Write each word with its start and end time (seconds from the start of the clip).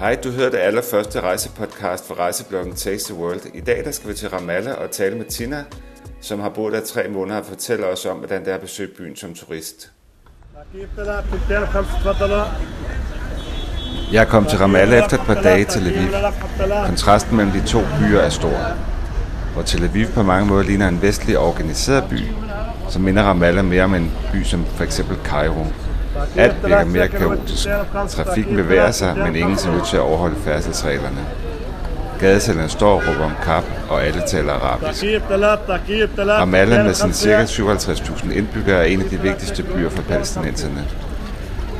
Hej, 0.00 0.18
du 0.24 0.30
hører 0.30 0.50
det 0.50 0.58
allerførste 0.58 1.20
rejsepodcast 1.20 2.08
fra 2.08 2.14
rejsebloggen 2.14 2.74
Taste 2.74 3.12
the 3.12 3.22
World. 3.22 3.40
I 3.54 3.60
dag 3.60 3.84
der 3.84 3.90
skal 3.90 4.08
vi 4.10 4.14
til 4.14 4.28
Ramallah 4.28 4.78
og 4.78 4.90
tale 4.90 5.16
med 5.16 5.24
Tina, 5.24 5.64
som 6.20 6.40
har 6.40 6.48
boet 6.48 6.72
der 6.72 6.80
tre 6.84 7.08
måneder 7.08 7.38
og 7.38 7.46
fortæller 7.46 7.86
os 7.86 8.06
om, 8.06 8.16
hvordan 8.16 8.40
det 8.44 8.50
er 8.50 8.54
at 8.54 8.60
besøge 8.60 8.88
byen 8.98 9.16
som 9.16 9.34
turist. 9.34 9.90
Jeg 14.12 14.28
kom 14.28 14.44
til 14.46 14.58
Ramallah 14.58 15.04
efter 15.04 15.18
et 15.18 15.26
par 15.26 15.42
dage 15.42 15.64
til 15.64 15.82
Lviv. 15.82 16.08
Kontrasten 16.86 17.36
mellem 17.36 17.52
de 17.52 17.66
to 17.66 17.80
byer 17.80 18.20
er 18.20 18.28
stor. 18.28 18.58
Hvor 19.52 19.62
Tel 19.62 19.84
Aviv 19.84 20.06
på 20.06 20.22
mange 20.22 20.46
måder 20.46 20.62
ligner 20.62 20.88
en 20.88 21.02
vestlig 21.02 21.38
organiseret 21.38 22.04
by, 22.10 22.20
så 22.88 22.98
minder 22.98 23.22
Ramallah 23.22 23.64
mere 23.64 23.84
om 23.84 23.94
en 23.94 24.12
by 24.32 24.42
som 24.42 24.64
for 24.64 24.84
eksempel 24.84 25.16
Cairo. 25.24 25.66
Alt 26.36 26.62
bliver 26.62 26.84
mere 26.84 27.08
kaotisk. 27.08 27.68
Trafikken 28.08 28.56
bevæger 28.56 28.90
sig, 28.90 29.16
men 29.18 29.36
ingen 29.36 29.56
ser 29.58 29.70
ud 29.70 29.80
til 29.90 29.96
at 29.96 30.02
overholde 30.02 30.36
færdselsreglerne. 30.44 31.26
Gadesælgerne 32.20 32.68
står 32.68 32.94
og 32.94 33.02
råber 33.08 33.24
om 33.24 33.32
kap, 33.44 33.64
og 33.88 34.04
alle 34.04 34.22
taler 34.26 34.52
arabisk. 34.52 35.04
Ramallah 36.18 36.84
med 36.84 36.94
sine 36.94 37.12
ca. 37.12 37.44
57.000 37.44 38.32
indbyggere 38.32 38.78
er 38.78 38.84
en 38.84 39.02
af 39.02 39.08
de 39.08 39.20
vigtigste 39.20 39.62
byer 39.62 39.90
for 39.90 40.02
palæstinenserne. 40.02 40.84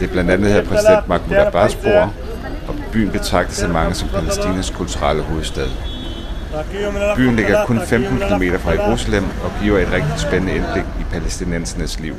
Det 0.01 0.09
er 0.09 0.13
blandt 0.13 0.30
andet 0.30 0.52
her 0.52 0.65
præsident 0.65 1.09
Mahmoud 1.09 1.37
Abbas 1.37 1.75
bor, 1.75 2.13
og 2.69 2.75
byen 2.93 3.11
betragtes 3.11 3.63
af 3.63 3.69
mange 3.69 3.95
som 3.95 4.09
Palæstinas 4.09 4.71
kulturelle 4.71 5.23
hovedstad. 5.23 5.69
Byen 7.16 7.37
ligger 7.37 7.65
kun 7.65 7.80
15 7.80 8.19
km 8.19 8.57
fra 8.59 8.71
Jerusalem 8.71 9.25
og 9.45 9.52
giver 9.63 9.79
et 9.79 9.93
rigtig 9.93 10.13
spændende 10.16 10.55
indblik 10.55 10.85
i 11.01 11.05
palæstinensernes 11.13 12.01
liv. 12.01 12.15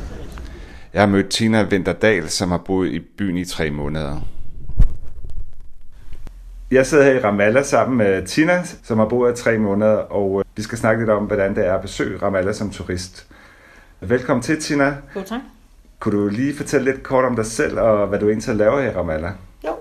Jeg 0.93 1.01
har 1.01 1.07
mødt 1.07 1.29
Tina 1.29 1.63
Vinterdal, 1.63 2.29
som 2.29 2.51
har 2.51 2.57
boet 2.57 2.91
i 2.91 2.99
byen 2.99 3.37
i 3.37 3.45
tre 3.45 3.71
måneder. 3.71 4.21
Jeg 6.71 6.85
sidder 6.85 7.03
her 7.03 7.11
i 7.11 7.19
Ramallah 7.19 7.65
sammen 7.65 7.97
med 7.97 8.27
Tina, 8.27 8.63
som 8.83 8.99
har 8.99 9.05
boet 9.05 9.39
i 9.39 9.43
tre 9.43 9.57
måneder, 9.57 9.95
og 9.95 10.39
øh, 10.39 10.45
vi 10.55 10.61
skal 10.61 10.77
snakke 10.77 11.01
lidt 11.01 11.09
om, 11.09 11.23
hvordan 11.23 11.55
det 11.55 11.67
er 11.67 11.75
at 11.75 11.81
besøge 11.81 12.21
Ramallah 12.21 12.55
som 12.55 12.71
turist. 12.71 13.27
Velkommen 13.99 14.43
til, 14.43 14.61
Tina. 14.61 14.95
God 15.13 15.23
tak. 15.23 15.39
Kunne 15.99 16.19
du 16.19 16.27
lige 16.27 16.55
fortælle 16.55 16.91
lidt 16.91 17.03
kort 17.03 17.25
om 17.25 17.35
dig 17.35 17.45
selv, 17.45 17.79
og 17.79 18.07
hvad 18.07 18.19
du 18.19 18.29
egentlig 18.29 18.55
laver 18.55 18.81
her 18.81 18.91
i 18.91 18.95
Ramallah? 18.95 19.31
Jo. 19.65 19.75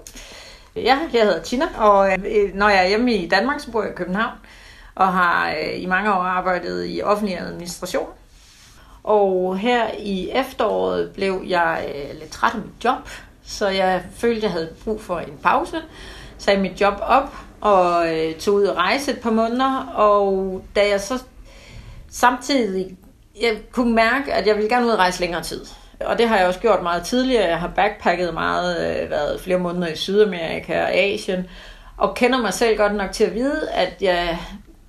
Ja, 0.77 0.99
jeg 1.13 1.23
hedder 1.23 1.43
Tina, 1.43 1.65
og 1.77 2.13
øh, 2.13 2.55
når 2.55 2.69
jeg 2.69 2.85
er 2.85 2.89
hjemme 2.89 3.15
i 3.15 3.29
Danmark, 3.29 3.61
så 3.61 3.73
bor 3.73 3.83
jeg 3.83 3.91
i 3.93 3.95
København, 3.95 4.35
og 4.95 5.13
har 5.13 5.51
øh, 5.51 5.83
i 5.83 5.87
mange 5.87 6.15
år 6.15 6.23
arbejdet 6.23 6.87
i 6.89 7.03
offentlig 7.03 7.41
administration. 7.41 8.09
Og 9.05 9.59
her 9.59 9.85
i 9.99 10.31
efteråret 10.31 11.11
blev 11.11 11.43
jeg 11.47 11.85
øh, 11.95 12.21
lidt 12.21 12.31
træt 12.31 12.55
af 12.55 12.59
mit 12.59 12.85
job, 12.85 13.09
så 13.43 13.69
jeg 13.69 14.03
følte, 14.17 14.43
jeg 14.43 14.51
havde 14.51 14.69
brug 14.85 15.01
for 15.01 15.19
en 15.19 15.39
pause. 15.43 15.77
Sagde 16.39 16.61
mit 16.61 16.81
job 16.81 16.95
op 17.03 17.35
og 17.61 18.17
øh, 18.17 18.35
tog 18.35 18.55
ud 18.55 18.65
og 18.65 18.77
rejse 18.77 19.13
et 19.13 19.21
par 19.21 19.31
måneder. 19.31 19.93
Og 19.95 20.63
da 20.77 20.89
jeg 20.89 21.01
så 21.01 21.23
samtidig 22.11 22.97
jeg 23.41 23.59
kunne 23.73 23.95
mærke, 23.95 24.33
at 24.33 24.47
jeg 24.47 24.57
ville 24.57 24.69
gerne 24.69 24.87
ud 24.87 24.91
og 24.91 24.99
rejse 24.99 25.21
længere 25.21 25.43
tid. 25.43 25.65
Og 26.01 26.19
det 26.19 26.29
har 26.29 26.39
jeg 26.39 26.47
også 26.47 26.61
gjort 26.61 26.83
meget 26.83 27.03
tidligere. 27.03 27.49
Jeg 27.49 27.61
har 27.61 27.73
backpacket 27.77 28.35
meget, 28.35 29.03
øh, 29.03 29.11
været 29.11 29.41
flere 29.41 29.59
måneder 29.59 29.89
i 29.89 29.97
Sydamerika 29.97 30.83
og 30.83 30.95
Asien, 30.95 31.47
og 31.97 32.15
kender 32.15 32.39
mig 32.39 32.55
selv 32.55 32.77
godt 32.77 32.95
nok 32.95 33.13
til 33.13 33.25
at 33.25 33.35
vide, 33.35 33.71
at 33.71 33.97
jeg 34.01 34.39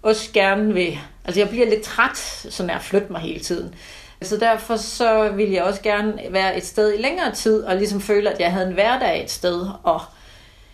også 0.02 0.30
gerne 0.34 0.74
vil... 0.74 0.98
Altså 1.26 1.42
jeg 1.42 1.50
bliver 1.50 1.70
lidt 1.70 1.82
træt, 1.82 2.18
sådan 2.50 2.70
at 2.70 2.82
flytte 2.82 3.12
mig 3.12 3.22
hele 3.22 3.40
tiden. 3.40 3.76
Så 4.22 4.38
derfor 4.38 4.76
så 4.76 5.30
ville 5.30 5.54
jeg 5.54 5.64
også 5.64 5.82
gerne 5.82 6.22
være 6.30 6.58
et 6.58 6.66
sted 6.66 6.94
i 6.94 7.02
længere 7.02 7.32
tid, 7.32 7.64
og 7.64 7.76
ligesom 7.76 8.02
føle, 8.02 8.30
at 8.30 8.40
jeg 8.40 8.52
havde 8.52 8.68
en 8.68 8.74
hverdag 8.74 9.24
et 9.24 9.32
sted, 9.32 9.68
og 9.84 10.02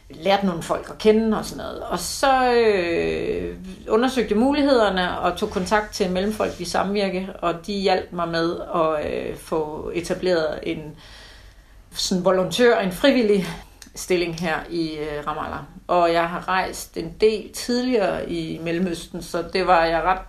lærte 0.10 0.46
nogle 0.46 0.64
folk 0.64 0.90
at 0.90 0.98
kende 0.98 1.38
og 1.38 1.46
sådan 1.46 1.64
noget. 1.64 1.84
Og 1.84 2.00
så 2.00 2.54
øh, 2.54 3.56
undersøgte 3.90 4.36
mulighederne 4.36 5.20
og 5.20 5.38
tog 5.38 5.50
kontakt 5.50 5.94
til 5.94 6.12
Mellemfolk 6.12 6.60
i 6.60 6.66
Samvirke, 6.66 7.30
og 7.42 7.68
de 7.68 7.74
hjalp 7.74 8.12
mig 8.12 8.28
med 8.28 8.58
at 8.76 9.12
øh, 9.12 9.38
få 9.38 9.92
etableret 9.94 10.60
en 10.64 10.96
sådan 11.92 12.26
volontør, 12.26 12.80
en 12.80 12.92
frivillig 12.92 13.48
stilling 13.98 14.40
her 14.40 14.56
i 14.70 14.98
øh, 14.98 15.28
Ramallah. 15.28 15.60
Og 15.88 16.14
jeg 16.14 16.30
har 16.30 16.48
rejst 16.48 16.98
en 16.98 17.14
del 17.22 17.54
tidligere 17.54 18.30
i 18.30 18.60
Mellemøsten, 18.64 19.22
så 19.22 19.44
det 19.54 19.68
var 19.68 19.86
jeg 19.86 20.04
ret 20.04 20.22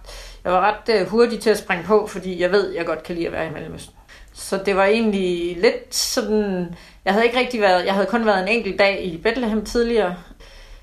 jeg 0.45 0.53
var 0.53 0.61
ret 0.61 1.01
øh, 1.01 1.09
hurtig 1.09 1.41
til 1.41 1.51
at 1.51 1.59
springe 1.59 1.85
på, 1.85 2.07
fordi 2.07 2.41
jeg 2.41 2.53
ved, 2.53 2.75
jeg 2.75 2.87
godt 2.87 3.03
kan 3.03 3.15
lide 3.15 3.27
at 3.27 3.33
være 3.33 3.47
i 3.47 3.51
Mellemøsten. 3.51 3.95
Så 4.33 4.61
det 4.67 4.77
var 4.77 4.85
egentlig 4.85 5.57
lidt 5.61 5.95
sådan, 5.95 6.75
jeg 7.05 7.13
havde 7.13 7.27
ikke 7.27 7.39
rigtig 7.39 7.61
været, 7.61 7.87
jeg 7.87 7.95
havde 7.95 8.07
kun 8.07 8.27
været 8.27 8.43
en 8.43 8.49
enkelt 8.49 8.79
dag 8.79 9.05
i 9.05 9.17
Bethlehem 9.17 9.65
tidligere, 9.65 10.17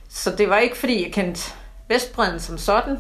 så 0.10 0.32
det 0.32 0.50
var 0.50 0.58
ikke 0.58 0.78
fordi, 0.78 1.04
jeg 1.04 1.14
kendte 1.14 1.52
Vestbreden 1.90 2.40
som 2.40 2.58
sådan, 2.58 2.98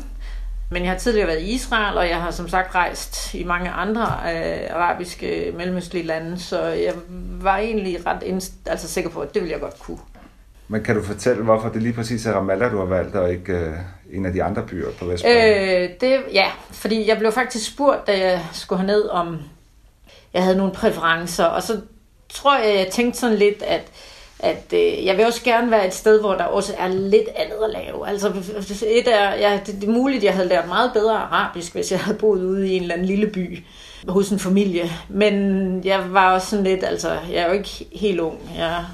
men 0.70 0.84
jeg 0.84 0.92
har 0.92 0.98
tidligere 0.98 1.28
været 1.28 1.42
i 1.42 1.52
Israel, 1.52 1.98
og 1.98 2.10
jeg 2.10 2.22
har 2.22 2.32
som 2.32 2.50
sagt 2.50 2.76
rejst 2.76 3.34
i 3.34 3.44
mange 3.44 3.70
andre 3.70 4.04
øh, 4.04 4.76
arabiske, 4.76 5.54
mellemøstlige 5.58 6.06
lande, 6.06 6.40
så 6.40 6.62
jeg 6.62 6.94
var 7.42 7.58
egentlig 7.58 8.06
ret 8.06 8.24
indst- 8.24 8.70
altså 8.72 8.88
sikker 8.88 9.10
på, 9.10 9.20
at 9.20 9.34
det 9.34 9.42
ville 9.42 9.54
jeg 9.54 9.62
godt 9.62 9.80
kunne. 9.80 10.00
Men 10.68 10.84
kan 10.84 10.96
du 10.96 11.04
fortælle, 11.04 11.44
hvorfor 11.44 11.70
det 11.70 11.82
lige 11.82 11.94
præcis 11.94 12.26
er 12.26 12.34
Ramallah, 12.34 12.72
du 12.72 12.78
har 12.78 12.86
valgt, 12.86 13.16
og 13.16 13.32
ikke 13.32 13.54
øh, 13.54 13.74
en 14.12 14.26
af 14.26 14.34
de 14.34 14.44
andre 14.44 14.62
byer 14.62 14.92
på 15.00 15.06
Vestbredden? 15.06 15.84
Øh, 15.84 15.90
det, 16.02 16.24
ja, 16.34 16.52
fordi 16.72 17.10
jeg 17.10 17.18
blev 17.18 17.32
faktisk 17.32 17.74
spurgt, 17.74 18.08
da 18.08 18.20
jeg 18.20 18.42
skulle 18.54 18.86
ned 18.86 19.10
om 19.10 19.40
jeg 20.34 20.44
havde 20.44 20.58
nogle 20.58 20.74
præferencer, 20.74 21.46
og 21.46 21.64
så 21.64 21.82
tror 22.30 22.58
jeg, 22.58 22.76
jeg 22.76 22.88
tænkte 22.92 23.20
sådan 23.20 23.38
lidt, 23.38 23.64
at 23.64 23.82
at 24.40 24.74
øh, 24.74 25.06
jeg 25.06 25.18
vil 25.18 25.26
også 25.26 25.44
gerne 25.44 25.72
være 25.72 25.88
et 25.88 25.94
sted, 25.94 26.20
hvor 26.20 26.34
der 26.34 26.44
også 26.44 26.74
er 26.78 26.88
lidt 26.88 27.30
andet 27.36 27.58
at 27.64 27.70
lave. 27.70 28.08
Altså, 28.08 28.28
et 28.88 29.08
er, 29.08 29.36
ja, 29.36 29.60
det, 29.66 29.76
det 29.82 29.90
er 29.90 29.94
muligt, 29.94 30.18
at 30.18 30.24
jeg 30.24 30.34
havde 30.34 30.48
lært 30.48 30.68
meget 30.68 30.94
bedre 30.94 31.18
arabisk, 31.18 31.74
hvis 31.74 31.92
jeg 31.92 32.00
havde 32.00 32.18
boet 32.18 32.44
ude 32.44 32.68
i 32.68 32.76
en 32.76 32.82
eller 32.82 32.96
anden 32.96 33.08
lille 33.08 33.28
by 33.28 33.64
hos 34.08 34.30
en 34.30 34.40
familie. 34.40 34.92
Men 35.10 35.36
jeg 35.86 36.14
var 36.14 36.34
også 36.34 36.50
sådan 36.50 36.66
lidt, 36.66 36.84
altså, 36.84 37.10
jeg 37.32 37.42
er 37.42 37.48
jo 37.48 37.54
ikke 37.54 37.88
helt 37.92 38.20
ung. 38.20 38.40
Jeg 38.58 38.86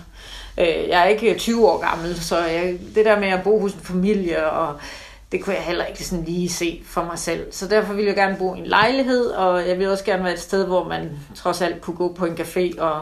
Øh, 0.58 0.90
jeg 0.90 1.02
er 1.02 1.06
ikke 1.06 1.36
20 1.38 1.70
år 1.70 1.78
gammel, 1.90 2.20
så 2.20 2.38
jeg, 2.38 2.78
det 2.96 3.06
der 3.06 3.20
med 3.20 3.28
at 3.28 3.44
bo 3.44 3.60
hos 3.60 3.74
en 3.74 3.80
familie, 3.80 4.50
og 4.50 4.76
det 5.32 5.44
kunne 5.44 5.56
jeg 5.56 5.64
heller 5.64 5.86
ikke 5.86 6.06
sådan 6.06 6.26
lige 6.26 6.50
se 6.50 6.82
for 6.86 7.04
mig 7.04 7.20
selv. 7.20 7.52
Så 7.52 7.68
derfor 7.68 7.94
ville 7.94 8.08
jeg 8.08 8.16
gerne 8.16 8.38
bo 8.38 8.56
i 8.56 8.60
en 8.60 8.66
lejlighed, 8.66 9.26
og 9.26 9.68
jeg 9.68 9.78
ville 9.78 9.92
også 9.92 10.04
gerne 10.04 10.24
være 10.24 10.34
et 10.34 10.40
sted, 10.40 10.66
hvor 10.66 10.88
man 10.88 11.20
trods 11.36 11.62
alt 11.62 11.82
kunne 11.82 11.98
gå 11.98 12.14
på 12.14 12.26
en 12.26 12.34
café 12.34 12.82
og 12.82 13.02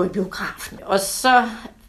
gå 0.00 0.06
i 0.06 0.08
biografen. 0.08 0.78
Og 0.82 1.00
så 1.00 1.44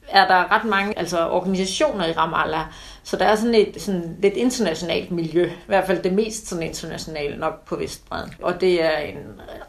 er 0.09 0.27
der 0.27 0.51
ret 0.51 0.65
mange 0.65 0.99
altså 0.99 1.27
organisationer 1.27 2.05
i 2.05 2.11
Ramallah, 2.11 2.65
så 3.03 3.17
der 3.17 3.25
er 3.25 3.35
sådan 3.35 3.55
et 3.55 3.81
sådan 3.81 4.17
lidt 4.21 4.33
internationalt 4.33 5.11
miljø, 5.11 5.45
i 5.45 5.67
hvert 5.67 5.87
fald 5.87 6.03
det 6.03 6.13
mest 6.13 6.47
sådan 6.47 6.63
internationale 6.63 7.37
nok 7.37 7.65
på 7.65 7.75
Vestbredden. 7.75 8.33
Og 8.41 8.61
det 8.61 8.83
er 8.83 8.97
en 8.97 9.17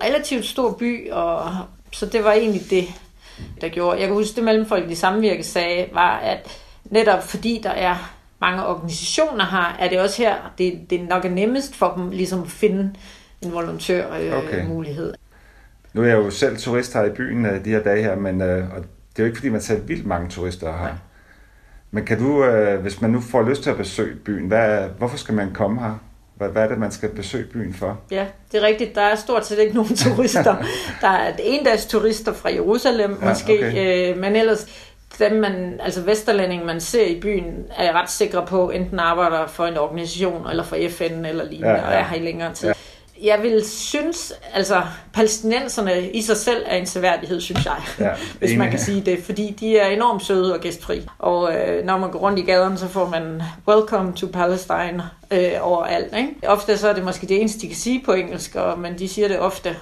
relativt 0.04 0.44
stor 0.44 0.72
by, 0.72 1.10
og 1.10 1.50
så 1.92 2.06
det 2.06 2.24
var 2.24 2.32
egentlig 2.32 2.70
det, 2.70 2.84
der 3.60 3.68
gjorde. 3.68 3.98
Jeg 3.98 4.06
kan 4.06 4.16
huske, 4.16 4.36
det 4.36 4.44
Mellemfolk 4.44 4.90
i 4.90 4.94
Samvirke 4.94 5.42
sagde, 5.42 5.86
var, 5.92 6.16
at 6.16 6.48
netop 6.84 7.22
fordi 7.22 7.60
der 7.62 7.70
er 7.70 8.12
mange 8.40 8.66
organisationer 8.66 9.44
her, 9.44 9.76
er 9.78 9.88
det 9.88 10.00
også 10.00 10.22
her, 10.22 10.34
det, 10.58 10.90
det 10.90 11.00
nok 11.00 11.24
er 11.24 11.30
nemmest 11.30 11.74
for 11.74 11.92
dem 11.96 12.10
ligesom 12.10 12.42
at 12.42 12.50
finde 12.50 12.94
en 13.42 13.52
volontør-mulighed. 13.52 15.06
Øh, 15.06 15.12
okay. 15.12 15.21
Nu 15.92 16.02
er 16.02 16.06
jeg 16.06 16.16
jo 16.16 16.30
selv 16.30 16.56
turist 16.56 16.94
her 16.94 17.04
i 17.04 17.10
byen 17.10 17.46
øh, 17.46 17.64
de 17.64 17.70
her 17.70 17.82
dage 17.82 18.02
her, 18.02 18.16
men 18.16 18.42
øh, 18.42 18.74
og 18.74 18.76
det 18.82 19.18
er 19.18 19.22
jo 19.22 19.24
ikke 19.24 19.36
fordi, 19.36 19.48
man 19.48 19.60
ser 19.60 19.80
vildt 19.80 20.06
mange 20.06 20.28
turister 20.28 20.72
her. 20.72 20.86
Ja. 20.86 20.92
Men 21.90 22.04
kan 22.04 22.18
du, 22.18 22.44
øh, 22.44 22.80
hvis 22.80 23.00
man 23.00 23.10
nu 23.10 23.20
får 23.20 23.42
lyst 23.42 23.62
til 23.62 23.70
at 23.70 23.76
besøge 23.76 24.16
byen, 24.16 24.48
hvad, 24.48 24.88
hvorfor 24.98 25.16
skal 25.16 25.34
man 25.34 25.54
komme 25.54 25.80
her? 25.80 25.94
Hvad, 26.34 26.48
hvad 26.48 26.62
er 26.62 26.68
det, 26.68 26.78
man 26.78 26.92
skal 26.92 27.08
besøge 27.08 27.44
byen 27.44 27.74
for? 27.74 28.00
Ja, 28.10 28.26
det 28.52 28.62
er 28.62 28.66
rigtigt. 28.66 28.94
Der 28.94 29.00
er 29.00 29.14
stort 29.14 29.46
set 29.46 29.58
ikke 29.58 29.74
nogen 29.74 29.96
turister. 29.96 30.56
der 31.00 31.08
er 31.08 31.32
en 31.38 31.64
dags 31.64 31.86
turister 31.86 32.32
fra 32.32 32.52
Jerusalem 32.52 33.18
ja, 33.22 33.28
måske, 33.28 33.58
okay. 33.58 34.10
øh, 34.12 34.18
men 34.18 34.36
ellers 34.36 34.66
dem, 35.18 35.32
man, 35.32 35.80
altså 35.80 36.02
vesterlænding, 36.02 36.66
man 36.66 36.80
ser 36.80 37.06
i 37.06 37.20
byen, 37.20 37.64
er 37.76 37.84
jeg 37.84 37.94
ret 37.94 38.10
sikker 38.10 38.46
på, 38.46 38.70
enten 38.70 38.98
arbejder 38.98 39.46
for 39.46 39.66
en 39.66 39.76
organisation, 39.76 40.50
eller 40.50 40.64
for 40.64 40.76
FN, 40.90 41.24
eller 41.24 41.44
lignende, 41.44 41.70
ja, 41.70 41.76
ja. 41.76 41.86
og 41.86 41.92
er 41.94 42.02
her 42.02 42.16
i 42.16 42.20
længere 42.24 42.54
tid. 42.54 42.68
Ja 42.68 42.74
jeg 43.22 43.42
vil 43.42 43.68
synes, 43.68 44.32
altså 44.54 44.82
palæstinenserne 45.12 46.10
i 46.10 46.22
sig 46.22 46.36
selv 46.36 46.64
er 46.66 46.76
en 46.76 46.86
seværdighed, 46.86 47.40
synes 47.40 47.64
jeg, 47.64 47.82
ja, 47.98 48.10
hvis 48.38 48.58
man 48.58 48.70
kan 48.70 48.78
sige 48.78 49.00
det, 49.00 49.24
fordi 49.24 49.56
de 49.60 49.78
er 49.78 49.86
enormt 49.86 50.24
søde 50.24 50.54
og 50.54 50.60
gæstfri. 50.60 51.06
Og 51.18 51.54
øh, 51.54 51.84
når 51.84 51.98
man 51.98 52.10
går 52.10 52.18
rundt 52.18 52.38
i 52.38 52.42
gaderne, 52.42 52.78
så 52.78 52.88
får 52.88 53.08
man 53.08 53.42
welcome 53.68 54.12
to 54.12 54.26
Palestine 54.26 55.02
øh, 55.30 55.52
overalt. 55.60 56.16
Ikke? 56.16 56.34
Ofte 56.46 56.78
så 56.78 56.88
er 56.88 56.92
det 56.92 57.04
måske 57.04 57.26
det 57.26 57.40
eneste, 57.40 57.60
de 57.60 57.66
kan 57.66 57.76
sige 57.76 58.02
på 58.04 58.12
engelsk, 58.12 58.54
og, 58.54 58.78
men 58.78 58.98
de 58.98 59.08
siger 59.08 59.28
det 59.28 59.38
ofte. 59.38 59.76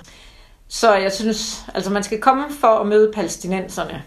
Så 0.69 0.95
jeg 0.95 1.13
synes, 1.13 1.65
altså 1.75 1.91
man 1.91 2.03
skal 2.03 2.21
komme 2.21 2.45
for 2.61 2.69
at 2.69 2.87
møde 2.87 3.13
palæstinenserne. 3.15 4.03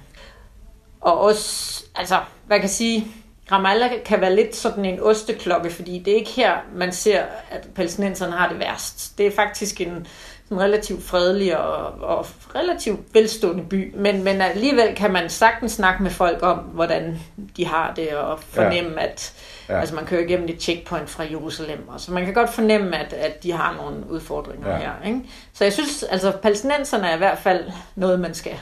Og 1.01 1.19
også, 1.19 1.83
altså, 1.95 2.19
hvad 2.47 2.57
kan 2.57 2.63
jeg 2.63 2.69
sige, 2.69 3.07
Ramallah 3.51 3.91
kan 4.05 4.21
være 4.21 4.35
lidt 4.35 4.55
sådan 4.55 4.85
en 4.85 4.99
osteklokke, 4.99 5.69
fordi 5.69 5.99
det 5.99 6.13
er 6.13 6.17
ikke 6.17 6.31
her, 6.31 6.53
man 6.75 6.91
ser, 6.91 7.21
at 7.49 7.67
palæstinenserne 7.75 8.31
har 8.31 8.49
det 8.49 8.59
værst. 8.59 9.17
Det 9.17 9.27
er 9.27 9.31
faktisk 9.31 9.81
en 9.81 10.07
en 10.53 10.61
relativt 10.61 11.03
fredelig 11.03 11.57
og, 11.57 11.85
og 12.01 12.25
relativt 12.55 12.99
velstående 13.13 13.63
by, 13.63 13.95
men, 13.95 14.23
men 14.23 14.41
alligevel 14.41 14.95
kan 14.95 15.11
man 15.11 15.29
sagtens 15.29 15.71
snakke 15.71 16.03
med 16.03 16.11
folk 16.11 16.43
om, 16.43 16.57
hvordan 16.57 17.19
de 17.57 17.65
har 17.65 17.93
det, 17.93 18.09
og 18.15 18.39
fornemme, 18.39 19.01
ja. 19.01 19.07
at 19.07 19.33
ja. 19.69 19.79
altså 19.79 19.95
man 19.95 20.05
kører 20.05 20.21
igennem 20.21 20.49
et 20.49 20.61
checkpoint 20.61 21.09
fra 21.09 21.23
Jerusalem, 21.23 21.87
og 21.87 21.99
så 21.99 22.11
man 22.11 22.25
kan 22.25 22.33
godt 22.33 22.49
fornemme, 22.49 22.97
at, 22.97 23.13
at 23.13 23.43
de 23.43 23.51
har 23.51 23.75
nogle 23.75 24.09
udfordringer 24.09 24.69
ja. 24.69 24.77
her. 24.77 24.91
Ikke? 25.05 25.21
Så 25.53 25.63
jeg 25.63 25.73
synes, 25.73 26.03
altså 26.03 26.31
palæstinenserne 26.31 27.07
er 27.07 27.15
i 27.15 27.17
hvert 27.17 27.37
fald 27.37 27.71
noget, 27.95 28.19
man 28.19 28.33
skal 28.33 28.59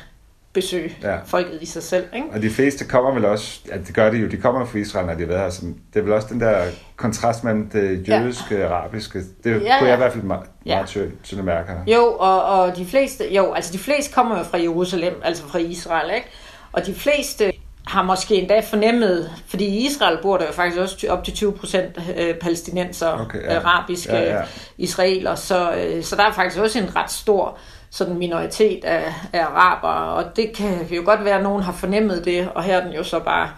besøge 0.53 0.97
ja. 1.03 1.17
folket 1.25 1.61
i 1.61 1.65
sig 1.65 1.83
selv. 1.83 2.05
Ikke? 2.15 2.27
Og 2.31 2.41
de 2.41 2.49
fleste 2.49 2.85
kommer 2.85 3.13
vel 3.13 3.25
også, 3.25 3.59
ja, 3.67 3.77
det 3.77 3.95
gør 3.95 4.09
de 4.09 4.17
jo, 4.17 4.27
de 4.27 4.37
kommer 4.37 4.65
fra 4.65 4.77
Israel, 4.77 5.05
når 5.05 5.13
de 5.13 5.19
har 5.19 5.27
været 5.27 5.41
her. 5.41 5.49
Så 5.49 5.61
det 5.93 5.99
er 5.99 6.03
vel 6.03 6.13
også 6.13 6.27
den 6.31 6.39
der 6.39 6.65
kontrast 6.95 7.43
mellem 7.43 7.69
det 7.69 8.09
jødiske 8.09 8.55
og 8.55 8.61
ja. 8.61 8.75
arabiske. 8.75 9.19
Det 9.19 9.25
ja, 9.45 9.53
kunne 9.53 9.67
ja. 9.67 9.85
jeg 9.85 9.93
i 9.93 9.97
hvert 9.97 10.11
fald 10.11 10.23
meget, 10.23 10.43
ja. 10.65 10.75
meget 10.75 10.87
tydeligt 11.23 11.45
mærke 11.45 11.71
her. 11.71 11.95
Jo, 11.95 12.15
og, 12.19 12.43
og 12.43 12.77
de 12.77 12.85
fleste, 12.85 13.33
jo, 13.33 13.53
altså 13.53 13.73
de 13.73 13.79
fleste 13.79 14.13
kommer 14.13 14.37
jo 14.37 14.43
fra 14.43 14.61
Jerusalem, 14.61 15.13
altså 15.23 15.43
fra 15.43 15.59
Israel, 15.59 16.15
ikke? 16.15 16.27
Og 16.71 16.85
de 16.85 16.95
fleste 16.95 17.51
har 17.87 18.03
måske 18.03 18.35
endda 18.35 18.59
fornemmet, 18.59 19.31
fordi 19.47 19.65
i 19.65 19.85
Israel 19.85 20.17
bor 20.21 20.37
der 20.37 20.45
jo 20.45 20.51
faktisk 20.51 20.81
også 20.81 21.07
op 21.09 21.23
til 21.23 21.33
20 21.33 21.53
procent 21.53 21.99
øh, 22.17 22.35
palæstinenser, 22.35 23.07
okay, 23.07 23.43
ja. 23.43 23.59
arabiske 23.59 24.15
ja, 24.15 24.35
ja. 24.35 24.41
israeler, 24.77 25.35
så, 25.35 25.71
øh, 25.71 26.03
så 26.03 26.15
der 26.15 26.23
er 26.23 26.31
faktisk 26.31 26.61
også 26.61 26.79
en 26.79 26.95
ret 26.95 27.11
stor 27.11 27.57
sådan 27.91 28.17
minoritet 28.17 28.83
af, 28.83 29.13
af 29.33 29.45
arabere, 29.45 30.13
og 30.13 30.35
det 30.35 30.53
kan 30.55 30.87
jo 30.89 31.01
godt 31.05 31.25
være, 31.25 31.35
at 31.35 31.43
nogen 31.43 31.63
har 31.63 31.71
fornemmet 31.71 32.25
det, 32.25 32.49
og 32.55 32.63
her 32.63 32.77
er 32.77 32.83
den 32.83 32.93
jo 32.93 33.03
så 33.03 33.19
bare 33.19 33.49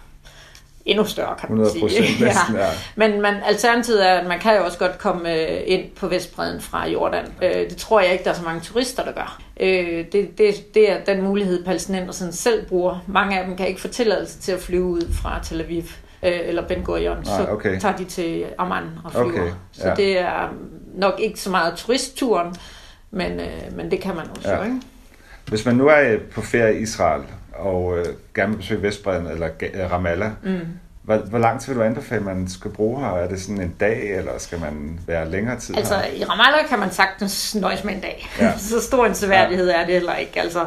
endnu 0.85 1.05
større, 1.05 1.35
kan 1.39 1.55
man 1.55 1.69
sige. 1.69 1.83
Næsten, 2.25 2.55
ja. 2.55 2.67
Men, 2.95 3.21
men 3.21 3.33
alternativet 3.45 4.09
er, 4.09 4.13
at 4.13 4.27
man 4.27 4.39
kan 4.39 4.57
jo 4.57 4.65
også 4.65 4.77
godt 4.77 4.97
komme 4.97 5.33
øh, 5.33 5.61
ind 5.65 5.91
på 5.95 6.07
Vestbreden 6.07 6.61
fra 6.61 6.87
Jordan. 6.87 7.25
Øh, 7.41 7.69
det 7.69 7.77
tror 7.77 7.99
jeg 7.99 8.11
ikke, 8.11 8.23
der 8.23 8.29
er 8.29 8.35
så 8.35 8.43
mange 8.43 8.61
turister, 8.61 9.03
der 9.03 9.11
gør. 9.11 9.41
Øh, 9.59 10.05
det, 10.11 10.37
det, 10.37 10.73
det 10.73 10.91
er 10.91 11.03
den 11.05 11.21
mulighed, 11.21 11.65
palæstinenserne 11.65 12.31
selv 12.31 12.65
bruger. 12.65 13.03
Mange 13.07 13.39
af 13.39 13.45
dem 13.45 13.57
kan 13.57 13.67
ikke 13.67 13.81
få 13.81 13.87
tilladelse 13.87 14.39
til 14.39 14.51
at 14.51 14.59
flyve 14.59 14.85
ud 14.85 15.13
fra 15.21 15.39
Tel 15.43 15.61
Aviv 15.61 15.83
eller 16.21 16.67
Ben 16.67 16.83
Gurion, 16.83 17.25
så 17.25 17.47
okay. 17.49 17.79
tager 17.79 17.95
de 17.95 18.05
til 18.05 18.45
Amman 18.57 18.83
og 19.03 19.11
flyver. 19.11 19.25
Okay, 19.25 19.45
ja. 19.45 19.51
Så 19.71 19.93
det 19.97 20.19
er 20.19 20.53
nok 20.93 21.19
ikke 21.19 21.39
så 21.39 21.49
meget 21.49 21.73
turistturen, 21.75 22.55
men, 23.13 23.39
øh, 23.39 23.75
men 23.75 23.91
det 23.91 24.01
kan 24.01 24.15
man 24.15 24.25
også, 24.35 24.51
ja. 24.51 24.63
ikke? 24.63 24.81
Hvis 25.47 25.65
man 25.65 25.75
nu 25.75 25.87
er 25.87 26.17
på 26.31 26.41
ferie 26.41 26.79
i 26.79 26.81
Israel, 26.81 27.23
og 27.53 27.97
øh, 27.97 28.05
gerne 28.35 28.51
vil 28.51 28.57
besøge 28.57 28.81
Vestbreden 28.81 29.27
eller 29.27 29.49
øh, 29.73 29.91
Ramallah, 29.91 30.31
mm. 30.43 30.59
hvor, 31.03 31.17
hvor 31.17 31.37
lang 31.37 31.61
tid 31.61 31.73
vil 31.73 31.79
du 31.79 31.85
anbefale, 31.85 32.23
man 32.23 32.47
skal 32.47 32.71
bruge 32.71 32.99
her? 32.99 33.11
Er 33.11 33.27
det 33.27 33.41
sådan 33.41 33.61
en 33.61 33.75
dag, 33.79 34.17
eller 34.17 34.31
skal 34.37 34.59
man 34.59 34.99
være 35.07 35.29
længere 35.29 35.59
tid 35.59 35.77
Altså, 35.77 35.95
her? 35.95 36.05
i 36.05 36.23
Ramallah 36.23 36.67
kan 36.69 36.79
man 36.79 36.91
sagtens 36.91 37.55
nøjes 37.55 37.83
med 37.83 37.93
en 37.93 38.01
dag. 38.01 38.29
Ja. 38.39 38.57
Så 38.69 38.81
stor 38.81 39.05
en 39.05 39.15
seværdighed 39.15 39.69
ja. 39.69 39.81
er 39.81 39.85
det 39.85 39.93
heller 39.93 40.15
ikke. 40.15 40.41
Altså, 40.41 40.65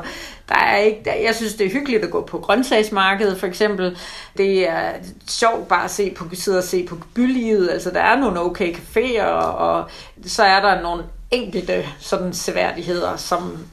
der 0.48 0.54
er 0.54 0.76
ikke, 0.76 1.00
der, 1.04 1.14
jeg 1.14 1.34
synes, 1.34 1.54
det 1.54 1.66
er 1.66 1.70
hyggeligt 1.70 2.04
at 2.04 2.10
gå 2.10 2.22
på 2.22 2.38
grøntsagsmarkedet, 2.38 3.40
for 3.40 3.46
eksempel. 3.46 3.98
Det 4.36 4.68
er 4.68 4.90
sjovt 5.28 5.68
bare 5.68 5.84
at 5.84 5.90
se 5.90 6.14
på, 6.16 6.24
sidde 6.32 6.58
og 6.58 6.64
se 6.64 6.86
på 6.86 6.98
bylivet. 7.14 7.70
Altså, 7.70 7.90
der 7.90 8.00
er 8.00 8.16
nogle 8.16 8.40
okay 8.40 8.74
caféer, 8.74 9.22
og, 9.24 9.78
og 9.78 9.90
så 10.26 10.42
er 10.42 10.60
der 10.60 10.82
nogle 10.82 11.02
enkelte 11.30 11.84
sådan 11.98 12.32
seværdigheder, 12.32 13.16
som 13.16 13.66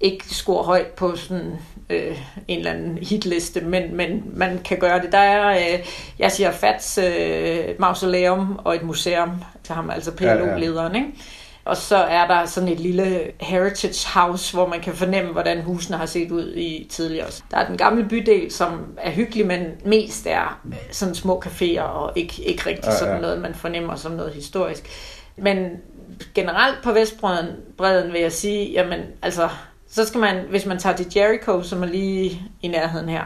ikke 0.00 0.34
scorer 0.34 0.64
højt 0.64 0.86
på 0.86 1.16
sådan 1.16 1.58
øh, 1.90 2.18
en 2.48 2.58
eller 2.58 2.70
anden 2.72 2.98
hitliste, 2.98 3.60
men, 3.60 3.96
men 3.96 4.22
man 4.34 4.58
kan 4.64 4.78
gøre 4.78 5.02
det. 5.02 5.12
Der 5.12 5.18
er, 5.18 5.50
øh, 5.50 5.86
jeg 6.18 6.32
siger 6.32 6.52
Fats 6.52 6.98
øh, 6.98 7.64
mausoleum 7.78 8.60
og 8.64 8.76
et 8.76 8.82
museum 8.82 9.30
til 9.64 9.74
ham, 9.74 9.90
altså 9.90 10.10
PLO-lederen, 10.10 10.94
ikke? 10.94 11.12
Og 11.64 11.76
så 11.76 11.96
er 11.96 12.26
der 12.26 12.46
sådan 12.46 12.68
et 12.68 12.80
lille 12.80 13.20
heritage 13.40 14.08
house, 14.14 14.54
hvor 14.54 14.66
man 14.66 14.80
kan 14.80 14.94
fornemme, 14.94 15.32
hvordan 15.32 15.62
husene 15.62 15.96
har 15.96 16.06
set 16.06 16.30
ud 16.30 16.54
i 16.54 16.86
tidligere. 16.90 17.26
Der 17.50 17.56
er 17.56 17.66
den 17.66 17.76
gamle 17.76 18.08
bydel, 18.08 18.52
som 18.52 18.84
er 18.98 19.10
hyggelig, 19.10 19.46
men 19.46 19.66
mest 19.84 20.26
er 20.26 20.60
øh, 20.66 20.74
sådan 20.90 21.14
små 21.14 21.42
caféer, 21.46 21.80
og 21.80 22.12
ikke, 22.16 22.42
ikke 22.42 22.66
rigtig 22.66 22.92
sådan 22.92 23.20
noget, 23.20 23.40
man 23.40 23.54
fornemmer 23.54 23.96
som 23.96 24.12
noget 24.12 24.32
historisk. 24.32 24.88
Men 25.36 25.56
generelt 26.34 26.82
på 26.82 26.92
Vestbreden 26.92 28.12
vil 28.12 28.20
jeg 28.20 28.32
sige, 28.32 28.72
jamen 28.72 29.00
altså, 29.22 29.48
så 29.88 30.06
skal 30.06 30.20
man, 30.20 30.44
hvis 30.50 30.66
man 30.66 30.78
tager 30.78 30.96
til 30.96 31.12
Jericho, 31.16 31.62
som 31.62 31.82
er 31.82 31.86
lige 31.86 32.42
i 32.62 32.68
nærheden 32.68 33.08
her, 33.08 33.24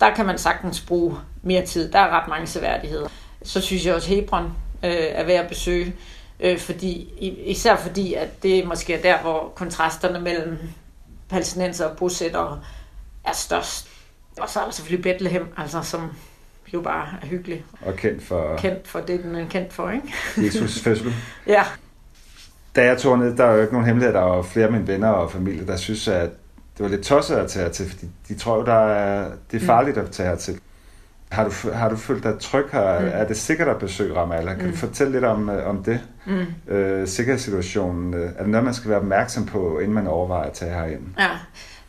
der 0.00 0.14
kan 0.14 0.26
man 0.26 0.38
sagtens 0.38 0.80
bruge 0.80 1.16
mere 1.42 1.66
tid. 1.66 1.92
Der 1.92 1.98
er 1.98 2.20
ret 2.20 2.28
mange 2.28 2.46
seværdigheder. 2.46 3.08
Så 3.42 3.60
synes 3.60 3.86
jeg 3.86 3.94
også, 3.94 4.08
Hebron 4.08 4.44
øh, 4.84 4.90
er 4.92 5.24
værd 5.24 5.42
at 5.44 5.48
besøge, 5.48 5.94
øh, 6.40 6.58
fordi, 6.58 7.14
især 7.46 7.76
fordi, 7.76 8.14
at 8.14 8.42
det 8.42 8.66
måske 8.66 8.94
er 8.94 9.02
der, 9.02 9.18
hvor 9.18 9.52
kontrasterne 9.56 10.20
mellem 10.20 10.58
palæstinenser 11.28 11.86
og 11.86 11.96
bosættere 11.96 12.60
er 13.24 13.32
størst. 13.32 13.88
Og 14.40 14.48
så 14.48 14.60
er 14.60 14.64
der 14.64 14.70
selvfølgelig 14.70 15.02
Bethlehem, 15.02 15.48
altså, 15.56 15.82
som 15.82 16.10
jo 16.74 16.80
bare 16.80 17.08
er 17.22 17.26
hyggelig. 17.26 17.64
Og 17.80 17.96
kendt 17.96 18.22
for... 18.22 18.56
Kendt 18.56 18.88
for 18.88 19.00
det, 19.00 19.22
den 19.22 19.34
er 19.34 19.48
kendt 19.48 19.72
for, 19.72 19.90
ikke? 19.90 20.14
Jesus 20.36 20.80
fødsel. 20.80 21.12
ja 21.46 21.64
da 22.76 22.84
jeg 22.84 22.98
tog 22.98 23.18
ned, 23.18 23.36
der 23.36 23.44
er 23.44 23.54
jo 23.54 23.60
ikke 23.60 23.72
nogen 23.72 23.86
hemmelighed, 23.86 24.14
der 24.14 24.20
var 24.20 24.42
flere 24.42 24.66
af 24.66 24.72
mine 24.72 24.86
venner 24.86 25.08
og 25.08 25.30
familie, 25.30 25.66
der 25.66 25.76
synes, 25.76 26.08
at 26.08 26.30
det 26.76 26.84
var 26.84 26.88
lidt 26.88 27.02
tosset 27.02 27.36
at 27.36 27.50
tage 27.50 27.68
til, 27.68 27.90
fordi 27.90 28.06
de 28.28 28.34
tror 28.34 28.56
jo, 28.56 28.64
der 28.64 28.74
er, 28.74 29.30
det 29.50 29.56
er 29.56 29.60
mm. 29.60 29.66
farligt 29.66 29.98
at 29.98 30.10
tage 30.10 30.28
hertil. 30.28 30.60
Har 31.30 31.44
du, 31.44 31.70
har 31.72 31.88
du 31.88 31.96
følt 31.96 32.24
dig 32.24 32.38
tryg 32.40 32.64
her? 32.72 33.00
Mm. 33.00 33.06
Er 33.12 33.26
det 33.26 33.36
sikkert 33.36 33.68
at 33.68 33.78
besøge 33.78 34.16
Ramallah? 34.16 34.56
Kan 34.56 34.66
mm. 34.66 34.70
du 34.70 34.76
fortælle 34.76 35.12
lidt 35.12 35.24
om, 35.24 35.50
øh, 35.50 35.68
om 35.68 35.84
det? 35.84 36.00
Mm. 36.26 36.74
Øh, 36.74 37.08
sikkerhedssituationen. 37.08 38.14
Øh, 38.14 38.30
er 38.36 38.40
det 38.42 38.48
noget, 38.48 38.64
man 38.64 38.74
skal 38.74 38.90
være 38.90 38.98
opmærksom 38.98 39.46
på, 39.46 39.78
inden 39.78 39.94
man 39.94 40.06
overvejer 40.06 40.46
at 40.46 40.52
tage 40.52 40.74
herhjem? 40.74 41.14
Ja, 41.18 41.28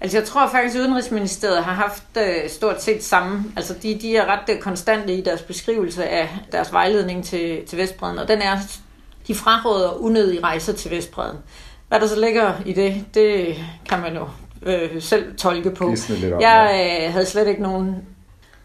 altså 0.01 0.17
jeg 0.17 0.27
tror 0.27 0.47
faktisk, 0.47 0.75
at 0.75 0.79
Udenrigsministeriet 0.79 1.63
har 1.63 1.73
haft 1.73 2.03
øh, 2.17 2.49
stort 2.49 2.81
set 2.81 3.03
samme. 3.03 3.43
Altså 3.55 3.75
de, 3.83 3.99
de 4.01 4.17
er 4.17 4.25
ret 4.25 4.59
konstante 4.59 5.13
i 5.13 5.21
deres 5.21 5.41
beskrivelse 5.41 6.09
af 6.09 6.29
deres 6.51 6.73
vejledning 6.73 7.25
til, 7.25 7.65
til 7.67 7.77
Vestbreden, 7.77 8.19
og 8.19 8.27
den 8.27 8.41
er 8.41 8.57
de 9.27 9.35
fraråder 9.35 10.01
unødige 10.01 10.43
rejser 10.43 10.73
til 10.73 10.91
Vestbreden. 10.91 11.37
Hvad 11.87 11.99
der 11.99 12.07
så 12.07 12.19
ligger 12.19 12.53
i 12.65 12.73
det, 12.73 13.05
det 13.13 13.55
kan 13.89 13.99
man 13.99 14.15
jo 14.15 14.27
øh, 14.61 15.01
selv 15.01 15.35
tolke 15.37 15.71
på. 15.71 15.85
Om, 15.85 16.41
jeg 16.41 16.99
øh, 17.05 17.13
havde 17.13 17.25
slet 17.25 17.47
ikke 17.47 17.61
nogen 17.61 17.95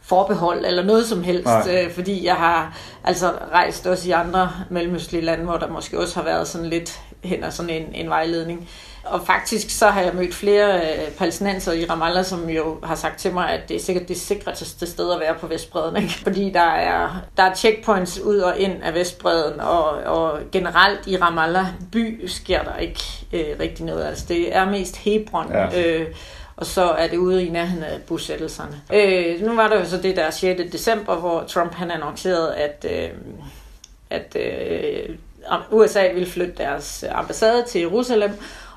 forbehold 0.02 0.64
eller 0.64 0.82
noget 0.84 1.06
som 1.06 1.22
helst, 1.22 1.68
øh, 1.70 1.90
fordi 1.90 2.24
jeg 2.24 2.34
har 2.34 2.78
altså 3.04 3.32
rejst 3.52 3.86
også 3.86 4.08
i 4.08 4.10
andre 4.10 4.50
mellemøstlige 4.70 5.24
lande, 5.24 5.44
hvor 5.44 5.56
der 5.56 5.68
måske 5.68 5.98
også 5.98 6.14
har 6.14 6.24
været 6.24 6.48
sådan 6.48 6.66
lidt 6.66 7.00
hen 7.24 7.44
og 7.44 7.52
sådan 7.52 7.70
en, 7.70 7.94
en 7.94 8.08
vejledning. 8.08 8.68
Og 9.04 9.26
faktisk 9.26 9.78
så 9.78 9.86
har 9.86 10.00
jeg 10.00 10.14
mødt 10.14 10.34
flere 10.34 10.80
øh, 10.80 11.10
palæstinenser 11.18 11.72
i 11.72 11.84
Ramallah, 11.84 12.24
som 12.24 12.50
jo 12.50 12.76
har 12.82 12.94
sagt 12.94 13.18
til 13.18 13.32
mig, 13.32 13.50
at 13.50 13.68
det 13.68 13.76
er 13.76 13.80
sikkert 13.80 14.08
det 14.08 14.16
sikreste 14.16 14.86
sted 14.86 15.12
at 15.12 15.20
være 15.20 15.34
på 15.34 15.46
Vestbreden. 15.46 15.96
Ikke? 15.96 16.14
Fordi 16.24 16.50
der 16.50 16.70
er, 16.70 17.22
der 17.36 17.42
er 17.42 17.54
checkpoints 17.54 18.18
ud 18.18 18.38
og 18.38 18.58
ind 18.58 18.82
af 18.82 18.94
Vestbreden, 18.94 19.60
og, 19.60 19.84
og 19.88 20.38
generelt 20.52 21.06
i 21.06 21.16
Ramallah 21.16 21.66
by 21.92 22.26
sker 22.26 22.62
der 22.62 22.76
ikke 22.76 23.04
øh, 23.32 23.60
rigtig 23.60 23.84
noget. 23.84 24.04
Altså 24.04 24.24
det 24.28 24.56
er 24.56 24.70
mest 24.70 24.96
Hebron. 24.96 25.52
Ja. 25.52 25.86
Øh, 25.86 26.06
og 26.56 26.66
så 26.66 26.82
er 26.82 27.08
det 27.08 27.16
ude 27.16 27.46
i 27.46 27.48
nærheden 27.50 27.84
af 27.84 28.02
bosættelserne. 28.02 28.80
Øh, 28.94 29.42
nu 29.42 29.54
var 29.54 29.68
der 29.68 29.78
jo 29.78 29.84
så 29.84 29.96
det 29.96 30.16
der 30.16 30.30
6. 30.30 30.60
december, 30.72 31.16
hvor 31.16 31.44
Trump 31.48 31.74
han 31.74 31.90
annoncerede, 31.90 32.56
at, 32.56 32.86
øh, 32.90 33.08
at 34.10 34.36
øh, 34.36 35.16
USA 35.70 36.12
ville 36.12 36.30
flytte 36.30 36.54
deres 36.56 37.04
ambassade 37.10 37.64
til 37.68 37.80
Jerusalem, 37.80 38.30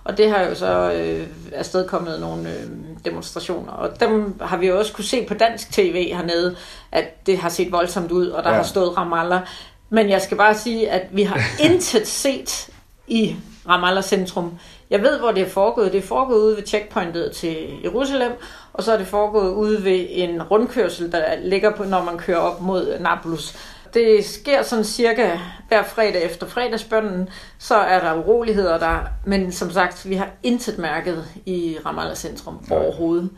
og 0.03 0.17
det 0.17 0.29
har 0.29 0.43
jo 0.43 0.55
så 0.55 0.91
øh, 0.91 1.27
afstedkommet 1.53 2.19
nogle 2.19 2.49
øh, 2.49 2.65
demonstrationer. 3.05 3.71
Og 3.71 3.99
dem 3.99 4.39
har 4.41 4.57
vi 4.57 4.67
jo 4.67 4.77
også 4.77 4.93
kunne 4.93 5.05
se 5.05 5.25
på 5.25 5.33
dansk 5.33 5.71
tv 5.71 6.13
hernede, 6.13 6.55
at 6.91 7.25
det 7.25 7.37
har 7.37 7.49
set 7.49 7.71
voldsomt 7.71 8.11
ud, 8.11 8.27
og 8.27 8.43
der 8.43 8.49
ja. 8.49 8.55
har 8.55 8.63
stået 8.63 8.97
Ramallah. 8.97 9.41
Men 9.89 10.09
jeg 10.09 10.21
skal 10.21 10.37
bare 10.37 10.55
sige, 10.55 10.89
at 10.89 11.07
vi 11.11 11.23
har 11.23 11.39
intet 11.65 12.07
set 12.07 12.69
i 13.07 13.35
Ramallah 13.67 14.03
centrum. 14.03 14.59
Jeg 14.89 15.01
ved, 15.01 15.19
hvor 15.19 15.31
det 15.31 15.43
er 15.43 15.49
foregået. 15.49 15.91
Det 15.91 15.97
er 15.97 16.07
foregået 16.07 16.41
ude 16.41 16.55
ved 16.55 16.63
checkpointet 16.65 17.31
til 17.31 17.57
Jerusalem, 17.83 18.31
og 18.73 18.83
så 18.83 18.93
er 18.93 18.97
det 18.97 19.07
foregået 19.07 19.53
ude 19.53 19.83
ved 19.83 20.05
en 20.09 20.43
rundkørsel, 20.43 21.11
der 21.11 21.23
ligger 21.43 21.75
på, 21.75 21.83
når 21.83 22.03
man 22.03 22.17
kører 22.17 22.37
op 22.37 22.61
mod 22.61 22.99
Nablus. 22.99 23.55
Det 23.93 24.25
sker 24.25 24.63
sådan 24.63 24.85
cirka 24.85 25.37
hver 25.67 25.83
fredag 25.83 26.25
efter 26.25 26.47
fredagsbønden, 26.47 27.29
så 27.57 27.75
er 27.75 27.99
der 27.99 28.13
uroligheder 28.13 28.77
der, 28.77 28.99
men 29.25 29.51
som 29.51 29.71
sagt, 29.71 30.09
vi 30.09 30.15
har 30.15 30.29
intet 30.43 30.77
mærket 30.77 31.25
i 31.45 31.77
Ramallah 31.85 32.15
Centrum 32.15 32.65
nej. 32.69 32.79
overhovedet. 32.79 33.29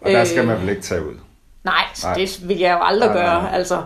Og 0.00 0.10
der 0.10 0.24
skal 0.24 0.46
man 0.46 0.60
vel 0.60 0.68
ikke 0.68 0.82
tage 0.82 1.06
ud? 1.06 1.14
Nej, 1.64 1.84
nej. 2.02 2.14
det 2.14 2.48
vil 2.48 2.58
jeg 2.58 2.72
jo 2.72 2.84
aldrig 2.84 3.08
nej, 3.08 3.18
gøre. 3.18 3.42
Nej. 3.42 3.50
Altså, 3.54 3.82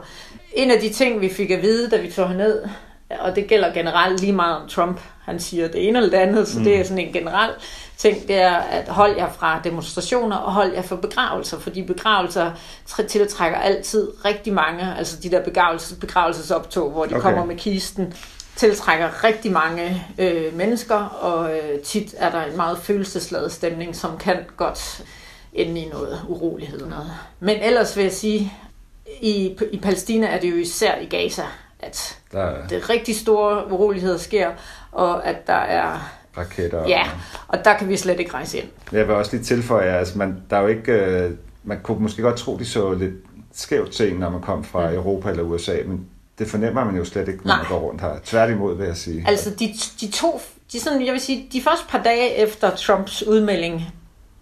en 0.52 0.70
af 0.70 0.80
de 0.80 0.90
ting, 0.90 1.20
vi 1.20 1.28
fik 1.28 1.50
at 1.50 1.62
vide, 1.62 1.90
da 1.90 1.96
vi 1.96 2.10
tog 2.10 2.28
herned, 2.28 2.62
og 3.20 3.36
det 3.36 3.46
gælder 3.46 3.72
generelt 3.72 4.20
lige 4.20 4.32
meget 4.32 4.56
om 4.56 4.68
Trump, 4.68 5.00
han 5.24 5.40
siger 5.40 5.68
det 5.68 5.88
ene 5.88 5.98
eller 5.98 6.10
det 6.10 6.16
andet, 6.16 6.48
så 6.48 6.58
mm. 6.58 6.64
det 6.64 6.80
er 6.80 6.84
sådan 6.84 6.98
en 6.98 7.12
generel 7.12 7.50
ting, 8.02 8.28
det 8.28 8.36
er 8.36 8.56
at 8.56 8.88
holde 8.88 9.16
jer 9.16 9.32
fra 9.32 9.60
demonstrationer 9.64 10.36
og 10.36 10.52
holde 10.52 10.74
jer 10.74 10.82
for 10.82 10.96
begravelser, 10.96 11.58
fordi 11.58 11.82
begravelser 11.82 12.52
tiltrækker 13.08 13.58
altid 13.58 14.24
rigtig 14.24 14.52
mange, 14.52 14.96
altså 14.98 15.16
de 15.22 15.30
der 15.30 15.44
begravelses, 15.44 15.98
begravelsesoptog, 16.00 16.90
hvor 16.90 17.06
de 17.06 17.14
okay. 17.14 17.22
kommer 17.22 17.44
med 17.44 17.56
kisten 17.56 18.14
tiltrækker 18.56 19.24
rigtig 19.24 19.52
mange 19.52 20.06
øh, 20.18 20.56
mennesker, 20.56 20.96
og 21.04 21.56
øh, 21.56 21.80
tit 21.80 22.14
er 22.18 22.30
der 22.30 22.44
en 22.44 22.56
meget 22.56 22.78
følelsesladet 22.78 23.52
stemning, 23.52 23.96
som 23.96 24.18
kan 24.18 24.36
godt 24.56 25.02
ende 25.52 25.80
i 25.80 25.88
noget 25.88 26.20
urolighed. 26.28 26.86
Noget. 26.86 27.12
Men 27.40 27.62
ellers 27.62 27.96
vil 27.96 28.02
jeg 28.02 28.12
sige, 28.12 28.52
i, 29.20 29.56
i 29.72 29.78
Palæstina 29.82 30.26
er 30.26 30.40
det 30.40 30.50
jo 30.50 30.56
især 30.56 30.98
i 30.98 31.06
Gaza, 31.06 31.42
at 31.80 32.18
der... 32.32 32.66
det 32.66 32.90
rigtig 32.90 33.16
store 33.16 33.72
uroligheder 33.72 34.18
sker, 34.18 34.50
og 34.92 35.26
at 35.26 35.46
der 35.46 35.52
er 35.52 35.98
raketter. 36.38 36.88
Ja, 36.88 37.02
og 37.48 37.64
der 37.64 37.78
kan 37.78 37.88
vi 37.88 37.96
slet 37.96 38.20
ikke 38.20 38.34
rejse 38.34 38.58
ind. 38.58 38.68
Jeg 38.92 39.08
vil 39.08 39.14
også 39.14 39.36
lige 39.36 39.44
tilføje, 39.44 39.86
at 39.86 39.98
altså 39.98 40.18
man, 40.18 40.42
der 40.50 40.56
er 40.56 40.60
jo 40.60 40.66
ikke, 40.66 40.92
øh, 40.92 41.30
man 41.64 41.78
kunne 41.82 41.98
måske 41.98 42.22
godt 42.22 42.36
tro, 42.36 42.58
de 42.58 42.64
så 42.64 42.92
lidt 42.94 43.14
skævt 43.52 43.90
til 43.90 44.14
når 44.14 44.30
man 44.30 44.40
kom 44.40 44.64
fra 44.64 44.90
mm. 44.90 44.96
Europa 44.96 45.30
eller 45.30 45.42
USA, 45.42 45.76
men 45.86 46.06
det 46.38 46.48
fornemmer 46.48 46.84
man 46.84 46.96
jo 46.96 47.04
slet 47.04 47.28
ikke, 47.28 47.46
når 47.46 47.54
Nej. 47.54 47.56
man 47.56 47.66
går 47.68 47.78
rundt 47.78 48.00
her. 48.00 48.14
Tværtimod, 48.24 48.76
vil 48.76 48.86
jeg 48.86 48.96
sige. 48.96 49.24
Altså, 49.26 49.50
de, 49.50 49.74
de 50.00 50.10
to, 50.10 50.40
de 50.72 50.80
sådan, 50.80 51.06
jeg 51.06 51.12
vil 51.12 51.20
sige, 51.20 51.48
de 51.52 51.62
første 51.62 51.84
par 51.88 52.02
dage 52.02 52.34
efter 52.36 52.76
Trumps 52.76 53.22
udmelding, 53.22 53.82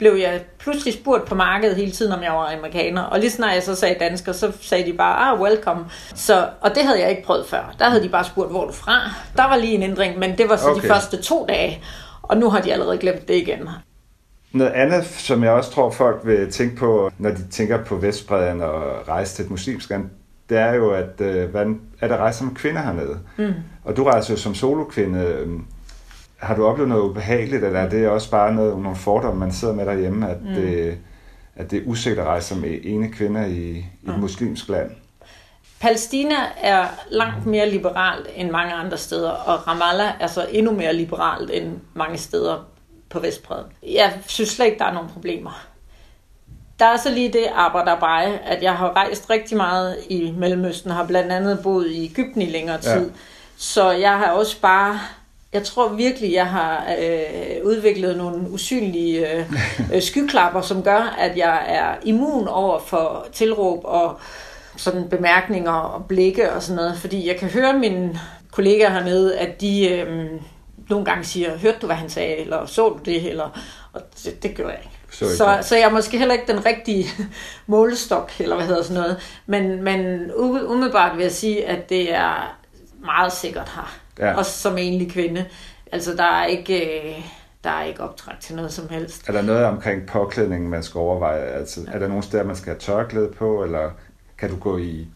blev 0.01 0.13
jeg 0.13 0.41
pludselig 0.59 0.95
spurgt 0.95 1.25
på 1.25 1.35
markedet 1.35 1.77
hele 1.77 1.93
tiden, 1.93 2.13
om 2.13 2.23
jeg 2.23 2.33
var 2.33 2.53
amerikaner. 2.59 3.03
Og 3.03 3.21
lige 3.21 3.31
snart 3.31 3.55
jeg 3.55 3.63
så 3.63 3.75
sagde 3.75 3.97
dansker, 4.01 4.33
så 4.33 4.53
sagde 4.61 4.93
de 4.93 4.97
bare, 4.97 5.17
ah, 5.17 5.41
welcome. 5.41 5.85
Så, 6.15 6.49
og 6.61 6.75
det 6.75 6.85
havde 6.85 7.01
jeg 7.01 7.11
ikke 7.11 7.23
prøvet 7.23 7.47
før. 7.47 7.75
Der 7.79 7.89
havde 7.89 8.03
de 8.03 8.09
bare 8.09 8.25
spurgt, 8.25 8.51
hvor 8.51 8.63
er 8.63 8.67
du 8.67 8.73
fra? 8.73 9.11
Der 9.37 9.43
var 9.43 9.57
lige 9.57 9.75
en 9.75 9.83
ændring, 9.83 10.19
men 10.19 10.39
det 10.39 10.49
var 10.49 10.57
så 10.57 10.69
okay. 10.71 10.83
de 10.83 10.89
første 10.89 11.23
to 11.23 11.47
dage. 11.49 11.83
Og 12.23 12.37
nu 12.37 12.51
har 12.51 12.61
de 12.61 12.73
allerede 12.73 12.99
glemt 12.99 13.29
det 13.29 13.35
igen. 13.35 13.69
Noget 14.53 14.71
andet, 14.71 15.05
som 15.05 15.45
jeg 15.45 15.53
også 15.53 15.71
tror, 15.71 15.91
folk 15.91 16.21
vil 16.25 16.53
tænke 16.53 16.77
på, 16.77 17.11
når 17.19 17.31
de 17.31 17.49
tænker 17.51 17.85
på 17.85 17.97
Vestbreden 17.97 18.61
og 18.61 19.09
rejse 19.09 19.35
til 19.35 19.45
et 19.45 19.51
muslimsk 19.51 19.91
land, 19.91 20.11
det 20.49 20.59
er 20.59 20.75
jo, 20.75 20.91
at 20.91 21.21
øh, 21.21 21.51
hvordan 21.51 21.81
er 22.01 22.09
der 22.09 22.17
rejser 22.17 22.39
som 22.39 22.55
kvinder 22.55 22.83
hernede? 22.83 23.19
Mm. 23.37 23.53
Og 23.85 23.97
du 23.97 24.05
rejser 24.05 24.35
jo 24.35 24.39
som 24.39 24.55
solokvinde. 24.55 25.19
Øhm, 25.19 25.65
har 26.41 26.55
du 26.55 26.67
oplevet 26.67 26.89
noget 26.89 27.03
ubehageligt, 27.03 27.65
eller 27.65 27.81
er 27.81 27.89
det 27.89 28.09
også 28.09 28.31
bare 28.31 28.55
noget, 28.55 28.83
nogle 28.83 28.97
fordomme, 28.97 29.41
man 29.41 29.53
sidder 29.53 29.75
med 29.75 29.87
derhjemme, 29.87 30.29
at, 30.29 30.43
mm. 30.43 30.55
det, 30.55 30.99
at 31.57 31.71
det 31.71 31.79
er 31.79 31.83
usikkert 31.87 32.27
at 32.27 32.31
rejse 32.31 32.49
som 32.49 32.65
ene 32.83 33.13
kvinder 33.13 33.47
i, 33.47 33.53
i 33.53 33.79
et 33.79 34.15
mm. 34.15 34.21
muslimsk 34.21 34.69
land? 34.69 34.91
Palæstina 35.81 36.35
er 36.61 36.87
langt 37.11 37.47
mere 37.47 37.71
liberalt 37.71 38.27
end 38.35 38.51
mange 38.51 38.73
andre 38.73 38.97
steder, 38.97 39.31
og 39.31 39.69
Ramallah 39.69 40.13
er 40.21 40.27
så 40.27 40.47
endnu 40.51 40.73
mere 40.73 40.95
liberalt 40.95 41.51
end 41.51 41.73
mange 41.95 42.19
steder 42.19 42.67
på 43.11 43.21
Vestbredden. 43.21 43.73
Jeg 43.83 44.13
synes 44.27 44.51
slet 44.51 44.67
ikke, 44.67 44.79
der 44.79 44.85
er 44.85 44.95
nogen 44.95 45.09
problemer. 45.09 45.67
Der 46.79 46.87
er 46.87 46.97
så 46.97 47.11
lige 47.11 47.33
det 47.33 47.47
arbejde, 47.55 48.39
at 48.39 48.63
jeg 48.63 48.77
har 48.77 48.97
rejst 48.97 49.31
rigtig 49.31 49.57
meget 49.57 49.97
i 50.09 50.35
Mellemøsten, 50.39 50.91
har 50.91 51.07
blandt 51.07 51.33
andet 51.33 51.61
boet 51.63 51.91
i 51.91 52.05
Ægypten 52.05 52.43
i 52.43 52.47
længere 52.47 52.81
tid. 52.81 53.07
Ja. 53.07 53.13
Så 53.57 53.91
jeg 53.91 54.19
har 54.19 54.31
også 54.31 54.61
bare 54.61 55.01
jeg 55.53 55.65
tror 55.65 55.89
virkelig, 55.89 56.33
jeg 56.33 56.47
har 56.47 56.87
øh, 57.01 57.65
udviklet 57.65 58.17
nogle 58.17 58.51
usynlige 58.51 59.33
øh, 59.33 59.53
øh, 59.95 60.03
skyklapper, 60.03 60.61
som 60.61 60.83
gør, 60.83 61.17
at 61.19 61.37
jeg 61.37 61.65
er 61.67 61.95
immun 62.03 62.49
over 62.49 62.79
for 62.79 63.27
tilråb 63.33 63.81
og 63.85 64.21
sådan 64.77 65.09
bemærkninger 65.09 65.73
og 65.73 66.05
blikke 66.05 66.53
og 66.53 66.63
sådan 66.63 66.77
noget. 66.77 66.99
Fordi 66.99 67.29
jeg 67.29 67.37
kan 67.37 67.49
høre 67.49 67.79
mine 67.79 68.21
kollegaer 68.53 68.91
hernede, 68.91 69.39
at 69.39 69.61
de 69.61 69.89
øh, 69.89 70.27
nogle 70.89 71.05
gange 71.05 71.25
siger, 71.25 71.59
hørte 71.59 71.79
du, 71.83 71.87
hvad 71.87 71.97
han 71.97 72.11
sagde, 72.11 72.37
eller 72.37 72.67
så 72.67 72.89
du 72.89 72.99
det, 73.05 73.31
eller, 73.31 73.61
og 73.93 74.01
det, 74.25 74.43
det 74.43 74.57
gør 74.57 74.69
jeg 74.69 74.79
ikke. 74.83 74.97
Så, 75.11 75.37
så, 75.37 75.59
så 75.63 75.77
jeg 75.77 75.85
er 75.85 75.91
måske 75.91 76.19
heller 76.19 76.35
ikke 76.35 76.53
den 76.53 76.67
rigtige 76.67 77.07
målestok, 77.67 78.33
eller 78.39 78.57
hvad 78.57 78.67
hedder 78.67 78.83
sådan 78.83 79.03
noget. 79.03 79.41
Men, 79.47 79.83
men 79.83 80.31
umiddelbart 80.35 81.17
vil 81.17 81.23
jeg 81.23 81.33
sige, 81.33 81.67
at 81.67 81.89
det 81.89 82.15
er 82.15 82.57
meget 83.05 83.33
sikkert 83.33 83.73
her. 83.75 84.01
Ja. 84.21 84.37
Også 84.37 84.59
som 84.59 84.79
enlig 84.79 85.11
kvinde. 85.11 85.45
Altså, 85.93 86.15
der 86.17 86.25
er 86.25 86.47
ikke... 86.47 87.01
Øh, 87.01 87.25
der 87.65 87.71
er 87.71 87.85
ikke 87.85 88.03
optræk 88.03 88.41
til 88.41 88.57
noget 88.57 88.73
som 88.73 88.89
helst. 88.89 89.29
Er 89.29 89.33
der 89.33 89.43
noget 89.43 89.65
omkring 89.65 90.07
påklædning, 90.07 90.69
man 90.69 90.83
skal 90.83 90.99
overveje? 90.99 91.41
Altså, 91.41 91.81
ja. 91.87 91.93
Er 91.93 91.99
der 91.99 92.09
nogle 92.09 92.23
steder, 92.23 92.45
man 92.45 92.57
skal 92.57 92.73
have 92.73 92.81
tørklæde 92.81 93.33
på, 93.39 93.65
eller 93.65 93.91
kan 94.39 94.51
du 94.51 94.57
gå 94.57 94.79
i 94.79 95.07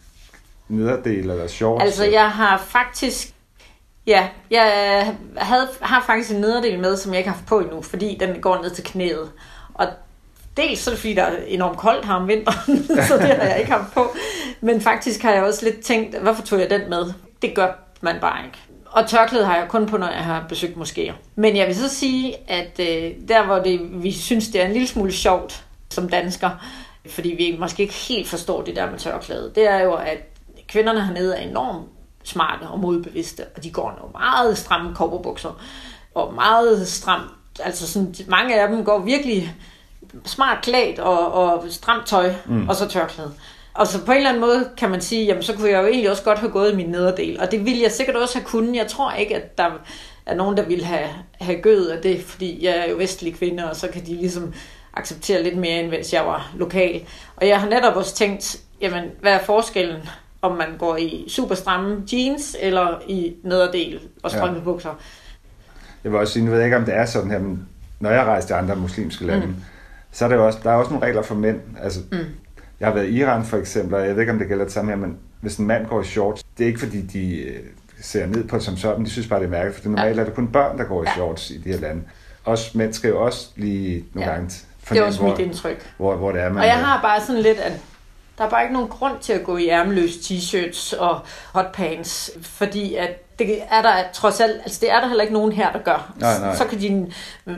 nederdel 0.68 1.30
eller 1.30 1.46
shorts? 1.46 1.84
Altså, 1.84 2.04
jeg 2.04 2.30
har 2.30 2.58
faktisk... 2.58 3.34
Ja, 4.06 4.28
jeg 4.50 4.66
havde, 5.36 5.68
har 5.80 6.02
faktisk 6.06 6.30
en 6.30 6.40
nederdel 6.40 6.80
med, 6.80 6.96
som 6.96 7.12
jeg 7.12 7.18
ikke 7.18 7.30
har 7.30 7.36
haft 7.36 7.46
på 7.46 7.60
endnu, 7.60 7.82
fordi 7.82 8.16
den 8.20 8.40
går 8.40 8.62
ned 8.62 8.70
til 8.70 8.84
knæet. 8.84 9.30
Og 9.74 9.86
dels 10.56 10.80
så 10.80 10.90
er 10.90 10.92
det, 10.92 11.00
fordi 11.00 11.14
der 11.14 11.22
er 11.22 11.36
enormt 11.46 11.78
koldt 11.78 12.06
her 12.06 12.14
om 12.14 12.28
vinteren, 12.28 12.84
så 13.08 13.16
det 13.16 13.28
har 13.28 13.44
jeg 13.44 13.58
ikke 13.58 13.72
haft 13.72 13.94
på. 13.94 14.14
Men 14.60 14.80
faktisk 14.80 15.22
har 15.22 15.32
jeg 15.32 15.42
også 15.42 15.64
lidt 15.64 15.80
tænkt, 15.80 16.18
hvorfor 16.18 16.42
tog 16.42 16.60
jeg 16.60 16.70
den 16.70 16.90
med? 16.90 17.12
Det 17.42 17.54
gør 17.54 17.72
man 18.00 18.16
bare 18.20 18.44
ikke. 18.44 18.58
Og 18.94 19.06
tørklæde 19.08 19.44
har 19.44 19.56
jeg 19.56 19.68
kun 19.68 19.86
på, 19.86 19.96
når 19.96 20.08
jeg 20.08 20.24
har 20.24 20.44
besøgt 20.48 20.76
moskéer. 20.76 21.12
Men 21.34 21.56
jeg 21.56 21.66
vil 21.66 21.76
så 21.76 21.88
sige, 21.88 22.50
at 22.50 22.80
øh, 22.80 23.12
der 23.28 23.46
hvor 23.46 23.58
det, 23.58 24.02
vi 24.02 24.12
synes, 24.12 24.48
det 24.48 24.60
er 24.60 24.66
en 24.66 24.72
lille 24.72 24.88
smule 24.88 25.12
sjovt 25.12 25.64
som 25.90 26.08
dansker, 26.08 26.50
fordi 27.08 27.28
vi 27.28 27.56
måske 27.60 27.82
ikke 27.82 27.94
helt 27.94 28.28
forstår 28.28 28.62
det 28.62 28.76
der 28.76 28.90
med 28.90 28.98
tørklæde, 28.98 29.52
det 29.54 29.68
er 29.70 29.78
jo, 29.78 29.94
at 29.94 30.18
kvinderne 30.68 31.06
hernede 31.06 31.36
er 31.36 31.48
enormt 31.48 31.88
smarte 32.24 32.62
og 32.62 32.78
modbevidste, 32.78 33.44
og 33.56 33.64
de 33.64 33.70
går 33.70 33.94
nogle 33.98 34.12
meget 34.12 34.58
stramme 34.58 34.94
kopperbukser, 34.94 35.60
og 36.14 36.34
meget 36.34 36.88
stramt, 36.88 37.30
altså 37.60 37.92
sådan, 37.92 38.14
mange 38.28 38.60
af 38.60 38.68
dem 38.68 38.84
går 38.84 38.98
virkelig 38.98 39.54
smart 40.24 40.58
klædt 40.62 40.98
og, 40.98 41.32
og 41.32 41.64
stramt 41.70 42.06
tøj, 42.06 42.34
mm. 42.46 42.68
og 42.68 42.76
så 42.76 42.88
tørklæde. 42.88 43.32
Og 43.74 43.86
så 43.86 44.04
på 44.04 44.12
en 44.12 44.16
eller 44.16 44.30
anden 44.30 44.40
måde 44.40 44.70
kan 44.76 44.90
man 44.90 45.00
sige, 45.00 45.24
jamen 45.24 45.42
så 45.42 45.52
kunne 45.52 45.70
jeg 45.70 45.82
jo 45.82 45.86
egentlig 45.86 46.10
også 46.10 46.22
godt 46.22 46.38
have 46.38 46.52
gået 46.52 46.72
i 46.72 46.76
min 46.76 46.86
nederdel. 46.88 47.40
Og 47.40 47.50
det 47.50 47.64
ville 47.64 47.82
jeg 47.82 47.92
sikkert 47.92 48.16
også 48.16 48.38
have 48.38 48.46
kunnet. 48.46 48.76
Jeg 48.76 48.86
tror 48.86 49.12
ikke, 49.12 49.36
at 49.36 49.58
der 49.58 49.70
er 50.26 50.34
nogen, 50.34 50.56
der 50.56 50.62
ville 50.62 50.84
have, 50.84 51.08
have 51.40 51.60
gødet 51.60 51.88
af 51.88 52.02
det, 52.02 52.22
fordi 52.22 52.64
jeg 52.64 52.78
er 52.78 52.90
jo 52.90 52.96
vestlig 52.96 53.34
kvinde, 53.34 53.70
og 53.70 53.76
så 53.76 53.88
kan 53.88 54.06
de 54.06 54.14
ligesom 54.14 54.54
acceptere 54.94 55.42
lidt 55.42 55.56
mere, 55.56 55.80
end 55.80 55.88
hvis 55.88 56.12
jeg 56.12 56.26
var 56.26 56.52
lokal. 56.56 57.02
Og 57.36 57.48
jeg 57.48 57.60
har 57.60 57.68
netop 57.68 57.96
også 57.96 58.14
tænkt, 58.14 58.60
jamen 58.80 59.04
hvad 59.20 59.32
er 59.32 59.38
forskellen, 59.38 59.96
om 60.42 60.56
man 60.56 60.68
går 60.78 60.96
i 60.96 61.24
super 61.28 61.54
stramme 61.54 62.02
jeans, 62.12 62.56
eller 62.60 63.02
i 63.08 63.34
nederdel 63.42 64.00
og 64.22 64.30
strømpebukser? 64.30 64.88
Ja. 64.88 64.94
Jeg 66.04 66.12
vil 66.12 66.20
også 66.20 66.32
sige, 66.32 66.44
nu 66.44 66.50
ved 66.50 66.58
jeg 66.58 66.66
ikke, 66.66 66.76
om 66.76 66.84
det 66.84 66.94
er 66.94 67.06
sådan 67.06 67.30
her, 67.30 67.38
men 67.38 67.68
når 68.00 68.10
jeg 68.10 68.24
rejser 68.24 68.46
til 68.46 68.54
andre 68.54 68.76
muslimske 68.76 69.26
lande, 69.26 69.46
mm. 69.46 69.56
så 70.12 70.24
er 70.24 70.28
der 70.28 70.36
jo 70.36 70.46
også, 70.46 70.58
der 70.62 70.70
er 70.70 70.74
også 70.74 70.90
nogle 70.90 71.06
regler 71.06 71.22
for 71.22 71.34
mænd. 71.34 71.60
Altså, 71.82 72.00
mm 72.12 72.24
jeg 72.84 72.92
har 72.92 72.94
været 72.94 73.08
i 73.08 73.20
Iran 73.20 73.44
for 73.44 73.56
eksempel, 73.56 73.94
og 73.94 74.06
jeg 74.06 74.14
ved 74.14 74.22
ikke, 74.22 74.32
om 74.32 74.38
det 74.38 74.48
gælder 74.48 74.64
det 74.64 74.72
samme 74.72 74.90
her, 74.90 74.98
men 74.98 75.16
hvis 75.40 75.56
en 75.56 75.66
mand 75.66 75.86
går 75.86 76.00
i 76.00 76.04
shorts, 76.04 76.44
det 76.58 76.64
er 76.64 76.68
ikke 76.68 76.80
fordi, 76.80 77.00
de 77.02 77.36
øh, 77.36 77.60
ser 78.00 78.26
ned 78.26 78.48
på 78.48 78.56
det 78.56 78.64
som 78.64 78.76
sådan, 78.76 79.04
de 79.04 79.10
synes 79.10 79.26
bare, 79.26 79.40
det 79.40 79.46
er 79.46 79.50
mærkeligt, 79.50 79.74
for 79.74 79.82
det 79.82 79.90
normalt 79.90 80.16
ja. 80.16 80.20
er 80.20 80.24
det 80.24 80.34
kun 80.34 80.48
børn, 80.48 80.78
der 80.78 80.84
går 80.84 81.04
i 81.04 81.06
shorts 81.06 81.50
i 81.50 81.58
de 81.58 81.72
her 81.72 81.80
lande. 81.80 82.02
Også 82.44 82.78
mænd 82.78 82.92
skal 82.92 83.08
jo 83.08 83.24
også 83.24 83.48
lige 83.56 84.04
nogle 84.14 84.30
ja. 84.30 84.34
gange 84.34 84.50
det 84.90 84.98
er 84.98 85.02
også 85.02 85.20
hvor, 85.20 85.30
mit 85.30 85.38
indtryk. 85.38 85.92
Hvor, 85.96 86.16
hvor 86.16 86.32
det 86.32 86.40
er, 86.40 86.48
man 86.48 86.58
og 86.58 86.66
jeg 86.66 86.78
har 86.78 87.02
bare 87.02 87.20
sådan 87.20 87.42
lidt, 87.42 87.58
at 87.58 87.72
der 88.38 88.44
er 88.44 88.50
bare 88.50 88.62
ikke 88.62 88.72
nogen 88.72 88.88
grund 88.88 89.14
til 89.20 89.32
at 89.32 89.44
gå 89.44 89.56
i 89.56 89.68
ærmeløse 89.68 90.18
t-shirts 90.18 91.00
og 91.00 91.20
hotpants, 91.52 92.30
fordi 92.42 92.94
at 92.94 93.23
det 93.38 93.58
er 93.70 93.82
der 93.82 93.94
trods 94.12 94.40
alt, 94.40 94.60
altså 94.64 94.78
det 94.80 94.90
er 94.90 95.00
der 95.00 95.08
heller 95.08 95.22
ikke 95.22 95.34
nogen 95.34 95.52
her, 95.52 95.72
der 95.72 95.78
gør. 95.78 96.14
Nej, 96.20 96.38
nej. 96.38 96.56
Så, 96.56 96.64
kan 96.64 96.80
de, 96.80 97.12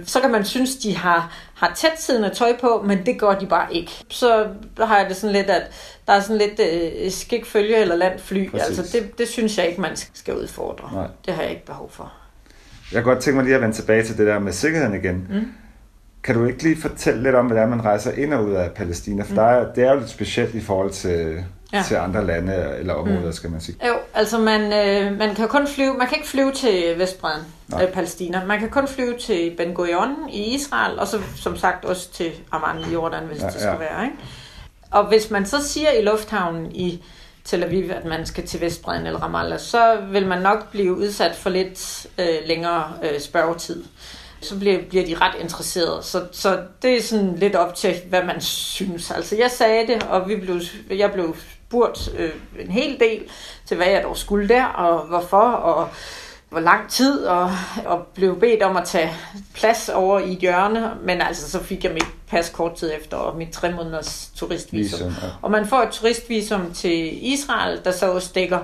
så 0.05 0.21
kan 0.21 0.31
man 0.31 0.45
synes, 0.45 0.77
de 0.77 0.97
har, 0.97 1.33
har 1.55 1.73
tæt 1.77 2.01
siddende 2.01 2.31
tøj 2.31 2.57
på, 2.61 2.83
men 2.87 3.07
det 3.07 3.21
gør 3.21 3.35
de 3.35 3.47
bare 3.47 3.75
ikke. 3.75 3.93
Så 4.09 4.47
har 4.79 4.99
jeg 4.99 5.09
det 5.09 5.17
sådan 5.17 5.37
lidt, 5.37 5.51
at 5.51 5.63
der 6.07 6.13
er 6.13 6.21
sådan 6.21 6.39
lidt 6.39 6.61
øh, 6.61 7.11
skik 7.11 7.47
følge 7.47 7.77
eller 7.77 7.97
landfly. 7.97 8.51
Præcis. 8.51 8.79
Altså 8.79 8.99
det, 8.99 9.19
det 9.19 9.29
synes 9.29 9.59
jeg 9.59 9.69
ikke, 9.69 9.81
man 9.81 9.97
skal 10.15 10.37
udfordre. 10.37 10.91
Nej. 10.93 11.07
Det 11.27 11.35
har 11.35 11.43
jeg 11.43 11.51
ikke 11.51 11.67
behov 11.67 11.91
for. 11.91 12.13
Jeg 12.93 13.03
kan 13.03 13.13
godt 13.13 13.25
tænke 13.25 13.37
mig 13.37 13.45
lige 13.45 13.55
at 13.55 13.61
vende 13.61 13.75
tilbage 13.75 14.03
til 14.03 14.19
det 14.19 14.27
der 14.27 14.39
med 14.39 14.53
sikkerheden 14.53 14.95
igen. 14.95 15.27
Mm. 15.31 15.53
Kan 16.23 16.35
du 16.35 16.45
ikke 16.45 16.63
lige 16.63 16.81
fortælle 16.81 17.23
lidt 17.23 17.35
om, 17.35 17.47
hvordan 17.47 17.69
man 17.69 17.85
rejser 17.85 18.13
ind 18.13 18.35
og 18.35 18.45
ud 18.45 18.53
af 18.53 18.71
Palæstina? 18.71 19.23
For 19.23 19.31
mm. 19.31 19.35
der 19.37 19.45
er, 19.45 19.73
det 19.73 19.85
er 19.85 19.93
jo 19.93 19.99
lidt 19.99 20.11
specielt 20.11 20.55
i 20.55 20.61
forhold 20.61 20.91
til, 20.91 21.45
ja. 21.77 21.83
til 21.83 21.95
andre 21.95 22.27
lande 22.27 22.77
eller 22.79 22.95
områder, 22.95 23.27
mm. 23.27 23.33
skal 23.33 23.51
man 23.51 23.61
sige. 23.61 23.87
Jo, 23.87 23.95
altså 24.15 24.39
man, 24.39 24.61
øh, 24.63 25.19
man 25.19 25.35
kan 25.35 25.49
kun 25.49 25.67
flyve, 25.67 25.95
man 25.95 26.07
kan 26.07 26.17
ikke 26.17 26.29
flyve 26.29 26.53
til 26.53 26.95
Vestbredden, 26.99 27.45
øh, 27.83 27.89
Palæstina. 27.89 28.45
Man 28.45 28.59
kan 28.59 28.71
kun 28.71 28.89
flyve 28.89 29.19
til 29.19 29.55
Ben 29.57 29.75
Gurion 29.75 30.29
i 30.29 30.55
Israel, 30.55 30.99
og 30.99 31.07
så 31.07 31.21
som 31.37 31.57
sagt 31.57 31.85
også 31.85 32.13
til 32.13 32.33
Amman 32.53 32.91
i 32.91 32.93
Jordan, 32.93 33.25
hvis 33.25 33.43
ja, 33.43 33.47
det 33.47 33.55
skal 33.55 33.69
ja. 33.69 33.77
være. 33.77 34.05
Ikke? 34.05 34.17
Og 34.91 35.09
hvis 35.09 35.31
man 35.31 35.47
så 35.47 35.69
siger 35.69 35.91
i 35.91 36.03
lufthavnen 36.03 36.73
i 36.73 37.05
Tel 37.45 37.65
Aviv, 37.65 37.91
at 37.91 38.05
man 38.05 38.27
skal 38.27 38.47
til 38.47 38.61
Vestbredden 38.61 39.07
eller 39.07 39.21
Ramallah, 39.21 39.59
så 39.59 39.99
vil 40.11 40.27
man 40.27 40.43
nok 40.43 40.71
blive 40.71 40.97
udsat 40.97 41.37
for 41.37 41.51
lidt 41.51 42.07
øh, 42.19 42.39
længere 42.47 42.93
øh, 43.03 43.21
spørgetid 43.21 43.85
så 44.41 44.59
bliver, 44.59 44.79
bliver 44.89 45.07
de 45.07 45.15
ret 45.15 45.35
interesserede. 45.41 46.03
Så, 46.03 46.25
så 46.33 46.59
det 46.83 46.97
er 46.97 47.03
sådan 47.03 47.37
lidt 47.37 47.55
op 47.55 47.75
til, 47.75 47.95
hvad 48.09 48.23
man 48.23 48.41
synes. 48.41 49.11
Altså 49.11 49.37
jeg 49.37 49.51
sagde 49.51 49.87
det, 49.87 50.03
og 50.03 50.29
vi 50.29 50.37
blev, 50.37 50.61
jeg 50.91 51.13
blev 51.13 51.37
spurgt 51.69 52.11
øh, 52.19 52.31
en 52.59 52.71
hel 52.71 53.01
del 53.01 53.23
til, 53.67 53.77
hvad 53.77 53.87
jeg 53.87 54.03
dog 54.03 54.17
skulle 54.17 54.49
der, 54.49 54.65
og 54.65 55.07
hvorfor, 55.07 55.43
og 55.43 55.89
hvor 56.49 56.61
lang 56.61 56.91
tid, 56.91 57.25
og, 57.25 57.51
og 57.85 58.07
blev 58.15 58.41
bedt 58.41 58.63
om 58.63 58.77
at 58.77 58.85
tage 58.85 59.13
plads 59.55 59.89
over 59.89 60.21
i 60.21 60.33
et 60.33 60.39
hjørne, 60.39 60.93
men 61.03 61.21
altså 61.21 61.51
så 61.51 61.63
fik 61.63 61.85
jeg 61.85 61.93
mit 61.93 62.07
pas 62.31 62.51
kort 62.51 62.75
tid 62.75 62.93
efter, 63.01 63.17
og 63.17 63.37
mit 63.37 63.49
tre 63.49 63.73
måneders 63.73 64.31
turistvisum. 64.37 65.09
Visum, 65.09 65.23
ja. 65.23 65.29
Og 65.43 65.51
man 65.51 65.67
får 65.67 65.83
et 65.83 65.91
turistvisum 65.91 66.73
til 66.75 67.27
Israel, 67.33 67.81
der 67.85 67.91
så 67.91 68.13
også 68.13 68.31
dækker 68.35 68.59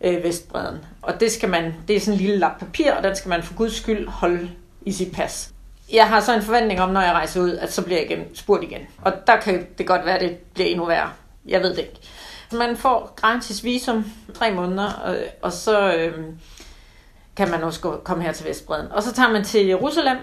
øh, 0.00 0.24
Vestbreden. 0.24 0.78
Og 1.02 1.20
det, 1.20 1.32
skal 1.32 1.48
man, 1.48 1.74
det 1.88 1.96
er 1.96 2.00
sådan 2.00 2.14
en 2.14 2.20
lille 2.20 2.38
lap 2.38 2.58
papir, 2.58 2.92
og 2.92 3.02
den 3.02 3.16
skal 3.16 3.28
man 3.28 3.42
for 3.42 3.54
guds 3.54 3.76
skyld 3.76 4.08
holde 4.08 4.50
i 4.82 4.92
sit 4.92 5.12
pas. 5.12 5.50
Jeg 5.92 6.08
har 6.08 6.20
så 6.20 6.34
en 6.34 6.42
forventning 6.42 6.80
om, 6.80 6.90
når 6.90 7.00
jeg 7.00 7.12
rejser 7.12 7.40
ud, 7.40 7.50
at 7.50 7.72
så 7.72 7.82
bliver 7.82 8.00
jeg 8.00 8.24
spurgt 8.34 8.62
igen. 8.62 8.80
Og 9.02 9.12
der 9.26 9.36
kan 9.36 9.66
det 9.78 9.86
godt 9.86 10.06
være, 10.06 10.14
at 10.14 10.20
det 10.20 10.36
bliver 10.54 10.68
endnu 10.68 10.84
værre. 10.84 11.10
Jeg 11.46 11.62
ved 11.62 11.70
det 11.70 11.78
ikke. 11.78 12.00
Man 12.52 12.76
får 12.76 13.12
gratis 13.16 13.64
visum 13.64 14.12
tre 14.34 14.54
måneder, 14.54 14.92
og, 14.92 15.16
og 15.42 15.52
så 15.52 15.94
øh, 15.94 16.12
kan 17.36 17.50
man 17.50 17.62
også 17.62 17.80
komme 17.80 18.22
her 18.22 18.32
til 18.32 18.46
Vestbreden. 18.46 18.92
Og 18.92 19.02
så 19.02 19.14
tager 19.14 19.30
man 19.30 19.44
til 19.44 19.66
Jerusalem, 19.66 20.16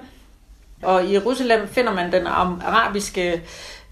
og 0.84 1.06
i 1.06 1.14
Jerusalem 1.14 1.68
finder 1.68 1.94
man 1.94 2.12
den 2.12 2.28
arabiske 2.28 3.42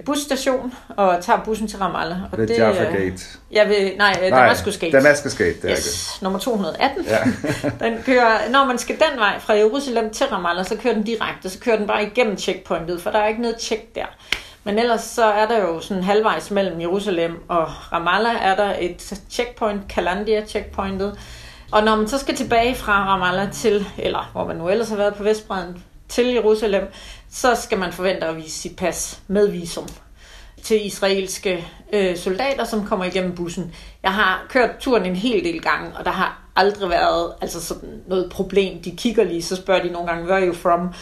busstation 0.05 0.73
og 0.89 1.23
tager 1.23 1.39
bussen 1.43 1.67
til 1.67 1.79
Ramallah. 1.79 2.17
Og 2.31 2.37
ved 2.37 2.47
det, 2.47 2.57
Jaffa 2.57 2.83
Gate. 2.83 3.23
Ja, 3.51 3.63
ved, 3.63 3.97
nej, 3.97 4.29
nej, 4.29 4.29
Damascus 4.29 4.77
Gate. 4.77 4.97
Damascus 4.97 5.35
Gate, 5.35 5.53
det 5.61 5.65
er 5.65 5.71
yes, 5.71 6.19
nummer 6.21 6.39
218. 6.39 7.05
Ja. 7.05 7.19
den 7.87 8.03
kører, 8.05 8.49
når 8.49 8.65
man 8.65 8.77
skal 8.77 8.95
den 8.95 9.19
vej 9.19 9.39
fra 9.39 9.53
Jerusalem 9.53 10.09
til 10.09 10.25
Ramallah, 10.25 10.65
så 10.65 10.77
kører 10.77 10.93
den 10.93 11.03
direkte, 11.03 11.49
så 11.49 11.59
kører 11.59 11.77
den 11.77 11.87
bare 11.87 12.03
igennem 12.03 12.37
checkpointet, 12.37 13.01
for 13.01 13.09
der 13.09 13.19
er 13.19 13.27
ikke 13.27 13.41
noget 13.41 13.61
check 13.61 13.95
der. 13.95 14.05
Men 14.63 14.79
ellers 14.79 15.01
så 15.01 15.25
er 15.25 15.47
der 15.47 15.61
jo 15.61 15.79
sådan 15.79 16.03
halvvejs 16.03 16.51
mellem 16.51 16.81
Jerusalem 16.81 17.43
og 17.47 17.67
Ramallah, 17.93 18.35
er 18.45 18.55
der 18.55 18.75
et 18.79 19.13
checkpoint, 19.29 19.87
Kalandia 19.89 20.45
checkpointet. 20.45 21.19
Og 21.71 21.83
når 21.83 21.95
man 21.95 22.07
så 22.07 22.17
skal 22.17 22.35
tilbage 22.35 22.75
fra 22.75 23.07
Ramallah 23.07 23.51
til, 23.51 23.87
eller 23.97 24.29
hvor 24.31 24.47
man 24.47 24.55
nu 24.55 24.69
ellers 24.69 24.89
har 24.89 24.95
været 24.95 25.15
på 25.15 25.23
Vestbreden, 25.23 25.83
til 26.09 26.25
Jerusalem, 26.25 26.83
så 27.31 27.55
skal 27.55 27.77
man 27.77 27.93
forvente 27.93 28.25
at 28.25 28.37
vise 28.37 28.61
sit 28.61 28.75
pas 28.75 29.19
med 29.27 29.47
visum 29.47 29.87
til 30.63 30.85
israelske 30.85 31.67
øh, 31.93 32.17
soldater, 32.17 32.63
som 32.63 32.85
kommer 32.85 33.05
igennem 33.05 33.35
bussen. 33.35 33.75
Jeg 34.03 34.13
har 34.13 34.45
kørt 34.49 34.69
turen 34.79 35.05
en 35.05 35.15
hel 35.15 35.43
del 35.43 35.61
gange, 35.61 35.97
og 35.97 36.05
der 36.05 36.11
har 36.11 36.41
aldrig 36.55 36.89
været 36.89 37.33
altså 37.41 37.61
sådan 37.61 38.01
noget 38.07 38.29
problem. 38.31 38.81
De 38.81 38.91
kigger 38.91 39.23
lige, 39.23 39.43
så 39.43 39.55
spørger 39.55 39.83
de 39.83 39.89
nogle 39.89 40.07
gange, 40.07 40.25
where 40.25 40.41
are 40.41 40.47
you 40.47 40.53
from? 40.53 40.93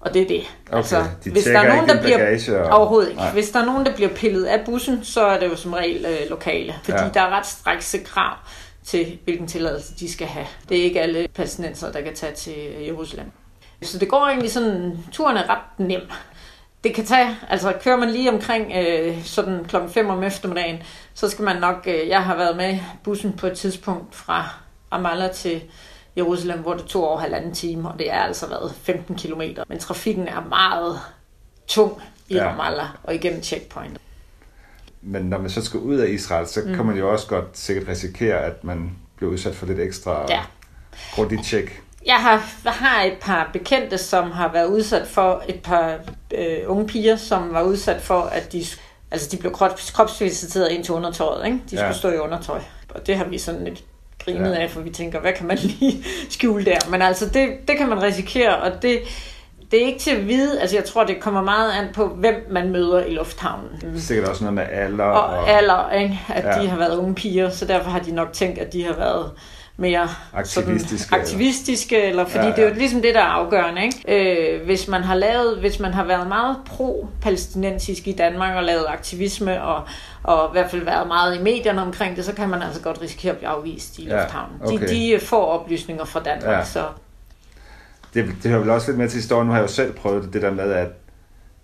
Og 0.00 0.14
det 0.14 0.22
er 0.22 0.26
det. 0.26 0.42
Okay, 0.66 0.76
altså, 0.76 1.04
de 1.24 1.30
hvis 1.30 1.44
der 1.44 1.58
er 1.58 1.74
nogen, 1.74 1.88
der 1.88 2.02
bliver 2.02 2.64
og... 2.64 2.78
overhovedet 2.78 3.08
ikke. 3.08 3.20
Nej. 3.20 3.32
Hvis 3.32 3.50
der 3.50 3.60
er 3.60 3.64
nogen, 3.64 3.86
der 3.86 3.94
bliver 3.94 4.10
pillet 4.10 4.44
af 4.44 4.64
bussen, 4.64 5.04
så 5.04 5.20
er 5.20 5.40
det 5.40 5.46
jo 5.46 5.56
som 5.56 5.72
regel 5.72 6.06
øh, 6.06 6.30
lokale, 6.30 6.74
fordi 6.84 6.98
ja. 6.98 7.08
der 7.14 7.20
er 7.20 7.30
ret 7.30 7.46
strikse 7.46 7.98
krav 7.98 8.36
til, 8.84 9.18
hvilken 9.24 9.46
tilladelse 9.46 9.94
de 9.94 10.12
skal 10.12 10.26
have. 10.26 10.46
Det 10.68 10.78
er 10.78 10.82
ikke 10.82 11.00
alle 11.00 11.28
palæstinenser, 11.34 11.92
der 11.92 12.00
kan 12.00 12.14
tage 12.14 12.34
til 12.34 12.54
Jerusalem. 12.86 13.26
Så 13.82 13.98
det 13.98 14.08
går 14.08 14.26
egentlig 14.26 14.52
sådan, 14.52 14.98
turen 15.12 15.36
er 15.36 15.50
ret 15.50 15.78
nem. 15.78 16.00
Det 16.84 16.94
kan 16.94 17.04
tage, 17.06 17.36
altså 17.48 17.72
kører 17.82 17.96
man 17.96 18.10
lige 18.10 18.32
omkring 18.32 18.72
øh, 18.76 19.24
sådan 19.24 19.64
klokken 19.68 19.90
5 19.90 20.10
om 20.10 20.22
eftermiddagen, 20.22 20.82
så 21.14 21.28
skal 21.28 21.44
man 21.44 21.56
nok, 21.56 21.84
øh, 21.86 22.08
jeg 22.08 22.24
har 22.24 22.36
været 22.36 22.56
med 22.56 22.78
bussen 23.04 23.32
på 23.32 23.46
et 23.46 23.58
tidspunkt 23.58 24.14
fra 24.14 24.48
Ramallah 24.92 25.30
til 25.30 25.62
Jerusalem, 26.16 26.58
hvor 26.58 26.74
det 26.74 26.84
tog 26.84 27.08
over 27.08 27.18
halvanden 27.18 27.54
time, 27.54 27.88
og 27.88 27.98
det 27.98 28.10
er 28.10 28.20
altså 28.20 28.48
været 28.48 28.74
15 28.82 29.16
km. 29.16 29.42
Men 29.68 29.78
trafikken 29.78 30.28
er 30.28 30.44
meget 30.48 31.00
tung 31.66 32.02
i 32.28 32.34
ja. 32.34 32.48
Ramallah 32.48 32.88
og 33.02 33.14
igennem 33.14 33.42
checkpoint. 33.42 33.98
Men 35.02 35.22
når 35.24 35.38
man 35.38 35.50
så 35.50 35.64
skal 35.64 35.80
ud 35.80 35.96
af 35.96 36.08
Israel, 36.08 36.46
så 36.46 36.60
mm. 36.66 36.74
kan 36.74 36.86
man 36.86 36.96
jo 36.96 37.12
også 37.12 37.26
godt 37.26 37.58
sikkert 37.58 37.88
risikere, 37.88 38.38
at 38.38 38.64
man 38.64 38.90
bliver 39.16 39.32
udsat 39.32 39.54
for 39.54 39.66
lidt 39.66 39.78
ekstra 39.78 40.26
ja. 40.28 40.40
hurtigt 41.16 41.44
tjek. 41.44 41.82
Jeg 42.06 42.16
har, 42.16 42.68
har 42.70 43.02
et 43.02 43.18
par 43.20 43.50
bekendte, 43.52 43.98
som 43.98 44.30
har 44.30 44.52
været 44.52 44.66
udsat 44.66 45.06
for 45.06 45.42
et 45.48 45.60
par 45.62 45.98
øh, 46.34 46.58
unge 46.66 46.86
piger, 46.86 47.16
som 47.16 47.52
var 47.52 47.62
udsat 47.62 48.02
for, 48.02 48.20
at 48.20 48.52
de, 48.52 48.64
altså 49.10 49.28
de 49.30 49.36
blev 49.36 49.52
krops, 49.52 49.90
kropsvisiteret 49.90 50.70
ind 50.70 50.84
til 50.84 50.94
undertøjet. 50.94 51.46
Ikke? 51.46 51.58
De 51.64 51.68
skulle 51.68 51.86
ja. 51.86 51.92
stå 51.92 52.10
i 52.10 52.18
undertøj. 52.18 52.60
Og 52.88 53.06
det 53.06 53.16
har 53.16 53.24
vi 53.24 53.38
sådan 53.38 53.64
lidt 53.64 53.84
grinet 54.26 54.50
ja. 54.50 54.62
af, 54.62 54.70
for 54.70 54.80
vi 54.80 54.90
tænker, 54.90 55.20
hvad 55.20 55.32
kan 55.32 55.46
man 55.46 55.58
lige 55.80 56.04
skjule 56.30 56.64
der? 56.64 56.78
Men 56.90 57.02
altså, 57.02 57.26
det, 57.26 57.48
det 57.68 57.78
kan 57.78 57.88
man 57.88 58.02
risikere, 58.02 58.56
og 58.56 58.82
det, 58.82 58.98
det 59.70 59.82
er 59.82 59.86
ikke 59.86 59.98
til 59.98 60.10
at 60.10 60.28
vide, 60.28 60.60
altså 60.60 60.76
jeg 60.76 60.84
tror, 60.84 61.04
det 61.04 61.20
kommer 61.20 61.42
meget 61.42 61.72
an 61.72 61.88
på, 61.94 62.08
hvem 62.08 62.46
man 62.50 62.70
møder 62.70 63.04
i 63.04 63.14
lufthavnen. 63.14 63.70
Er 63.94 63.98
sikkert 63.98 64.28
også 64.28 64.44
noget 64.44 64.54
med 64.54 64.66
alder. 64.72 65.04
Og, 65.04 65.38
og 65.38 65.50
alder, 65.50 65.90
ikke? 65.90 66.20
at 66.28 66.44
ja. 66.44 66.62
de 66.62 66.68
har 66.68 66.78
været 66.78 66.96
unge 66.96 67.14
piger, 67.14 67.50
så 67.50 67.64
derfor 67.64 67.90
har 67.90 67.98
de 67.98 68.12
nok 68.12 68.32
tænkt, 68.32 68.58
at 68.58 68.72
de 68.72 68.84
har 68.84 68.94
været 68.94 69.30
mere 69.76 70.08
aktivistiske, 70.32 70.98
sådan, 70.98 71.20
aktivistiske 71.20 72.02
eller 72.02 72.24
fordi 72.24 72.44
ja, 72.44 72.50
ja. 72.50 72.56
det 72.56 72.64
er 72.64 72.68
jo 72.68 72.74
ligesom 72.74 73.02
det, 73.02 73.14
der 73.14 73.20
er 73.20 73.24
afgørende. 73.24 73.82
Ikke? 73.84 74.56
Øh, 74.56 74.64
hvis 74.64 74.88
man 74.88 75.02
har 75.02 75.14
lavet, 75.14 75.58
hvis 75.58 75.80
man 75.80 75.94
har 75.94 76.04
været 76.04 76.28
meget 76.28 76.56
pro-palæstinensisk 76.66 78.08
i 78.08 78.12
Danmark 78.12 78.56
og 78.56 78.64
lavet 78.64 78.84
aktivisme 78.88 79.62
og, 79.62 79.82
og 80.22 80.48
i 80.48 80.52
hvert 80.52 80.70
fald 80.70 80.84
været 80.84 81.06
meget 81.06 81.36
i 81.36 81.42
medierne 81.42 81.82
omkring 81.82 82.16
det, 82.16 82.24
så 82.24 82.32
kan 82.32 82.48
man 82.48 82.62
altså 82.62 82.80
godt 82.80 83.02
risikere 83.02 83.32
at 83.32 83.38
blive 83.38 83.48
afvist 83.48 83.98
i 83.98 84.04
ja, 84.06 84.20
lufthavnen. 84.20 84.56
Okay. 84.60 84.88
De, 84.88 85.14
de 85.14 85.20
får 85.20 85.44
oplysninger 85.44 86.04
fra 86.04 86.20
Danmark, 86.20 86.58
ja. 86.58 86.64
så... 86.64 86.84
Det, 88.14 88.34
det 88.42 88.50
hører 88.50 88.60
vel 88.60 88.70
også 88.70 88.90
lidt 88.90 88.98
med 88.98 89.08
til 89.08 89.16
historien. 89.16 89.46
Nu 89.46 89.52
har 89.52 89.60
jeg 89.60 89.68
jo 89.68 89.72
selv 89.72 89.92
prøvet 89.92 90.24
det, 90.24 90.32
det 90.32 90.42
der 90.42 90.50
med, 90.50 90.72
at 90.72 90.88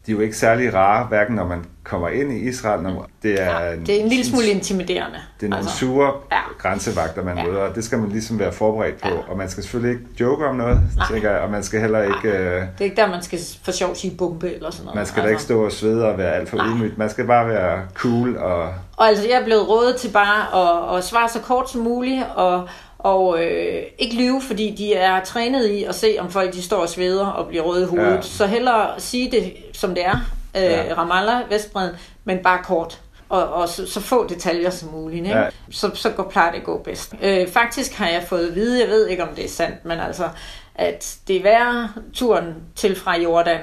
de 0.06 0.12
er 0.12 0.16
jo 0.16 0.20
ikke 0.20 0.36
særlig 0.36 0.74
rare, 0.74 1.06
hverken 1.06 1.34
når 1.34 1.46
man 1.46 1.64
kommer 1.84 2.08
ind 2.08 2.32
i 2.32 2.48
Israel. 2.48 2.82
Når 2.82 3.08
det, 3.22 3.42
er 3.42 3.60
ja, 3.60 3.76
det 3.76 3.88
er 3.88 4.02
en 4.02 4.08
lille 4.08 4.24
smule 4.24 4.46
intimiderende. 4.46 5.18
Det 5.40 5.46
er 5.46 5.50
nogle 5.50 5.64
altså, 5.64 5.78
sure 5.78 6.12
ja. 6.32 6.40
grænsevagter, 6.58 7.24
man 7.24 7.38
ja. 7.38 7.44
møder, 7.44 7.60
og 7.60 7.74
det 7.74 7.84
skal 7.84 7.98
man 7.98 8.08
ligesom 8.08 8.38
være 8.38 8.52
forberedt 8.52 9.02
på. 9.02 9.08
Ja. 9.08 9.14
Og 9.28 9.38
man 9.38 9.50
skal 9.50 9.62
selvfølgelig 9.62 9.92
ikke 9.98 10.06
joke 10.20 10.46
om 10.46 10.56
noget, 10.56 10.80
Nej. 10.96 11.06
tænker 11.10 11.30
jeg, 11.30 11.40
og 11.40 11.50
man 11.50 11.62
skal 11.62 11.80
heller 11.80 12.02
ikke... 12.02 12.28
Nej. 12.28 12.32
Øh, 12.32 12.60
det 12.60 12.80
er 12.80 12.84
ikke 12.84 12.96
der, 12.96 13.08
man 13.08 13.22
skal 13.22 13.38
for 13.64 13.72
sjov 13.72 13.94
sige 13.94 14.16
bombe 14.16 14.54
eller 14.54 14.70
sådan 14.70 14.84
noget. 14.84 14.96
Man 14.96 15.06
skal 15.06 15.20
altså. 15.20 15.26
da 15.26 15.30
ikke 15.30 15.42
stå 15.42 15.64
og 15.64 15.72
svede 15.72 16.06
og 16.06 16.18
være 16.18 16.34
alt 16.34 16.48
for 16.50 16.56
ydmygt. 16.56 16.98
Man 16.98 17.10
skal 17.10 17.26
bare 17.26 17.48
være 17.48 17.82
cool 17.94 18.36
og... 18.36 18.74
Og 18.96 19.08
altså, 19.08 19.28
jeg 19.28 19.40
er 19.40 19.44
blevet 19.44 19.68
rådet 19.68 19.96
til 19.96 20.08
bare 20.08 20.62
at, 20.62 20.98
at 20.98 21.04
svare 21.04 21.28
så 21.28 21.40
kort 21.40 21.70
som 21.70 21.80
muligt, 21.80 22.24
og 22.34 22.68
og 23.02 23.44
øh, 23.44 23.82
ikke 23.98 24.16
lyve, 24.16 24.42
fordi 24.42 24.74
de 24.78 24.94
er 24.94 25.24
trænet 25.24 25.66
i 25.66 25.84
at 25.84 25.94
se, 25.94 26.16
om 26.18 26.30
folk 26.30 26.54
de 26.54 26.62
står 26.62 26.76
og 26.76 26.88
sveder 26.88 27.26
og 27.26 27.48
bliver 27.48 27.62
røde 27.62 27.82
i 27.82 27.86
hovedet. 27.86 28.16
Ja. 28.16 28.22
Så 28.22 28.46
hellere 28.46 29.00
sige 29.00 29.30
det, 29.30 29.52
som 29.72 29.94
det 29.94 30.04
er, 30.06 30.16
øh, 30.56 30.62
ja. 30.62 30.94
Ramallah, 30.96 31.50
Vestbreden, 31.50 31.94
men 32.24 32.38
bare 32.38 32.58
kort. 32.64 33.00
Og, 33.28 33.52
og 33.52 33.68
så, 33.68 33.86
så 33.86 34.00
få 34.00 34.26
detaljer 34.28 34.70
som 34.70 34.88
muligt. 34.88 35.26
Ikke? 35.26 35.38
Ja. 35.38 35.48
Så, 35.70 35.90
så 35.94 36.10
går, 36.10 36.30
plejer 36.30 36.50
det 36.50 36.58
at 36.58 36.64
gå 36.64 36.78
bedst. 36.78 37.14
Øh, 37.22 37.48
faktisk 37.48 37.94
har 37.94 38.08
jeg 38.08 38.24
fået 38.28 38.48
at 38.48 38.54
vide, 38.54 38.80
jeg 38.80 38.88
ved 38.88 39.06
ikke 39.06 39.22
om 39.22 39.28
det 39.36 39.44
er 39.44 39.48
sandt, 39.48 39.84
men 39.84 40.00
altså, 40.00 40.28
at 40.74 41.16
det 41.28 41.36
er 41.36 41.42
værre 41.42 41.88
turen 42.14 42.54
til 42.76 42.96
fra 42.96 43.18
Jordan. 43.18 43.60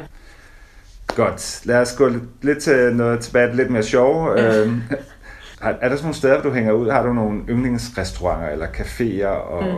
Godt. 1.08 1.62
Lad 1.66 1.78
os 1.82 1.96
gå 1.96 2.12
lidt 2.42 2.64
til 2.64 2.76
noget 2.76 3.20
tilbage, 3.20 3.56
lidt 3.56 3.70
mere 3.70 3.84
sjov. 3.84 4.38
Øhm, 5.64 5.78
er 5.82 5.90
der 5.90 5.96
sådan 5.96 6.04
nogle 6.04 6.16
steder, 6.16 6.42
du 6.42 6.52
hænger 6.52 6.72
ud? 6.72 6.90
Har 6.90 7.04
du 7.04 7.14
nogle 7.14 7.42
yndlingsrestauranter 7.50 8.50
eller 8.50 8.68
caféer? 8.68 9.28
Og 9.28 9.64
mm. 9.64 9.70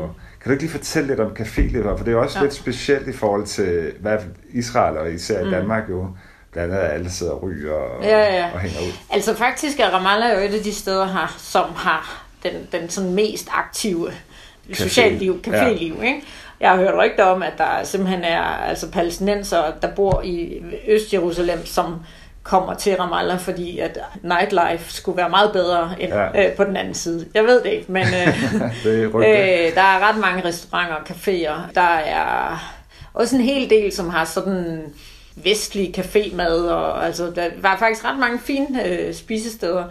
Kan 0.42 0.50
du 0.50 0.52
ikke 0.52 0.64
lige 0.64 0.72
fortælle 0.72 1.08
lidt 1.08 1.20
om 1.20 1.32
cafélivet? 1.40 1.98
For 1.98 2.06
det 2.06 2.14
er 2.14 2.18
også 2.18 2.40
ja. 2.40 2.44
lidt 2.44 2.54
specielt 2.54 3.08
i 3.08 3.14
forhold 3.14 3.46
til 3.46 3.94
hvad 4.00 4.18
Israel 4.50 4.98
og 4.98 5.12
især 5.12 5.44
mm. 5.44 5.52
Danmark 5.52 5.90
jo. 5.90 6.08
Blandt 6.52 6.74
andet 6.74 6.88
alle 6.88 7.10
sidder 7.10 7.32
og 7.32 7.44
ryger 7.44 7.74
og, 7.74 8.04
ja, 8.04 8.36
ja. 8.36 8.50
og 8.54 8.60
hænger 8.60 8.80
ud. 8.80 8.94
Altså 9.10 9.36
faktisk 9.36 9.80
er 9.80 9.90
Ramallah 9.90 10.34
jo 10.34 10.38
et 10.50 10.54
af 10.54 10.64
de 10.64 10.74
steder 10.74 11.06
her, 11.06 11.36
som 11.38 11.66
har 11.76 12.26
den, 12.44 12.52
den 12.72 12.90
sådan 12.90 13.14
mest 13.14 13.50
aktive 13.52 14.10
Café. 14.70 14.84
socialliv, 14.84 15.42
caféliv. 15.48 16.02
Ja. 16.02 16.08
Ikke? 16.08 16.24
Jeg 16.60 16.70
har 16.70 16.78
hørt 16.78 16.94
rygter 16.98 17.24
om, 17.24 17.44
at 17.44 17.54
der 17.58 17.84
simpelthen 17.84 18.24
er 18.24 18.42
altså 18.42 18.92
palæstinenser, 18.92 19.64
der 19.82 19.96
bor 19.96 20.22
i 20.22 20.64
Øst-Jerusalem, 20.88 21.66
som 21.66 21.96
kommer 22.44 22.74
til 22.74 22.96
Ramallah, 22.96 23.40
fordi 23.40 23.80
at 23.80 24.00
nightlife 24.24 24.94
skulle 24.94 25.18
være 25.18 25.30
meget 25.30 25.52
bedre 25.52 25.96
end 26.00 26.14
ja. 26.14 26.48
øh, 26.48 26.56
på 26.56 26.64
den 26.64 26.78
anden 26.78 26.94
side. 26.94 27.26
Jeg 27.34 27.44
ved 27.44 27.64
det 27.64 27.72
ikke, 27.72 27.92
men 27.92 28.06
øh, 28.08 28.44
det 28.84 29.04
øh, 29.04 29.76
der 29.76 29.82
er 29.82 30.10
ret 30.10 30.18
mange 30.18 30.46
restauranter 30.46 30.96
og 30.96 31.02
caféer. 31.10 31.74
Der 31.76 31.96
er 31.96 32.58
også 33.14 33.36
en 33.36 33.42
hel 33.42 33.70
del, 33.70 33.92
som 33.92 34.10
har 34.10 34.26
sådan 34.26 34.84
vestlig 35.36 36.00
cafémad, 36.00 36.62
og 36.62 37.06
altså, 37.06 37.32
der 37.36 37.50
var 37.62 37.78
faktisk 37.78 38.06
ret 38.06 38.20
mange 38.20 38.40
fine 38.40 38.88
øh, 38.88 39.14
spisesteder. 39.14 39.84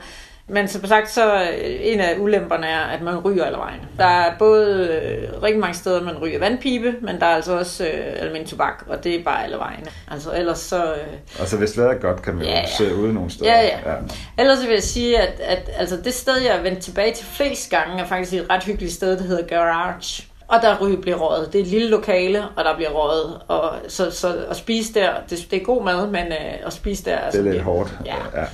Men 0.53 0.69
som 0.69 0.87
sagt, 0.87 1.11
så 1.11 1.35
øh, 1.35 1.49
en 1.81 2.01
af 2.01 2.17
ulemperne 2.19 2.67
er, 2.67 2.81
at 2.81 3.03
man 3.03 3.19
ryger 3.19 3.45
alle 3.45 3.59
vejen. 3.59 3.81
Der 3.99 4.05
er 4.05 4.39
både 4.39 4.89
øh, 4.89 5.43
rigtig 5.43 5.61
mange 5.61 5.75
steder, 5.75 6.03
man 6.03 6.19
ryger 6.19 6.39
vandpibe, 6.39 6.95
men 7.01 7.21
der 7.21 7.27
er 7.27 7.35
altså 7.35 7.59
også 7.59 7.85
øh, 7.85 8.17
almindelig 8.17 8.49
tobak, 8.49 8.85
og 8.87 9.05
det 9.05 9.15
er 9.15 9.25
bare 9.25 9.45
alle 9.45 9.57
vejen. 9.57 9.87
Altså 10.11 10.33
ellers 10.35 10.59
så... 10.59 10.85
Øh, 10.85 11.41
altså 11.41 11.57
hvis 11.57 11.73
det 11.73 11.85
er 11.85 11.95
godt, 11.95 12.23
kan 12.23 12.35
man 12.35 12.45
ja, 12.45 12.61
jo 12.61 12.67
sidde 12.79 12.95
ude 12.95 13.15
nogle 13.15 13.31
steder. 13.31 13.53
Ja, 13.53 13.63
ja. 13.63 13.93
ja. 13.93 13.97
Ellers 14.39 14.63
vil 14.63 14.73
jeg 14.73 14.83
sige, 14.83 15.19
at, 15.19 15.41
at 15.41 15.71
altså, 15.77 15.97
det 16.05 16.15
sted, 16.15 16.37
jeg 16.37 16.57
er 16.57 16.63
vendt 16.63 16.79
tilbage 16.79 17.15
til 17.15 17.27
flest 17.27 17.71
gange, 17.71 18.03
er 18.03 18.07
faktisk 18.07 18.33
et 18.33 18.47
ret 18.51 18.65
hyggeligt 18.65 18.93
sted, 18.93 19.17
der 19.17 19.25
hedder 19.25 19.47
Garage. 19.47 20.27
Og 20.49 20.63
der 20.63 20.79
ryger 20.81 21.01
bliver 21.01 21.17
røget. 21.17 21.53
Det 21.53 21.59
er 21.59 21.63
et 21.63 21.71
lille 21.71 21.89
lokale, 21.89 22.43
og 22.57 22.65
der 22.65 22.77
bliver 22.77 22.91
røget. 22.91 23.41
Og, 23.49 23.73
så, 23.89 24.11
så 24.11 24.37
at 24.51 24.57
spise 24.57 24.95
der, 24.95 25.11
det, 25.31 25.47
det 25.51 25.61
er 25.61 25.65
god 25.65 25.85
mad, 25.85 26.07
men 26.07 26.27
øh, 26.27 26.67
at 26.67 26.73
spise 26.73 27.05
der... 27.05 27.17
Altså, 27.19 27.43
det 27.43 27.49
er 27.49 27.53
lidt 27.53 27.63
hårdt. 27.63 27.99
Ja. 28.05 28.15
ja. 28.41 28.45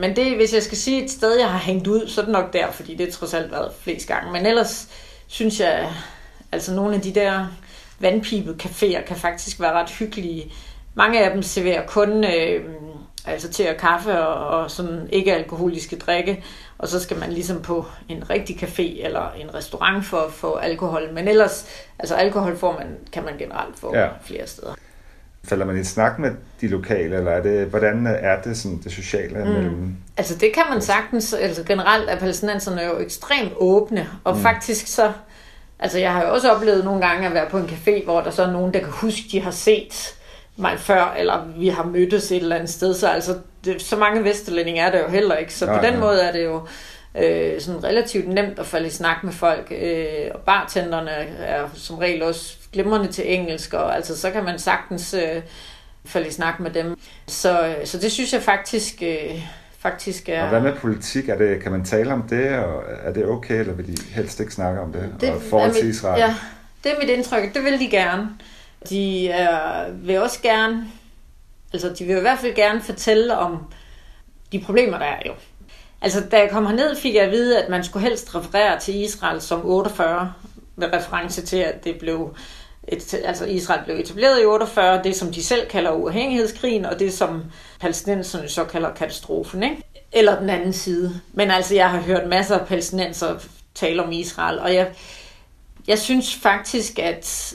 Men 0.00 0.16
det, 0.16 0.36
hvis 0.36 0.54
jeg 0.54 0.62
skal 0.62 0.78
sige 0.78 1.04
et 1.04 1.10
sted, 1.10 1.38
jeg 1.38 1.50
har 1.50 1.58
hængt 1.58 1.86
ud, 1.86 2.08
så 2.08 2.20
er 2.20 2.24
det 2.24 2.32
nok 2.32 2.52
der, 2.52 2.70
fordi 2.70 2.94
det 2.94 3.06
har 3.06 3.12
trods 3.12 3.34
alt 3.34 3.52
været 3.52 3.72
flest 3.80 4.08
gange. 4.08 4.32
Men 4.32 4.46
ellers 4.46 4.88
synes 5.26 5.60
jeg, 5.60 5.92
altså 6.52 6.74
nogle 6.74 6.94
af 6.94 7.00
de 7.00 7.14
der 7.14 7.46
vandpibe 7.98 8.56
caféer 8.62 9.04
kan 9.06 9.16
faktisk 9.16 9.60
være 9.60 9.72
ret 9.72 9.90
hyggelige. 9.90 10.52
Mange 10.94 11.24
af 11.24 11.30
dem 11.30 11.42
serverer 11.42 11.86
kun 11.86 12.24
øh, 12.24 12.64
altså 13.26 13.48
til 13.48 13.62
at 13.62 13.76
kaffe 13.76 14.18
og, 14.18 14.60
og 14.60 14.70
sådan 14.70 15.08
ikke-alkoholiske 15.12 15.96
drikke, 15.96 16.44
og 16.78 16.88
så 16.88 17.00
skal 17.00 17.18
man 17.18 17.32
ligesom 17.32 17.62
på 17.62 17.86
en 18.08 18.30
rigtig 18.30 18.56
café 18.56 19.04
eller 19.04 19.32
en 19.32 19.54
restaurant 19.54 20.04
for 20.04 20.16
at 20.16 20.32
få 20.32 20.54
alkohol. 20.54 21.12
Men 21.12 21.28
ellers, 21.28 21.66
altså 21.98 22.14
alkohol 22.14 22.56
får 22.56 22.72
man, 22.72 22.96
kan 23.12 23.24
man 23.24 23.38
generelt 23.38 23.78
få 23.78 23.96
ja. 23.96 24.08
flere 24.24 24.46
steder. 24.46 24.74
Falder 25.48 25.66
man 25.66 25.80
i 25.80 25.84
snak 25.84 26.18
med 26.18 26.30
de 26.60 26.68
lokale, 26.68 27.16
eller 27.16 27.30
er 27.30 27.42
det, 27.42 27.66
hvordan 27.66 28.06
er 28.06 28.40
det 28.40 28.56
sådan, 28.56 28.80
det 28.84 28.92
sociale 28.92 29.44
mm. 29.44 29.50
mellem? 29.50 29.96
Altså 30.16 30.34
det 30.38 30.52
kan 30.54 30.62
man 30.70 30.82
sagtens, 30.82 31.32
altså 31.32 31.64
generelt 31.64 32.10
er 32.10 32.18
palæstinenserne 32.18 32.82
jo 32.82 32.98
ekstremt 32.98 33.52
åbne, 33.56 34.08
og 34.24 34.36
mm. 34.36 34.42
faktisk 34.42 34.86
så, 34.86 35.12
altså 35.78 35.98
jeg 35.98 36.12
har 36.12 36.22
jo 36.22 36.32
også 36.32 36.50
oplevet 36.50 36.84
nogle 36.84 37.06
gange 37.06 37.26
at 37.26 37.34
være 37.34 37.50
på 37.50 37.58
en 37.58 37.64
café, 37.64 38.04
hvor 38.04 38.20
der 38.20 38.30
så 38.30 38.42
er 38.42 38.52
nogen, 38.52 38.74
der 38.74 38.80
kan 38.80 38.90
huske, 38.90 39.22
de 39.32 39.40
har 39.40 39.50
set 39.50 40.14
mig 40.56 40.78
før, 40.78 41.14
eller 41.18 41.46
vi 41.58 41.68
har 41.68 41.84
mødtes 41.84 42.32
et 42.32 42.36
eller 42.36 42.56
andet 42.56 42.70
sted, 42.70 42.94
så 42.94 43.08
altså, 43.08 43.36
det, 43.64 43.82
så 43.82 43.96
mange 43.96 44.24
vesterlændinge 44.24 44.80
er 44.80 44.90
der 44.90 45.00
jo 45.00 45.08
heller 45.08 45.36
ikke, 45.36 45.54
så 45.54 45.66
ja, 45.66 45.78
på 45.78 45.86
den 45.86 45.94
ja. 45.94 46.00
måde 46.00 46.22
er 46.22 46.32
det 46.32 46.44
jo 46.44 46.60
øh, 47.18 47.60
sådan 47.60 47.84
relativt 47.84 48.28
nemt 48.28 48.58
at 48.58 48.66
falde 48.66 48.86
i 48.86 48.90
snak 48.90 49.24
med 49.24 49.32
folk, 49.32 49.72
øh, 49.80 50.30
og 50.34 50.40
bartenderne 50.40 51.10
er 51.10 51.68
som 51.74 51.98
regel 51.98 52.22
også 52.22 52.56
glimrende 52.76 53.12
til 53.12 53.34
engelsk, 53.34 53.72
og 53.72 53.96
altså 53.96 54.20
så 54.20 54.30
kan 54.30 54.44
man 54.44 54.58
sagtens 54.58 55.14
øh, 55.14 55.42
falde 56.04 56.28
i 56.28 56.30
snak 56.30 56.60
med 56.60 56.70
dem. 56.70 56.98
Så, 57.26 57.76
så 57.84 57.98
det 57.98 58.12
synes 58.12 58.32
jeg 58.32 58.42
faktisk... 58.42 59.02
Øh, 59.02 59.42
faktisk 59.78 60.28
er... 60.28 60.42
Og 60.42 60.48
hvad 60.48 60.60
med 60.60 60.74
politik? 60.76 61.28
Er 61.28 61.38
det, 61.38 61.62
kan 61.62 61.72
man 61.72 61.84
tale 61.84 62.12
om 62.12 62.22
det, 62.22 62.58
og 62.58 62.82
er 63.02 63.12
det 63.12 63.26
okay, 63.26 63.60
eller 63.60 63.72
vil 63.72 63.86
de 63.86 64.02
helst 64.10 64.40
ikke 64.40 64.52
snakke 64.52 64.80
om 64.80 64.92
det? 64.92 65.14
det 65.20 65.30
og 65.30 65.42
forhold 65.42 65.72
til 65.72 65.88
Israel? 65.88 66.20
Ja, 66.20 66.34
det 66.84 66.92
er 66.92 66.96
mit 67.00 67.10
indtryk. 67.10 67.54
Det 67.54 67.64
vil 67.64 67.80
de 67.80 67.90
gerne. 67.90 68.28
De 68.88 69.28
er, 69.28 69.90
vil 69.92 70.20
også 70.20 70.42
gerne, 70.42 70.86
altså 71.72 71.94
de 71.98 72.04
vil 72.04 72.16
i 72.16 72.20
hvert 72.20 72.38
fald 72.38 72.54
gerne 72.54 72.80
fortælle 72.80 73.38
om 73.38 73.58
de 74.52 74.60
problemer, 74.60 74.98
der 74.98 75.06
er 75.06 75.20
jo. 75.26 75.32
Altså 76.02 76.20
da 76.30 76.38
jeg 76.38 76.50
kom 76.50 76.66
herned, 76.66 76.96
fik 76.96 77.14
jeg 77.14 77.22
at 77.22 77.30
vide, 77.30 77.62
at 77.62 77.70
man 77.70 77.84
skulle 77.84 78.08
helst 78.08 78.34
referere 78.34 78.80
til 78.80 78.94
Israel 78.94 79.40
som 79.40 79.66
48, 79.66 80.32
med 80.76 80.92
reference 80.92 81.42
til, 81.42 81.56
at 81.56 81.84
det 81.84 81.98
blev 81.98 82.36
et, 82.88 83.14
altså 83.24 83.44
Israel 83.44 83.84
blev 83.84 83.96
etableret 83.96 84.42
i 84.42 84.44
48, 84.44 85.02
det 85.04 85.16
som 85.16 85.32
de 85.32 85.44
selv 85.44 85.68
kalder 85.68 85.92
uafhængighedskrigen, 85.92 86.84
og 86.84 86.98
det 86.98 87.12
som 87.12 87.42
palæstinenserne 87.80 88.48
så 88.48 88.64
kalder 88.64 88.94
katastrofen, 88.94 89.62
ikke? 89.62 89.82
Eller 90.12 90.40
den 90.40 90.50
anden 90.50 90.72
side. 90.72 91.20
Men 91.32 91.50
altså, 91.50 91.74
jeg 91.74 91.90
har 91.90 92.00
hørt 92.00 92.28
masser 92.28 92.58
af 92.58 92.66
palæstinenser 92.66 93.34
tale 93.74 94.04
om 94.04 94.12
Israel, 94.12 94.58
og 94.58 94.74
jeg, 94.74 94.88
jeg 95.88 95.98
synes 95.98 96.34
faktisk, 96.34 96.98
at 96.98 97.54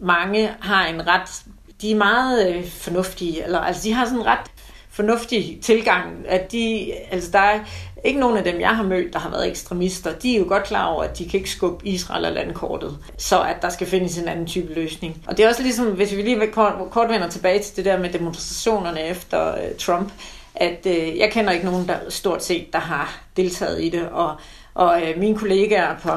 mange 0.00 0.50
har 0.60 0.86
en 0.86 1.06
ret, 1.06 1.42
de 1.80 1.90
er 1.90 1.96
meget 1.96 2.48
øh, 2.48 2.68
fornuftige, 2.68 3.44
eller 3.44 3.58
altså 3.58 3.82
de 3.84 3.92
har 3.92 4.04
sådan 4.04 4.18
en 4.18 4.26
ret 4.26 4.50
fornuftig 4.90 5.58
tilgang, 5.62 6.28
at 6.28 6.52
de, 6.52 6.92
altså 7.10 7.30
der 7.30 7.38
er 7.38 7.60
ikke 8.04 8.20
nogen 8.20 8.36
af 8.36 8.44
dem, 8.44 8.60
jeg 8.60 8.76
har 8.76 8.82
mødt, 8.82 9.12
der 9.12 9.18
har 9.18 9.30
været 9.30 9.48
ekstremister, 9.48 10.12
de 10.12 10.34
er 10.34 10.38
jo 10.38 10.44
godt 10.48 10.64
klar 10.64 10.86
over, 10.86 11.02
at 11.02 11.18
de 11.18 11.28
kan 11.28 11.38
ikke 11.38 11.50
skubbe 11.50 11.86
Israel 11.86 12.24
af 12.24 12.34
landkortet, 12.34 12.98
så 13.18 13.42
at 13.42 13.56
der 13.62 13.68
skal 13.68 13.86
findes 13.86 14.18
en 14.18 14.28
anden 14.28 14.46
type 14.46 14.74
løsning. 14.74 15.22
Og 15.26 15.36
det 15.36 15.44
er 15.44 15.48
også 15.48 15.62
ligesom, 15.62 15.86
hvis 15.86 16.16
vi 16.16 16.22
lige 16.22 16.46
kort, 16.46 16.72
kort 16.90 17.08
vender 17.08 17.28
tilbage 17.28 17.58
til 17.58 17.76
det 17.76 17.84
der 17.84 17.98
med 17.98 18.12
demonstrationerne 18.12 19.00
efter 19.00 19.52
uh, 19.52 19.76
Trump, 19.78 20.12
at 20.54 20.86
uh, 20.86 21.18
jeg 21.18 21.30
kender 21.32 21.52
ikke 21.52 21.66
nogen, 21.66 21.88
der 21.88 21.96
stort 22.08 22.44
set, 22.44 22.72
der 22.72 22.78
har 22.78 23.20
deltaget 23.36 23.82
i 23.82 23.88
det, 23.88 24.08
og, 24.08 24.34
og 24.74 25.02
uh, 25.02 25.20
mine 25.20 25.36
kollegaer 25.38 25.96
på, 26.02 26.10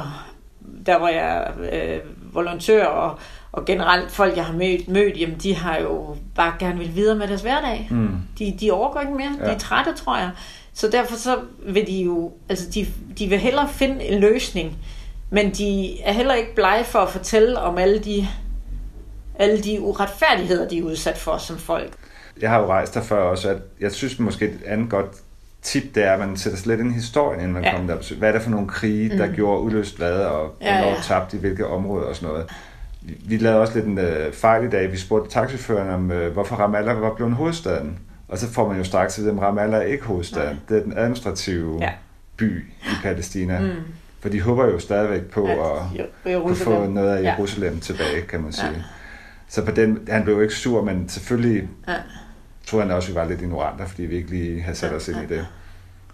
der 0.85 0.97
hvor 0.97 1.07
jeg 1.07 1.51
uh, 1.57 2.35
volontør 2.35 2.85
og 2.85 3.19
og 3.51 3.65
generelt 3.65 4.11
folk, 4.11 4.37
jeg 4.37 4.45
har 4.45 4.53
mødt, 4.53 4.87
mødt 4.87 5.19
jamen, 5.19 5.37
de 5.43 5.55
har 5.55 5.77
jo 5.77 6.15
bare 6.35 6.53
gerne 6.59 6.79
vil 6.79 6.95
videre 6.95 7.15
med 7.15 7.27
deres 7.27 7.41
hverdag. 7.41 7.87
Mm. 7.91 8.09
De, 8.39 8.57
de 8.61 8.71
overgår 8.71 8.99
ikke 8.99 9.13
mere. 9.13 9.31
Ja. 9.39 9.45
De 9.45 9.51
er 9.51 9.57
trætte, 9.57 9.93
tror 9.93 10.17
jeg. 10.17 10.29
Så 10.77 10.87
derfor 10.87 11.15
så 11.15 11.39
vil 11.67 11.87
de 11.87 12.01
jo, 12.01 12.31
altså 12.49 12.69
de, 12.69 12.87
de 13.19 13.27
vil 13.27 13.37
hellere 13.37 13.69
finde 13.69 14.03
en 14.03 14.19
løsning, 14.19 14.77
men 15.29 15.51
de 15.51 16.01
er 16.01 16.11
heller 16.11 16.33
ikke 16.33 16.55
blege 16.55 16.83
for 16.83 16.99
at 16.99 17.09
fortælle 17.09 17.59
om 17.59 17.77
alle 17.77 17.99
de, 17.99 18.27
alle 19.35 19.63
de 19.63 19.81
uretfærdigheder, 19.81 20.67
de 20.67 20.77
er 20.77 20.83
udsat 20.83 21.17
for 21.17 21.37
som 21.37 21.57
folk. 21.57 21.93
Jeg 22.41 22.49
har 22.49 22.59
jo 22.59 22.67
rejst 22.67 22.93
der 22.93 23.01
før 23.01 23.23
også, 23.23 23.49
at 23.49 23.57
jeg 23.79 23.91
synes 23.91 24.19
måske 24.19 24.45
et 24.45 24.59
andet 24.65 24.89
godt 24.89 25.11
tip, 25.61 25.95
det 25.95 26.03
er, 26.03 26.13
at 26.13 26.19
man 26.19 26.37
sætter 26.37 26.59
slet 26.59 26.79
ind 26.79 26.91
i 26.91 26.93
historien, 26.93 27.39
inden 27.39 27.53
man 27.53 27.63
ja. 27.63 27.75
kommer 27.75 27.95
der. 27.95 28.15
Hvad 28.17 28.29
er 28.29 28.33
det 28.33 28.41
for 28.41 28.49
nogle 28.49 28.67
krige, 28.67 29.17
der 29.17 29.27
mm. 29.27 29.33
gjorde 29.33 29.61
udløst 29.61 29.97
hvad, 29.97 30.19
og 30.19 30.55
ja, 30.61 30.77
hvornår 30.77 30.95
ja. 30.95 31.01
tabte 31.01 31.37
i 31.37 31.39
hvilke 31.39 31.67
områder 31.67 32.05
og 32.05 32.15
sådan 32.15 32.29
noget 32.29 32.49
vi 33.25 33.37
lavede 33.37 33.61
også 33.61 33.73
lidt 33.73 33.85
en 33.85 33.97
øh, 33.97 34.33
fejl 34.33 34.65
i 34.65 34.69
dag. 34.69 34.91
Vi 34.91 34.97
spurgte 34.97 35.29
taxiføren 35.29 35.89
om, 35.89 36.11
øh, 36.11 36.33
hvorfor 36.33 36.55
Ramallah 36.55 37.01
var 37.01 37.13
blevet 37.13 37.33
hovedstaden. 37.33 37.99
Og 38.27 38.37
så 38.37 38.47
får 38.47 38.67
man 38.67 38.77
jo 38.77 38.83
straks 38.83 39.17
at 39.17 39.23
vide, 39.23 39.33
at 39.33 39.41
Ramallah 39.41 39.79
er 39.79 39.85
ikke 39.85 40.03
hovedstaden. 40.03 40.47
Nej. 40.47 40.57
Det 40.69 40.77
er 40.77 40.83
den 40.83 40.97
administrative 40.97 41.77
ja. 41.81 41.91
by 42.37 42.65
i 42.83 42.95
Palæstina. 43.03 43.59
Mm. 43.59 43.71
For 44.19 44.29
de 44.29 44.41
håber 44.41 44.65
jo 44.65 44.79
stadigvæk 44.79 45.25
på 45.25 45.45
at, 45.45 46.01
at 46.25 46.41
kunne 46.41 46.55
få 46.55 46.87
noget 46.87 47.17
af 47.17 47.23
Jerusalem 47.23 47.73
ja. 47.73 47.79
tilbage, 47.79 48.21
kan 48.21 48.41
man 48.41 48.53
sige. 48.53 48.69
Ja. 48.69 48.81
Så 49.49 49.65
på 49.65 49.71
den, 49.71 50.07
han 50.09 50.23
blev 50.23 50.35
jo 50.35 50.41
ikke 50.41 50.53
sur, 50.53 50.83
men 50.83 51.09
selvfølgelig 51.09 51.69
ja. 51.87 51.93
tror 52.65 52.79
han 52.79 52.91
også, 52.91 53.07
at 53.07 53.15
vi 53.15 53.19
var 53.19 53.25
lidt 53.25 53.41
ignoranter, 53.41 53.85
fordi 53.85 54.03
vi 54.03 54.15
ikke 54.15 54.29
lige 54.29 54.61
havde 54.61 54.77
sat 54.77 54.93
os 54.93 55.07
ind 55.07 55.17
i 55.17 55.35
det. 55.35 55.47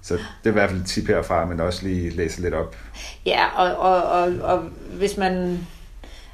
Så 0.01 0.13
det 0.13 0.23
er 0.45 0.49
i 0.49 0.51
hvert 0.51 0.69
fald 0.69 0.81
et 0.81 0.87
tip 0.87 1.07
herfra, 1.07 1.45
men 1.45 1.59
også 1.59 1.87
lige 1.87 2.09
læse 2.09 2.41
lidt 2.41 2.53
op. 2.53 2.75
Ja, 3.25 3.45
og, 3.55 3.75
og, 3.75 4.03
og, 4.03 4.33
og 4.41 4.59
hvis 4.97 5.17
man 5.17 5.59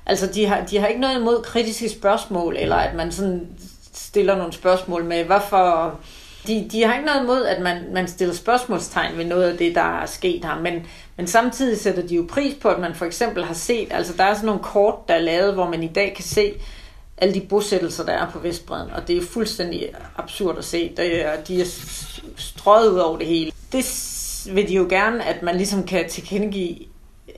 Altså, 0.09 0.27
de 0.27 0.45
har, 0.45 0.65
de 0.65 0.77
har 0.77 0.87
ikke 0.87 1.01
noget 1.01 1.19
imod 1.19 1.43
kritiske 1.43 1.89
spørgsmål, 1.89 2.55
eller 2.59 2.75
at 2.75 2.95
man 2.95 3.11
sådan 3.11 3.47
stiller 3.93 4.35
nogle 4.35 4.53
spørgsmål 4.53 5.03
med, 5.03 5.23
hvorfor... 5.23 5.99
De, 6.47 6.67
de 6.71 6.83
har 6.83 6.93
ikke 6.93 7.05
noget 7.05 7.23
imod, 7.23 7.45
at 7.45 7.61
man, 7.61 7.93
man 7.93 8.07
stiller 8.07 8.35
spørgsmålstegn 8.35 9.17
ved 9.17 9.25
noget 9.25 9.51
af 9.51 9.57
det, 9.57 9.75
der 9.75 10.01
er 10.01 10.05
sket 10.05 10.45
her, 10.45 10.59
men, 10.59 10.85
men 11.17 11.27
samtidig 11.27 11.77
sætter 11.77 12.07
de 12.07 12.15
jo 12.15 12.25
pris 12.29 12.55
på, 12.61 12.69
at 12.69 12.79
man 12.79 12.95
for 12.95 13.05
eksempel 13.05 13.45
har 13.45 13.53
set, 13.53 13.87
altså 13.91 14.13
der 14.17 14.23
er 14.23 14.33
sådan 14.33 14.45
nogle 14.45 14.63
kort, 14.63 15.07
der 15.07 15.13
er 15.13 15.19
lavet, 15.19 15.53
hvor 15.53 15.69
man 15.69 15.83
i 15.83 15.87
dag 15.87 16.13
kan 16.15 16.23
se 16.23 16.53
alle 17.17 17.33
de 17.33 17.41
bosættelser, 17.41 18.05
der 18.05 18.13
er 18.13 18.31
på 18.31 18.39
Vestbreden, 18.39 18.91
og 18.91 19.07
det 19.07 19.17
er 19.17 19.21
fuldstændig 19.21 19.89
absurd 20.17 20.57
at 20.57 20.65
se. 20.65 20.93
Det 20.97 21.25
er, 21.25 21.35
de 21.47 21.61
er 21.61 21.65
strøget 22.37 22.91
ud 22.91 22.97
over 22.97 23.17
det 23.17 23.27
hele. 23.27 23.51
Det 23.71 23.85
vil 24.53 24.67
de 24.67 24.73
jo 24.73 24.87
gerne, 24.89 25.25
at 25.25 25.43
man 25.43 25.55
ligesom 25.55 25.83
kan 25.83 26.09
tilkendegive 26.09 26.75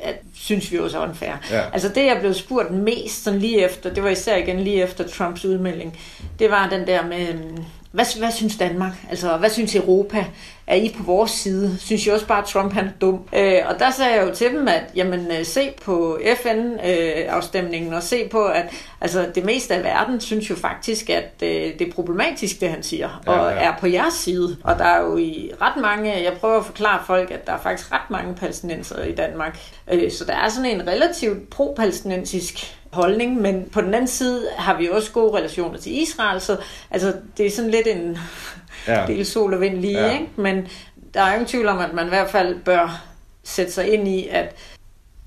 at, 0.02 0.16
synes 0.36 0.72
vi 0.72 0.80
også 0.80 1.00
er 1.00 1.08
unfair. 1.08 1.34
Ja. 1.52 1.64
Altså 1.74 1.90
det, 1.90 2.06
jeg 2.06 2.18
blev 2.20 2.34
spurgt 2.34 2.72
mest 2.72 3.24
sådan 3.24 3.40
lige 3.40 3.66
efter, 3.66 3.94
det 3.94 4.04
var 4.04 4.10
især 4.10 4.36
igen 4.36 4.60
lige 4.60 4.84
efter 4.84 5.08
Trumps 5.08 5.46
udmelding, 5.46 6.00
det 6.40 6.52
var 6.52 6.70
den 6.70 6.88
der 6.88 7.06
med, 7.06 7.28
øhm, 7.30 7.66
hvad, 7.92 8.20
hvad 8.20 8.32
synes 8.32 8.58
Danmark? 8.58 8.94
Altså, 9.10 9.38
hvad 9.38 9.50
synes 9.50 9.76
Europa? 9.76 10.26
Er 10.68 10.76
I 10.76 10.94
på 10.98 11.04
vores 11.04 11.32
side? 11.32 11.78
Synes 11.80 12.08
I 12.08 12.10
også 12.10 12.28
bare, 12.28 12.42
at 12.42 12.46
Trump 12.46 12.74
han 12.74 12.86
er 12.86 12.92
dum? 13.02 13.20
Øh, 13.36 13.60
og 13.66 13.80
der 13.80 13.92
sagde 13.92 14.16
jeg 14.16 14.28
jo 14.28 14.36
til 14.36 14.52
dem, 14.52 14.68
at 14.68 14.84
jamen, 14.96 15.32
øh, 15.32 15.46
se 15.46 15.74
på 15.86 16.20
FN-afstemningen, 16.42 17.92
øh, 17.92 17.98
og 17.98 18.04
se 18.04 18.28
på, 18.28 18.46
at 18.46 18.66
altså, 19.02 19.32
det 19.36 19.46
meste 19.46 19.76
af 19.76 19.84
verden 19.84 20.22
synes 20.22 20.50
jo 20.50 20.56
faktisk, 20.56 21.10
at 21.10 21.34
øh, 21.44 21.50
det 21.50 21.82
er 21.82 21.92
problematisk, 21.92 22.62
det 22.62 22.70
han 22.70 22.84
siger, 22.84 23.22
og 23.26 23.36
ja, 23.36 23.50
ja. 23.50 23.72
er 23.72 23.78
på 23.80 23.88
jeres 23.88 24.14
side. 24.14 24.58
Og 24.64 24.78
der 24.78 24.86
er 24.86 25.02
jo 25.02 25.18
i 25.18 25.52
ret 25.62 25.82
mange, 25.82 26.24
jeg 26.24 26.34
prøver 26.40 26.58
at 26.58 26.66
forklare 26.66 27.00
folk, 27.06 27.32
at 27.32 27.48
der 27.48 27.54
er 27.54 27.60
faktisk 27.60 27.92
ret 27.92 28.10
mange 28.10 28.36
palæstinenser 28.36 29.04
i 29.04 29.16
Danmark. 29.16 29.60
Øh, 29.92 30.12
så 30.12 30.26
der 30.26 30.34
er 30.36 30.50
sådan 30.50 30.72
en 30.72 30.88
relativt 30.88 31.50
pro-palæstinensisk 31.50 32.81
holdning, 32.94 33.42
men 33.42 33.70
på 33.72 33.82
den 33.82 33.94
anden 33.94 34.08
side 34.08 34.48
har 34.58 34.78
vi 34.78 34.90
også 34.90 35.12
gode 35.12 35.38
relationer 35.38 35.78
til 35.78 36.02
Israel, 36.02 36.42
så 36.42 36.58
altså, 36.92 37.14
det 37.38 37.46
er 37.46 37.52
sådan 37.52 37.72
lidt 37.72 37.88
en 37.88 38.18
ja. 38.88 39.06
del 39.08 39.26
sol 39.26 39.54
og 39.54 39.62
vind 39.62 39.78
lige, 39.78 40.06
ja. 40.06 40.12
ikke? 40.12 40.28
men 40.36 40.68
der 41.14 41.22
er 41.22 41.34
ingen 41.34 41.48
tvivl 41.48 41.68
om, 41.68 41.80
at 41.80 41.94
man 41.94 42.06
i 42.06 42.10
hvert 42.10 42.30
fald 42.30 42.60
bør 42.60 43.04
sætte 43.44 43.72
sig 43.72 43.94
ind 43.94 44.08
i, 44.08 44.28
at, 44.28 44.56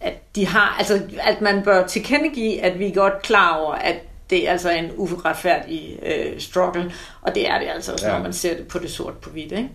at 0.01 0.15
de 0.37 0.47
har, 0.47 0.77
altså 0.79 1.01
at 1.21 1.41
man 1.41 1.63
bør 1.65 1.87
tilkendegive, 1.87 2.61
at 2.61 2.79
vi 2.79 2.87
er 2.87 2.95
godt 2.95 3.23
klar 3.23 3.57
over, 3.57 3.75
at 3.75 3.97
det 4.31 4.49
er 4.49 4.53
altså 4.53 4.71
en 4.71 4.91
uretfærdig 4.97 5.99
øh, 6.03 6.41
struggle, 6.41 6.93
og 7.23 7.35
det 7.35 7.51
er 7.51 7.59
det 7.59 7.69
altså 7.75 7.93
også, 7.93 8.07
ja. 8.07 8.13
når 8.13 8.23
man 8.23 8.33
ser 8.33 8.57
det 8.57 8.69
på 8.69 8.79
det 8.79 8.91
sort 8.91 9.15
på 9.15 9.31
hvidt, 9.31 9.53
ikke? 9.53 9.69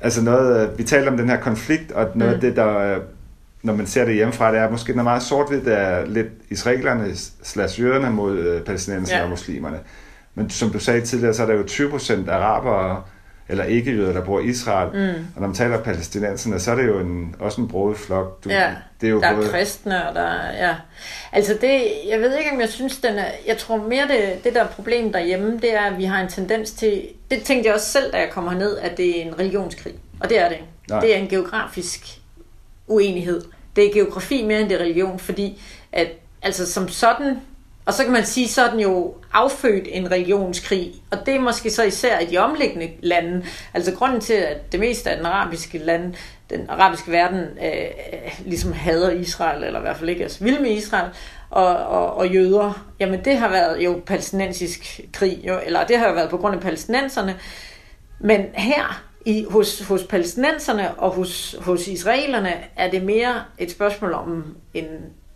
Altså 0.00 0.22
noget, 0.22 0.70
øh, 0.70 0.78
vi 0.78 0.84
taler 0.84 1.10
om 1.10 1.16
den 1.16 1.28
her 1.28 1.40
konflikt, 1.40 1.92
og 1.92 2.10
noget 2.14 2.32
mm. 2.32 2.34
af 2.34 2.40
det, 2.40 2.56
der 2.56 2.78
øh, 2.78 3.00
når 3.66 3.74
man 3.74 3.86
ser 3.86 4.04
det 4.04 4.14
hjemmefra, 4.14 4.52
det 4.52 4.60
er 4.60 4.70
måske 4.70 4.92
noget 4.92 5.04
meget 5.04 5.22
sort-hvidt, 5.22 5.64
det 5.64 5.78
er 5.78 6.06
lidt 6.06 6.28
israelerne 6.50 7.14
slash 7.42 7.80
jøderne 7.80 8.10
mod 8.10 8.38
øh, 8.38 8.62
palæstinenserne 8.62 9.18
ja. 9.18 9.24
og 9.24 9.30
muslimerne. 9.30 9.78
Men 10.34 10.50
som 10.50 10.70
du 10.70 10.78
sagde 10.78 11.00
tidligere, 11.00 11.34
så 11.34 11.42
er 11.42 11.46
der 11.46 11.54
jo 11.54 11.62
20 11.62 11.90
procent 11.90 12.28
arabere, 12.28 13.02
eller 13.48 13.64
ikke-jøder, 13.64 14.12
der 14.12 14.24
bor 14.24 14.40
i 14.40 14.44
Israel. 14.44 14.88
Mm. 14.92 15.26
Og 15.34 15.40
når 15.40 15.46
man 15.46 15.54
taler 15.54 15.82
palæstinenserne, 15.82 16.60
så 16.60 16.70
er 16.70 16.74
det 16.74 16.86
jo 16.86 16.98
en, 16.98 17.34
også 17.38 17.60
en 17.60 17.68
broet 17.68 17.96
flok. 17.96 18.44
Du, 18.44 18.50
ja, 18.50 18.74
det 19.00 19.06
er 19.06 19.10
jo 19.10 19.20
der 19.20 19.34
både... 19.34 19.46
er 19.46 19.50
kristne, 19.50 20.08
og 20.08 20.14
der 20.14 20.20
er, 20.20 20.66
ja. 20.66 20.74
Altså 21.32 21.58
det, 21.60 21.80
jeg 22.08 22.20
ved 22.20 22.38
ikke, 22.38 22.50
om 22.52 22.60
jeg 22.60 22.68
synes, 22.68 22.96
den 22.96 23.18
er, 23.18 23.28
jeg 23.46 23.58
tror 23.58 23.76
mere, 23.76 24.08
det, 24.08 24.44
det 24.44 24.54
der 24.54 24.66
problem 24.66 25.12
derhjemme, 25.12 25.58
det 25.62 25.74
er, 25.74 25.80
at 25.80 25.98
vi 25.98 26.04
har 26.04 26.20
en 26.20 26.28
tendens 26.28 26.70
til, 26.70 27.02
det 27.30 27.42
tænkte 27.42 27.66
jeg 27.66 27.74
også 27.74 27.86
selv, 27.86 28.12
da 28.12 28.18
jeg 28.18 28.30
kommer 28.30 28.54
ned, 28.54 28.78
at 28.78 28.96
det 28.96 29.20
er 29.20 29.24
en 29.24 29.38
religionskrig. 29.38 29.94
Og 30.20 30.28
det 30.28 30.40
er 30.40 30.48
det. 30.48 30.58
Nej. 30.90 31.00
Det 31.00 31.14
er 31.14 31.18
en 31.18 31.28
geografisk 31.28 32.20
uenighed 32.86 33.42
det 33.76 33.86
er 33.86 33.92
geografi 33.92 34.44
mere 34.44 34.60
end 34.60 34.68
det 34.68 34.80
er 34.80 34.84
religion, 34.84 35.18
fordi 35.18 35.62
at, 35.92 36.08
altså 36.42 36.72
som 36.72 36.88
sådan 36.88 37.40
Og 37.86 37.94
så 37.94 38.04
kan 38.04 38.12
man 38.12 38.24
sige, 38.24 38.48
så 38.48 38.62
er 38.62 38.70
den 38.70 38.80
jo 38.80 39.14
affødt 39.32 39.84
en 39.90 40.10
religionskrig, 40.10 40.94
og 41.10 41.26
det 41.26 41.34
er 41.34 41.40
måske 41.40 41.70
så 41.70 41.82
især 41.82 42.18
i 42.18 42.26
de 42.26 42.38
omliggende 42.38 42.90
lande. 43.00 43.46
Altså 43.74 43.92
grunden 43.92 44.20
til, 44.20 44.32
at 44.32 44.72
det 44.72 44.80
meste 44.80 45.10
af 45.10 45.16
den 45.16 45.26
arabiske 45.26 45.78
lande, 45.78 46.14
den 46.50 46.66
arabiske 46.68 47.12
verden, 47.12 47.38
øh, 47.38 47.84
øh, 48.12 48.40
ligesom 48.44 48.72
hader 48.72 49.10
Israel, 49.10 49.64
eller 49.64 49.78
i 49.78 49.82
hvert 49.82 49.96
fald 49.96 50.10
ikke 50.10 50.24
er 50.24 50.28
så 50.28 50.44
vild 50.44 50.60
med 50.60 50.70
Israel, 50.70 51.10
og, 51.50 51.76
og, 51.76 52.14
og 52.14 52.28
jøder, 52.28 52.86
jamen 53.00 53.24
det 53.24 53.36
har 53.36 53.48
været 53.48 53.84
jo 53.84 54.02
palæstinensisk 54.06 55.00
krig, 55.12 55.40
jo, 55.44 55.60
eller 55.66 55.86
det 55.86 55.98
har 55.98 56.08
jo 56.08 56.14
været 56.14 56.30
på 56.30 56.36
grund 56.36 56.54
af 56.54 56.60
palæstinenserne. 56.60 57.36
Men 58.20 58.40
her 58.54 59.02
i, 59.26 59.46
hos, 59.50 59.80
hos 59.80 60.02
palæstinenserne 60.02 60.94
og 60.94 61.10
hos, 61.10 61.56
hos 61.60 61.88
israelerne 61.88 62.54
er 62.76 62.90
det 62.90 63.02
mere 63.02 63.44
et 63.58 63.70
spørgsmål 63.70 64.12
om 64.12 64.56
en 64.74 64.84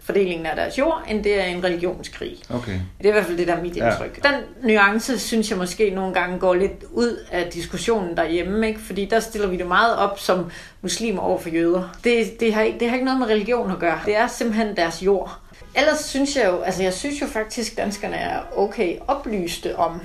fordelingen 0.00 0.46
af 0.46 0.57
deres 0.57 0.79
jord, 0.79 1.03
end 1.09 1.24
det 1.24 1.40
er 1.40 1.44
en 1.44 1.64
religionskrig. 1.64 2.37
Okay. 2.50 2.72
Det 2.72 3.05
er 3.05 3.09
i 3.09 3.12
hvert 3.12 3.24
fald 3.24 3.38
det, 3.38 3.48
der 3.48 3.55
er 3.55 3.62
mit 3.62 3.76
indtryk. 3.76 4.20
Ja. 4.24 4.29
Den 4.29 4.40
nuance, 4.70 5.18
synes 5.18 5.50
jeg 5.50 5.59
måske 5.59 5.90
nogle 5.90 6.14
gange 6.14 6.38
går 6.38 6.55
lidt 6.55 6.85
ud 6.92 7.26
af 7.31 7.50
diskussionen 7.50 8.16
derhjemme, 8.16 8.68
ikke? 8.68 8.81
fordi 8.81 9.05
der 9.05 9.20
stiller 9.20 9.48
vi 9.48 9.57
det 9.57 9.66
meget 9.66 9.96
op 9.96 10.18
som 10.18 10.50
muslimer 10.83 11.22
over 11.22 11.38
for 11.38 11.48
jøder. 11.48 11.98
Det, 12.05 12.40
det, 12.40 12.55
har, 12.55 12.72
det 12.81 12.88
har 12.88 12.94
ikke 12.94 13.05
noget 13.05 13.20
med 13.20 13.26
religion 13.26 13.70
at 13.70 13.79
gøre. 13.79 14.00
Det 14.07 14.16
er 14.16 14.26
simpelthen 14.26 14.76
deres 14.76 15.03
jord. 15.03 15.38
Ellers 15.76 15.98
synes 15.98 16.37
jeg 16.37 16.46
jo, 16.46 16.61
altså 16.61 16.83
jeg 16.83 16.94
synes 16.94 17.20
jo 17.20 17.26
faktisk, 17.26 17.76
danskerne 17.76 18.16
er 18.16 18.40
okay 18.57 18.96
oplyste 19.09 19.76
om 19.76 20.00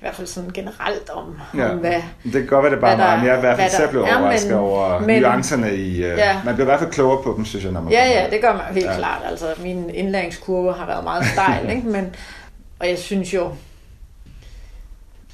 i 0.00 0.02
hvert 0.02 0.14
fald 0.14 0.26
sådan 0.26 0.50
generelt 0.50 1.10
om, 1.10 1.38
ja. 1.56 1.70
om 1.70 1.78
hvad... 1.78 2.02
Det 2.24 2.32
kan 2.32 2.46
godt 2.46 2.62
være, 2.62 2.72
det 2.72 2.80
bare 2.80 2.96
mig, 2.96 3.18
men 3.18 3.26
jeg 3.26 3.32
er 3.32 3.36
i 3.36 3.40
hvert 3.40 3.56
fald 3.56 3.70
selv 3.70 3.88
blevet 3.88 4.06
overrasket 4.06 4.54
over 4.54 5.00
men, 5.00 5.22
nuancerne 5.22 5.76
i... 5.76 5.90
Uh, 5.90 6.00
ja. 6.00 6.40
Man 6.44 6.54
bliver 6.54 6.66
i 6.66 6.70
hvert 6.70 6.80
fald 6.80 6.90
klogere 6.90 7.22
på 7.22 7.34
dem, 7.36 7.44
synes 7.44 7.64
jeg, 7.64 7.72
når 7.72 7.80
man 7.80 7.92
Ja, 7.92 8.06
ja, 8.06 8.30
det 8.30 8.40
gør 8.40 8.52
man 8.52 8.74
helt 8.74 8.86
ja. 8.86 8.96
klart. 8.96 9.22
Altså, 9.26 9.46
min 9.62 9.90
indlæringskurve 9.90 10.72
har 10.72 10.86
været 10.86 11.04
meget 11.04 11.26
stejl, 11.26 11.70
ikke? 11.76 11.88
Men, 11.88 12.14
og 12.78 12.88
jeg 12.88 12.98
synes 12.98 13.34
jo, 13.34 13.52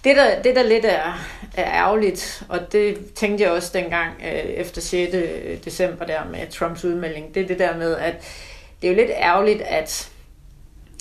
det 0.04 0.16
der, 0.16 0.42
det 0.42 0.56
der 0.56 0.62
lidt 0.62 0.84
er, 0.84 1.26
er 1.56 1.72
ærgerligt, 1.72 2.42
og 2.48 2.72
det 2.72 2.96
tænkte 3.14 3.44
jeg 3.44 3.52
også 3.52 3.70
dengang 3.74 4.10
øh, 4.24 4.32
efter 4.32 4.80
6. 4.80 5.16
december 5.64 6.04
der 6.04 6.20
med 6.30 6.50
Trumps 6.50 6.84
udmelding, 6.84 7.34
det 7.34 7.42
er 7.42 7.46
det 7.46 7.58
der 7.58 7.76
med, 7.76 7.96
at 7.96 8.14
det 8.82 8.88
er 8.88 8.92
jo 8.92 8.96
lidt 8.96 9.10
ærgerligt, 9.16 9.62
at 9.62 10.10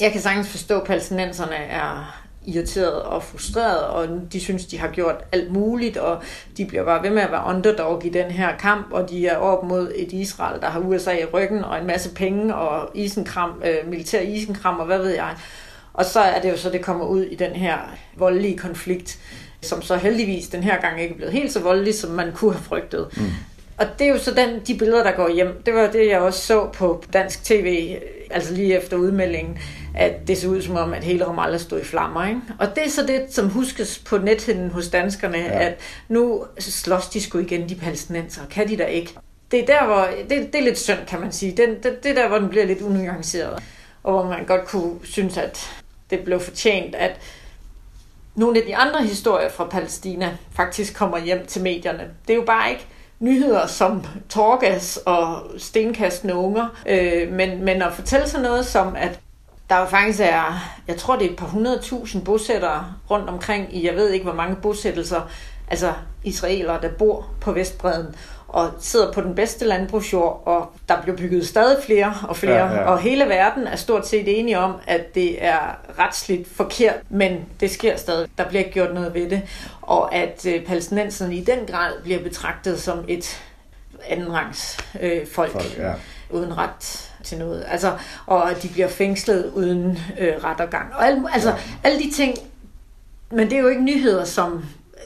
jeg 0.01 0.11
kan 0.11 0.21
sagtens 0.21 0.49
forstå, 0.49 0.79
at 0.79 0.87
palæstinenserne 0.87 1.55
er 1.55 2.24
irriteret 2.47 3.01
og 3.01 3.23
frustreret, 3.23 3.83
og 3.83 4.07
de 4.33 4.39
synes, 4.39 4.65
de 4.65 4.79
har 4.79 4.87
gjort 4.87 5.23
alt 5.31 5.51
muligt, 5.51 5.97
og 5.97 6.21
de 6.57 6.65
bliver 6.65 6.83
bare 6.83 7.03
ved 7.03 7.09
med 7.09 7.21
at 7.21 7.31
være 7.31 7.43
underdog 7.47 8.05
i 8.05 8.09
den 8.09 8.31
her 8.31 8.57
kamp, 8.57 8.91
og 8.91 9.09
de 9.09 9.27
er 9.27 9.37
op 9.37 9.63
mod 9.63 9.91
et 9.95 10.11
Israel, 10.11 10.61
der 10.61 10.67
har 10.67 10.79
USA 10.79 11.11
i 11.11 11.25
ryggen, 11.25 11.63
og 11.63 11.79
en 11.79 11.87
masse 11.87 12.13
penge, 12.13 12.55
og 12.55 12.89
isenkram, 12.93 13.61
øh, 13.65 13.89
militær 13.89 14.21
isenkram, 14.21 14.79
og 14.79 14.85
hvad 14.85 14.97
ved 14.97 15.15
jeg. 15.15 15.35
Og 15.93 16.05
så 16.05 16.19
er 16.19 16.41
det 16.41 16.51
jo 16.51 16.57
så, 16.57 16.69
det 16.69 16.81
kommer 16.81 17.05
ud 17.05 17.21
i 17.21 17.35
den 17.35 17.51
her 17.51 17.77
voldelige 18.17 18.57
konflikt, 18.57 19.19
som 19.61 19.81
så 19.81 19.95
heldigvis 19.95 20.47
den 20.47 20.63
her 20.63 20.81
gang 20.81 21.01
ikke 21.01 21.13
er 21.13 21.17
blevet 21.17 21.33
helt 21.33 21.51
så 21.51 21.59
voldelig, 21.59 21.95
som 21.95 22.11
man 22.11 22.31
kunne 22.31 22.53
have 22.53 22.63
frygtet. 22.63 23.07
Mm. 23.17 23.23
Og 23.77 23.85
det 23.99 24.07
er 24.07 24.11
jo 24.11 24.17
så 24.17 24.33
den, 24.33 24.59
de 24.67 24.77
billeder, 24.77 25.03
der 25.03 25.11
går 25.11 25.29
hjem. 25.29 25.61
Det 25.65 25.73
var 25.73 25.91
det, 25.91 26.07
jeg 26.07 26.19
også 26.19 26.39
så 26.39 26.69
på 26.73 27.03
dansk 27.13 27.43
tv, 27.43 27.97
altså 28.31 28.53
lige 28.53 28.77
efter 28.77 28.97
udmeldingen, 28.97 29.57
at 29.95 30.27
det 30.27 30.37
så 30.37 30.47
ud 30.47 30.61
som 30.61 30.75
om, 30.75 30.93
at 30.93 31.03
hele 31.03 31.27
Ramallah 31.27 31.59
stod 31.59 31.81
i 31.81 31.83
flammer. 31.83 32.27
Ikke? 32.27 32.41
Og 32.59 32.75
det 32.75 32.85
er 32.85 32.89
så 32.89 33.05
det, 33.05 33.25
som 33.29 33.49
huskes 33.49 33.99
på 33.99 34.17
nethinden 34.17 34.71
hos 34.71 34.87
danskerne, 34.87 35.37
ja. 35.37 35.65
at 35.65 35.79
nu 36.09 36.45
slås 36.59 37.07
de 37.07 37.21
sgu 37.21 37.39
igen, 37.39 37.69
de 37.69 37.75
palæstinenser. 37.75 38.41
Kan 38.49 38.69
de 38.69 38.77
da 38.77 38.85
ikke? 38.85 39.13
Det 39.51 39.59
er 39.59 39.65
der, 39.65 39.85
hvor, 39.85 40.07
det, 40.29 40.53
det 40.53 40.59
er 40.59 40.63
lidt 40.63 40.79
synd, 40.79 40.99
kan 41.07 41.19
man 41.19 41.31
sige. 41.31 41.51
Det, 41.51 41.83
det, 41.83 42.03
det 42.03 42.11
er 42.11 42.15
der, 42.15 42.27
hvor 42.27 42.37
den 42.37 42.49
bliver 42.49 42.65
lidt 42.65 42.81
unuanceret. 42.81 43.63
Og 44.03 44.13
hvor 44.13 44.23
man 44.23 44.45
godt 44.45 44.65
kunne 44.65 44.93
synes, 45.03 45.37
at 45.37 45.71
det 46.09 46.19
blev 46.19 46.39
fortjent, 46.39 46.95
at 46.95 47.19
nogle 48.35 48.59
af 48.59 48.65
de 48.65 48.75
andre 48.75 49.03
historier 49.03 49.49
fra 49.49 49.67
Palæstina 49.67 50.37
faktisk 50.51 50.95
kommer 50.95 51.17
hjem 51.17 51.45
til 51.45 51.61
medierne. 51.61 52.09
Det 52.27 52.33
er 52.33 52.37
jo 52.37 52.45
bare 52.45 52.71
ikke 52.71 52.87
nyheder 53.19 53.67
som 53.67 54.05
torgas 54.29 54.99
og 55.05 55.43
stenkastende 55.57 56.35
unger, 56.35 56.67
øh, 56.85 57.31
men, 57.31 57.65
men 57.65 57.81
at 57.81 57.93
fortælle 57.93 58.29
sådan 58.29 58.43
noget 58.43 58.65
som, 58.65 58.95
at 58.95 59.19
der 59.69 59.79
jo 59.79 59.85
faktisk 59.85 60.19
er, 60.19 60.75
jeg 60.87 60.97
tror 60.97 61.15
det 61.15 61.25
er 61.25 61.29
et 61.29 61.37
par 61.37 61.45
hundredtusind 61.45 62.25
bosættere 62.25 62.85
rundt 63.11 63.29
omkring 63.29 63.75
i, 63.75 63.85
jeg 63.85 63.95
ved 63.95 64.09
ikke 64.09 64.23
hvor 64.23 64.33
mange 64.33 64.55
bosættelser, 64.55 65.21
altså 65.67 65.93
israelere, 66.23 66.81
der 66.81 66.89
bor 66.89 67.29
på 67.41 67.51
Vestbreden 67.51 68.15
og 68.55 68.71
sidder 68.79 69.11
på 69.11 69.21
den 69.21 69.35
bedste 69.35 69.65
landbrugsjord, 69.65 70.43
og 70.45 70.71
der 70.89 71.01
bliver 71.01 71.17
bygget 71.17 71.47
stadig 71.47 71.83
flere 71.83 72.13
og 72.27 72.37
flere, 72.37 72.65
ja, 72.65 72.73
ja. 72.73 72.81
og 72.81 72.99
hele 72.99 73.25
verden 73.25 73.67
er 73.67 73.75
stort 73.75 74.07
set 74.07 74.39
enige 74.39 74.59
om, 74.59 74.73
at 74.87 75.15
det 75.15 75.43
er 75.45 75.59
retsligt 75.99 76.47
forkert, 76.47 76.95
men 77.09 77.45
det 77.59 77.71
sker 77.71 77.97
stadig. 77.97 78.29
Der 78.37 78.47
bliver 78.47 78.59
ikke 78.59 78.73
gjort 78.73 78.93
noget 78.93 79.13
ved 79.13 79.29
det, 79.29 79.41
og 79.81 80.15
at 80.15 80.45
øh, 80.45 80.65
palæstinenserne 80.65 81.35
i 81.35 81.43
den 81.43 81.59
grad 81.67 81.91
bliver 82.03 82.19
betragtet 82.23 82.81
som 82.81 83.05
et 83.07 83.41
andenrangs 84.07 84.77
øh, 85.01 85.27
folk, 85.27 85.51
folk 85.51 85.77
ja. 85.77 85.93
uden 86.29 86.57
ret 86.57 87.11
til 87.23 87.37
noget. 87.37 87.65
Altså, 87.67 87.97
og 88.25 88.51
at 88.51 88.63
de 88.63 88.67
bliver 88.67 88.87
fængslet 88.87 89.51
uden 89.55 89.99
øh, 90.19 90.33
ret 90.43 90.59
og 90.59 90.69
gang. 90.69 90.93
Og 90.93 91.07
alle, 91.07 91.33
altså, 91.33 91.49
ja. 91.49 91.55
alle 91.83 91.99
de 91.99 92.11
ting, 92.11 92.37
men 93.31 93.49
det 93.49 93.57
er 93.57 93.61
jo 93.61 93.67
ikke 93.67 93.83
nyheder, 93.83 94.25
som 94.25 94.65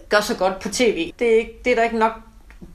gør 0.10 0.20
så 0.20 0.36
godt 0.36 0.60
på 0.60 0.70
tv. 0.70 1.14
Det 1.20 1.34
er, 1.34 1.38
ikke, 1.38 1.62
det 1.66 1.72
er 1.72 1.76
der 1.76 1.84
ikke 1.84 1.98
nok 1.98 2.14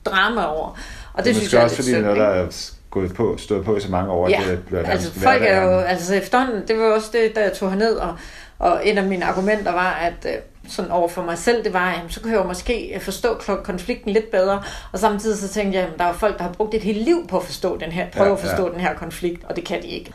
drama 0.05 0.45
over. 0.45 0.79
Og 1.13 1.23
det, 1.23 1.25
det 1.25 1.35
synes 1.35 1.53
jeg 1.53 1.59
er 1.59 1.63
også, 1.63 1.75
fordi 1.75 2.01
noget, 2.01 2.17
der 2.17 2.25
er 2.25 2.47
gået 2.89 3.13
på, 3.13 3.37
stået 3.37 3.65
på 3.65 3.75
i 3.77 3.79
så 3.79 3.91
mange 3.91 4.11
år. 4.11 4.29
Ja, 4.29 4.41
det 4.49 4.59
bliver 4.65 4.83
altså 4.83 5.11
folk 5.11 5.43
er 5.43 5.63
jo, 5.63 5.79
altså 5.79 6.15
efterhånden, 6.15 6.67
det 6.67 6.79
var 6.79 6.85
også 6.85 7.09
det, 7.13 7.35
da 7.35 7.41
jeg 7.41 7.53
tog 7.53 7.69
herned, 7.69 7.95
og, 7.95 8.15
og 8.59 8.81
et 8.83 8.97
af 8.97 9.03
mine 9.03 9.25
argumenter 9.25 9.71
var, 9.71 9.91
at 9.91 10.25
øh, 10.25 10.33
sådan 10.69 10.91
over 10.91 11.07
for 11.07 11.21
mig 11.21 11.37
selv, 11.37 11.63
det 11.63 11.73
var, 11.73 11.91
jamen, 11.91 12.09
så 12.09 12.21
kan 12.21 12.31
jeg 12.31 12.37
jo 12.37 12.43
måske 12.43 12.99
forstå 13.01 13.37
konflikten 13.63 14.11
lidt 14.11 14.31
bedre, 14.31 14.63
og 14.91 14.99
samtidig 14.99 15.37
så 15.37 15.47
tænkte 15.47 15.79
jeg, 15.79 15.87
at 15.87 15.99
der 15.99 16.05
er 16.05 16.13
folk, 16.13 16.37
der 16.37 16.43
har 16.43 16.53
brugt 16.53 16.73
et 16.73 16.83
helt 16.83 17.01
liv 17.01 17.27
på 17.27 17.37
at 17.37 17.43
forstå 17.43 17.77
den 17.77 17.91
her, 17.91 18.07
prøve 18.11 18.27
ja, 18.27 18.33
at 18.33 18.39
forstå 18.39 18.67
ja. 18.67 18.71
den 18.71 18.79
her 18.79 18.93
konflikt, 18.93 19.43
og 19.43 19.55
det 19.55 19.65
kan 19.65 19.81
de 19.81 19.87
ikke. 19.87 20.13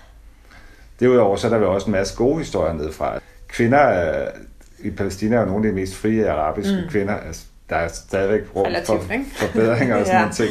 Derudover 1.00 1.36
så 1.36 1.46
er 1.46 1.50
der 1.50 1.58
jo 1.58 1.74
også 1.74 1.86
en 1.86 1.92
masse 1.92 2.16
gode 2.16 2.38
historier 2.38 2.72
nedefra. 2.72 3.18
Kvinder 3.48 4.24
i 4.78 4.90
Palæstina 4.90 5.36
er 5.36 5.40
jo 5.40 5.46
nogle 5.46 5.66
af 5.66 5.72
de 5.72 5.80
mest 5.80 5.96
frie 5.96 6.30
arabiske 6.30 6.80
mm. 6.82 6.90
kvinder. 6.90 7.16
Altså, 7.16 7.42
der 7.70 7.76
er 7.76 7.88
stadigvæk 7.88 8.40
rum 8.56 8.66
for 8.86 9.00
forbedringer 9.36 9.96
og 9.96 10.06
sådan 10.06 10.18
ja. 10.18 10.20
nogle 10.20 10.34
ting. 10.34 10.50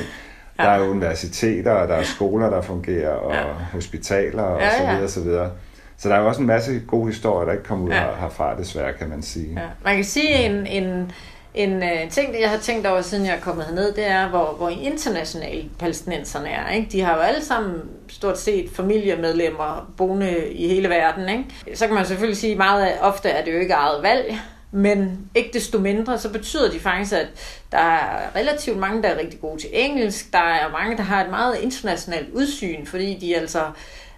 Der 0.58 0.70
er 0.70 0.90
universiteter, 0.90 1.72
og 1.72 1.88
der 1.88 1.96
er 1.96 2.04
skoler, 2.04 2.50
der 2.50 2.62
fungerer, 2.62 3.10
og 3.10 3.34
ja. 3.34 3.44
hospitaler 3.74 4.44
og 4.44 4.62
ja, 4.62 4.78
så 4.78 4.84
videre, 4.84 5.02
ja. 5.02 5.08
så 5.08 5.22
videre. 5.22 5.52
Så 5.98 6.10
der 6.10 6.16
er 6.16 6.20
jo 6.20 6.28
også 6.28 6.42
en 6.42 6.48
masse 6.48 6.82
gode 6.88 7.08
historier, 7.08 7.46
der 7.46 7.52
ikke 7.52 7.64
kommer 7.64 7.86
ud 7.86 7.92
ja. 7.92 8.16
herfra, 8.20 8.58
desværre, 8.58 8.94
kan 8.94 9.10
man 9.10 9.22
sige. 9.22 9.54
Ja. 9.54 9.68
Man 9.84 9.96
kan 9.96 10.04
sige, 10.04 10.34
en, 10.34 10.68
en, 10.68 11.12
en 11.54 11.84
uh, 11.84 12.10
ting, 12.10 12.42
jeg 12.42 12.50
har 12.50 12.58
tænkt 12.58 12.88
over, 12.88 13.02
siden 13.02 13.26
jeg 13.26 13.36
er 13.36 13.40
kommet 13.40 13.66
herned, 13.66 13.94
det 13.94 14.08
er, 14.08 14.30
hvor, 14.30 14.56
hvor 14.58 14.70
internationale 14.70 15.70
palæstinenserne 15.80 16.50
er. 16.50 16.70
Ikke? 16.70 16.88
De 16.92 17.02
har 17.02 17.16
jo 17.16 17.22
alle 17.22 17.46
sammen 17.46 17.74
stort 18.08 18.40
set 18.40 18.70
familiemedlemmer 18.76 19.92
boende 19.98 20.50
i 20.52 20.68
hele 20.68 20.90
verden. 20.90 21.30
Ikke? 21.30 21.78
Så 21.78 21.86
kan 21.88 21.96
man 21.96 22.06
selvfølgelig 22.06 22.38
sige, 22.38 22.56
meget 22.56 22.94
ofte 23.02 23.30
er 23.30 23.46
det 23.46 23.54
jo 23.54 23.60
ikke 23.60 23.74
eget 23.74 24.04
valg, 24.04 24.40
men 24.72 25.30
ikke 25.36 25.50
desto 25.54 25.80
mindre, 25.80 26.20
så 26.20 26.30
betyder 26.30 26.72
det 26.72 26.82
faktisk, 26.82 27.14
at 27.14 27.28
der 27.72 27.78
er 27.78 28.36
relativt 28.36 28.78
mange, 28.78 29.04
der 29.04 29.10
er 29.10 29.20
rigtig 29.20 29.40
gode 29.42 29.62
til 29.62 29.70
engelsk. 29.74 30.34
Der 30.34 30.40
er 30.40 30.72
mange, 30.72 30.98
der 30.98 31.04
har 31.04 31.24
et 31.24 31.30
meget 31.30 31.60
internationalt 31.60 32.34
udsyn, 32.34 32.86
fordi 32.86 33.18
de 33.22 33.36
altså 33.36 33.62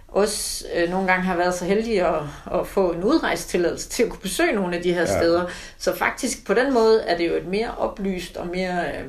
også 0.08 0.64
øh, 0.74 0.90
nogle 0.90 1.06
gange 1.06 1.24
har 1.24 1.36
været 1.36 1.54
så 1.54 1.64
heldige 1.64 2.06
at, 2.06 2.22
at 2.54 2.66
få 2.66 2.92
en 2.92 3.04
udrejstilladelse 3.04 3.88
til 3.88 4.02
at 4.02 4.08
kunne 4.08 4.20
besøge 4.20 4.52
nogle 4.52 4.76
af 4.76 4.82
de 4.82 4.92
her 4.92 5.00
ja. 5.00 5.18
steder. 5.18 5.46
Så 5.78 5.96
faktisk 5.96 6.46
på 6.46 6.54
den 6.54 6.74
måde 6.74 7.02
er 7.02 7.16
det 7.16 7.28
jo 7.28 7.34
et 7.34 7.46
mere 7.46 7.74
oplyst 7.78 8.36
og 8.36 8.46
mere... 8.46 8.84
Øh, 8.86 9.04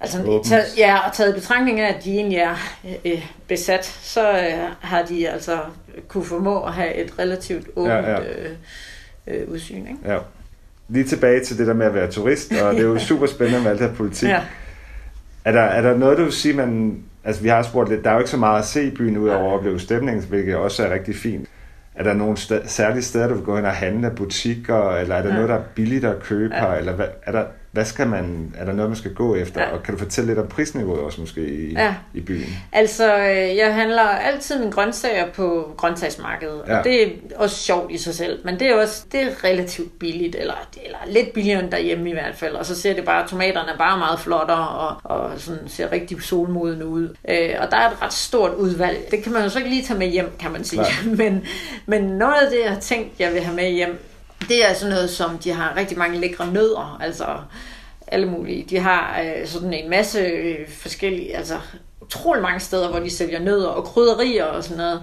altså, 0.00 0.42
taget, 0.44 0.78
ja, 0.78 0.98
og 1.08 1.12
taget 1.12 1.34
betragtning 1.34 1.80
af, 1.80 1.94
at 1.94 2.04
de 2.04 2.14
egentlig 2.14 2.38
er 2.38 2.56
øh, 3.04 3.26
besat, 3.48 3.84
så 4.02 4.30
øh, 4.30 4.70
har 4.80 5.02
de 5.02 5.28
altså 5.28 5.60
kunne 6.08 6.24
formå 6.24 6.62
at 6.64 6.72
have 6.72 6.94
et 6.94 7.18
relativt 7.18 7.68
åbent 7.76 7.94
ja, 7.94 8.10
ja. 8.10 8.20
Øh, 8.20 8.50
øh, 9.26 9.48
udsyn. 9.48 9.86
Ikke? 9.86 9.98
Ja. 10.04 10.18
Lige 10.88 11.04
tilbage 11.04 11.44
til 11.44 11.58
det 11.58 11.66
der 11.66 11.74
med 11.74 11.86
at 11.86 11.94
være 11.94 12.10
turist, 12.10 12.52
og 12.62 12.74
det 12.74 12.80
er 12.80 12.84
jo 12.84 12.98
super 13.08 13.26
spændende 13.26 13.62
med 13.62 13.70
alt 13.70 13.80
det 13.80 13.88
her 13.88 13.96
politik. 13.96 14.28
Ja. 14.28 14.42
Er, 15.44 15.52
der, 15.52 15.60
er 15.60 15.82
der 15.82 15.96
noget, 15.96 16.18
du 16.18 16.22
vil 16.22 16.32
sige, 16.32 16.54
man 16.54 17.02
altså 17.28 17.42
vi 17.42 17.48
har 17.48 17.62
spurgt 17.62 17.90
lidt, 17.90 18.04
der 18.04 18.10
er 18.10 18.14
jo 18.14 18.20
ikke 18.20 18.30
så 18.30 18.36
meget 18.36 18.58
at 18.58 18.64
se 18.64 18.84
i 18.86 18.90
byen 18.90 19.18
ud 19.18 19.28
over 19.28 19.52
at 19.52 19.58
opleve 19.58 19.80
stemningen, 19.80 20.24
hvilket 20.24 20.56
også 20.56 20.86
er 20.86 20.94
rigtig 20.94 21.16
fint. 21.16 21.48
Er 21.94 22.02
der 22.02 22.12
nogle 22.12 22.36
sted, 22.36 22.60
særlige 22.66 23.02
steder, 23.02 23.28
du 23.28 23.34
vil 23.34 23.44
gå 23.44 23.56
hen 23.56 23.64
og 23.64 23.72
handle, 23.72 24.10
butikker, 24.16 24.96
eller 24.96 25.14
er 25.14 25.22
der 25.22 25.28
ja. 25.28 25.34
noget, 25.34 25.48
der 25.48 25.54
er 25.54 25.62
billigt 25.74 26.04
at 26.04 26.22
købe 26.22 26.54
ja. 26.54 26.60
her, 26.60 26.74
eller 26.74 26.92
hvad, 26.92 27.06
er 27.22 27.32
der, 27.32 27.44
Hvad 27.70 27.84
skal 27.84 28.06
man, 28.06 28.54
er 28.58 28.64
der 28.64 28.72
noget, 28.72 28.90
man 28.90 28.96
skal 28.96 29.14
gå 29.14 29.34
efter? 29.34 29.60
Ja. 29.60 29.72
Og 29.72 29.82
kan 29.82 29.94
du 29.94 29.98
fortælle 29.98 30.28
lidt 30.30 30.38
om 30.38 30.48
prisniveauet 30.48 31.00
også 31.00 31.20
måske 31.20 31.48
i, 31.48 31.72
ja. 31.72 31.94
i 32.14 32.20
byen? 32.20 32.48
Altså, 32.72 33.18
øh, 33.18 33.56
jeg 33.56 33.74
handler 33.74 34.02
altid 34.02 34.58
mine 34.58 34.72
grøntsager 34.72 35.32
på 35.32 35.74
grøntsagsmarkedet, 35.76 36.62
ja. 36.66 36.78
og 36.78 36.84
det 36.84 37.02
er 37.02 37.08
også 37.36 37.56
sjovt 37.56 37.92
i 37.92 37.98
sig 37.98 38.14
selv, 38.14 38.38
men 38.44 38.58
det 38.58 38.70
er 38.70 38.80
også 38.82 39.04
det 39.12 39.22
er 39.22 39.44
relativt 39.44 39.98
billigt, 39.98 40.36
eller, 40.36 40.68
eller 40.84 40.98
lidt 41.06 41.32
billigere 41.32 41.62
end 41.62 41.70
derhjemme 41.70 42.10
i 42.10 42.12
hvert 42.12 42.34
fald, 42.34 42.54
og 42.54 42.66
så 42.66 42.80
ser 42.80 42.94
det 42.94 43.04
bare, 43.04 43.28
tomaterne 43.28 43.72
er 43.72 43.78
bare 43.78 43.98
meget 43.98 44.20
flottere, 44.20 44.68
og, 44.68 44.96
og 45.04 45.30
sådan 45.36 45.68
ser 45.68 45.92
rigtig 45.92 46.22
solmoden 46.22 46.82
ud. 46.82 47.08
Øh, 47.28 47.50
og 47.58 47.70
der 47.70 47.76
er 47.76 47.90
et 47.90 48.02
ret 48.02 48.12
stort 48.12 48.54
udvalg. 48.54 48.98
Det 49.10 49.22
kan 49.22 49.32
man 49.32 49.42
jo 49.42 49.48
så 49.48 49.58
ikke 49.58 49.70
lige 49.70 49.82
tage 49.82 49.98
med 49.98 50.08
hjem, 50.08 50.30
kan 50.38 50.52
man 50.52 50.64
sige. 50.64 50.82
men, 51.18 51.44
men 51.86 52.02
noget 52.02 52.34
af 52.34 52.50
det, 52.50 52.60
jeg 52.64 52.72
har 52.72 52.80
tænkt, 52.80 53.20
jeg 53.20 53.32
vil 53.32 53.40
have 53.40 53.56
med 53.56 53.70
hjem, 53.70 54.07
det 54.48 54.70
er 54.70 54.74
sådan 54.74 54.94
noget 54.94 55.10
som, 55.10 55.38
de 55.38 55.52
har 55.52 55.76
rigtig 55.76 55.98
mange 55.98 56.18
lækre 56.18 56.52
nødder, 56.52 56.98
altså 57.00 57.26
alle 58.06 58.26
mulige. 58.26 58.66
De 58.70 58.78
har 58.78 59.20
øh, 59.24 59.46
sådan 59.46 59.72
en 59.72 59.90
masse 59.90 60.18
øh, 60.18 60.68
forskellige, 60.68 61.36
altså 61.36 61.54
utrolig 62.00 62.42
mange 62.42 62.60
steder, 62.60 62.90
hvor 62.90 62.98
de 62.98 63.10
sælger 63.10 63.40
nødder 63.40 63.68
og 63.68 63.84
krydderier 63.84 64.44
og 64.44 64.64
sådan 64.64 64.76
noget. 64.76 65.02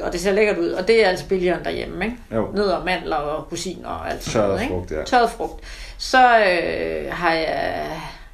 Og 0.00 0.12
det 0.12 0.20
ser 0.20 0.32
lækkert 0.32 0.58
ud, 0.58 0.70
og 0.70 0.88
det 0.88 1.04
er 1.04 1.08
altså 1.08 1.28
billigere 1.28 1.56
end 1.56 1.64
derhjemme, 1.64 2.04
ikke? 2.04 2.16
Jo. 2.34 2.48
Nødder, 2.54 2.84
mandler 2.84 3.16
og 3.16 3.52
rosiner 3.52 3.88
og 3.88 4.10
alt 4.10 4.24
sådan 4.24 4.48
noget, 4.48 4.62
ikke? 4.62 4.74
frugt, 4.74 4.90
ja. 4.90 5.04
Tørret 5.04 5.30
frugt. 5.30 5.64
Så 5.98 6.38
øh, 6.38 7.12
har 7.12 7.32
jeg... 7.32 7.86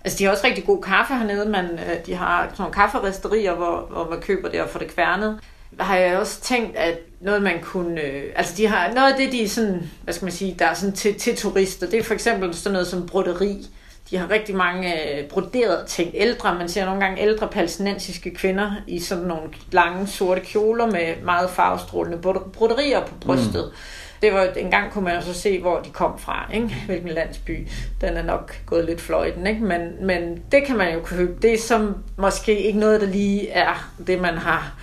Altså, 0.04 0.18
de 0.18 0.24
har 0.24 0.30
også 0.30 0.46
rigtig 0.46 0.64
god 0.64 0.82
kaffe 0.82 1.14
hernede, 1.14 1.48
men 1.48 1.64
øh, 1.64 2.06
de 2.06 2.14
har 2.14 2.42
sådan 2.42 2.54
nogle 2.58 2.74
kafferisterier, 2.74 3.54
hvor, 3.54 3.86
hvor 3.90 4.10
man 4.10 4.20
køber 4.20 4.48
det 4.48 4.62
og 4.62 4.68
får 4.68 4.78
det 4.78 4.94
kværnet 4.94 5.38
har 5.80 5.96
jeg 5.96 6.18
også 6.18 6.40
tænkt, 6.40 6.76
at 6.76 6.98
noget 7.20 7.42
man 7.42 7.60
kunne, 7.62 8.00
øh, 8.00 8.32
altså 8.36 8.54
de 8.56 8.66
har, 8.66 8.92
noget 8.94 9.12
af 9.12 9.18
det, 9.18 9.32
de 9.32 9.48
sådan, 9.48 9.90
hvad 10.04 10.14
skal 10.14 10.24
man 10.24 10.32
sige, 10.32 10.56
der 10.58 10.66
er 10.66 10.74
sådan 10.74 10.94
til, 10.94 11.14
til 11.14 11.36
turister, 11.36 11.86
det 11.86 11.98
er 11.98 12.02
for 12.02 12.14
eksempel 12.14 12.54
sådan 12.54 12.72
noget 12.72 12.86
som 12.86 13.06
broderi. 13.06 13.66
De 14.10 14.16
har 14.16 14.30
rigtig 14.30 14.56
mange 14.56 15.18
øh, 15.18 15.28
broderede 15.28 15.84
ting. 15.86 16.10
Ældre, 16.14 16.54
man 16.54 16.68
ser 16.68 16.84
nogle 16.84 17.00
gange 17.00 17.22
ældre 17.22 17.48
palæstinensiske 17.48 18.34
kvinder 18.34 18.72
i 18.86 19.00
sådan 19.00 19.24
nogle 19.24 19.42
lange 19.72 20.06
sorte 20.06 20.40
kjoler 20.40 20.86
med 20.86 21.14
meget 21.24 21.50
farvestrålende 21.50 22.18
broderier 22.52 23.06
på 23.06 23.14
brystet. 23.20 23.64
Mm. 23.64 23.76
Det 24.22 24.32
var, 24.32 24.42
en 24.56 24.70
gang 24.70 24.92
kunne 24.92 25.04
man 25.04 25.22
så 25.22 25.34
se, 25.34 25.60
hvor 25.60 25.80
de 25.80 25.90
kom 25.90 26.18
fra, 26.18 26.50
ikke? 26.54 26.76
hvilken 26.86 27.08
landsby. 27.08 27.68
Den 28.00 28.16
er 28.16 28.22
nok 28.22 28.56
gået 28.66 28.84
lidt 28.84 29.00
fløjten, 29.00 29.46
ikke? 29.46 29.64
Men, 29.64 30.06
men 30.06 30.42
det 30.52 30.64
kan 30.66 30.76
man 30.76 30.94
jo 30.94 31.00
købe. 31.00 31.42
Det 31.42 31.54
er 31.54 31.58
som 31.58 31.96
måske 32.18 32.62
ikke 32.62 32.78
noget, 32.78 33.00
der 33.00 33.06
lige 33.06 33.48
er 33.48 33.90
det, 34.06 34.20
man 34.20 34.38
har 34.38 34.74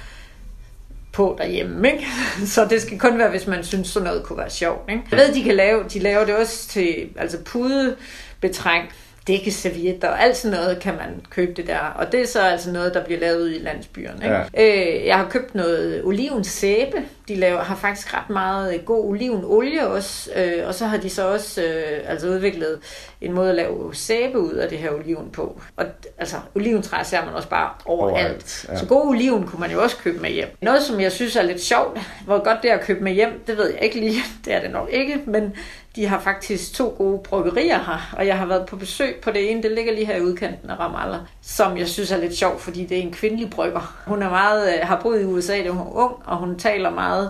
på 1.11 1.35
derhjemme, 1.37 1.91
ikke? 1.91 2.05
Så 2.53 2.65
det 2.65 2.81
skal 2.81 2.99
kun 2.99 3.17
være, 3.17 3.29
hvis 3.29 3.47
man 3.47 3.63
synes, 3.63 3.87
sådan 3.87 4.07
noget 4.07 4.23
kunne 4.23 4.37
være 4.37 4.49
sjovt, 4.49 4.89
ikke? 4.89 5.03
Jeg 5.11 5.19
ved, 5.19 5.33
de 5.33 5.43
kan 5.43 5.55
lave, 5.55 5.83
de 5.93 5.99
laver 5.99 6.25
det 6.25 6.35
også 6.35 6.67
til, 6.67 7.09
altså 7.17 7.37
pudebetræk, 7.43 8.81
dækkeservietter 9.27 10.07
og 10.07 10.23
alt 10.23 10.37
sådan 10.37 10.57
noget 10.57 10.79
kan 10.79 10.93
man 10.93 11.21
købe 11.29 11.53
det 11.53 11.67
der. 11.67 11.79
Og 11.79 12.11
det 12.11 12.21
er 12.21 12.27
så 12.27 12.41
altså 12.41 12.71
noget, 12.71 12.93
der 12.93 13.05
bliver 13.05 13.19
lavet 13.19 13.55
i 13.55 13.59
landsbyerne. 13.59 14.23
Ikke? 14.23 14.35
Ja. 14.35 14.97
Øh, 14.99 15.05
jeg 15.05 15.17
har 15.17 15.29
købt 15.29 15.55
noget 15.55 16.03
olivensæbe. 16.03 16.97
De 17.31 17.35
laver, 17.35 17.59
har 17.59 17.75
faktisk 17.75 18.13
ret 18.13 18.29
meget 18.29 18.85
god 18.85 19.05
olivenolie 19.05 19.87
også. 19.87 20.31
Øh, 20.35 20.67
og 20.67 20.75
så 20.75 20.85
har 20.85 20.97
de 20.97 21.09
så 21.09 21.27
også 21.27 21.61
øh, 21.63 22.11
altså 22.11 22.27
udviklet 22.27 22.79
en 23.21 23.33
måde 23.33 23.49
at 23.49 23.55
lave 23.55 23.95
sæbe 23.95 24.39
ud 24.39 24.53
af 24.53 24.69
det 24.69 24.77
her 24.77 24.91
oliven 24.91 25.29
på. 25.29 25.61
Og 25.77 25.85
altså, 26.17 26.35
oliventræ 26.55 27.03
ser 27.03 27.25
man 27.25 27.33
også 27.33 27.49
bare 27.49 27.69
overalt. 27.85 28.15
overalt 28.15 28.65
ja. 28.69 28.77
Så 28.77 28.85
god 28.85 29.07
oliven 29.07 29.47
kunne 29.47 29.59
man 29.59 29.71
jo 29.71 29.81
også 29.81 29.97
købe 29.97 30.19
med 30.19 30.29
hjem. 30.29 30.57
Noget, 30.61 30.83
som 30.83 31.01
jeg 31.01 31.11
synes 31.11 31.35
er 31.35 31.41
lidt 31.41 31.61
sjovt, 31.61 31.99
hvor 32.25 32.43
godt 32.43 32.57
det 32.61 32.71
er 32.71 32.75
at 32.75 32.81
købe 32.81 33.03
med 33.03 33.11
hjem, 33.11 33.43
det 33.47 33.57
ved 33.57 33.73
jeg 33.73 33.83
ikke 33.83 33.99
lige. 33.99 34.21
Det 34.45 34.53
er 34.53 34.61
det 34.61 34.71
nok 34.71 34.89
ikke, 34.91 35.21
men 35.25 35.53
de 35.95 36.05
har 36.05 36.19
faktisk 36.19 36.73
to 36.73 36.93
gode 36.97 37.19
bryggerier 37.23 37.77
her, 37.77 38.15
og 38.17 38.27
jeg 38.27 38.37
har 38.37 38.45
været 38.45 38.65
på 38.65 38.75
besøg 38.75 39.15
på 39.23 39.31
det 39.31 39.51
ene, 39.51 39.63
det 39.63 39.71
ligger 39.71 39.93
lige 39.93 40.05
her 40.05 40.15
i 40.15 40.21
udkanten 40.21 40.69
af 40.69 40.79
Ramallah, 40.79 41.19
som 41.41 41.77
jeg 41.77 41.87
synes 41.87 42.11
er 42.11 42.17
lidt 42.17 42.35
sjovt, 42.35 42.61
fordi 42.61 42.85
det 42.85 42.97
er 42.97 43.01
en 43.01 43.11
kvindelig 43.11 43.49
brygger. 43.49 44.03
Hun 44.07 44.23
er 44.23 44.29
meget, 44.29 44.73
øh, 44.73 44.87
har 44.87 44.99
boet 45.01 45.21
i 45.21 45.25
USA, 45.25 45.63
da 45.63 45.69
hun 45.69 45.87
er 45.87 45.95
ung, 45.95 46.15
og 46.25 46.37
hun 46.37 46.59
taler 46.59 46.89
meget 46.89 47.20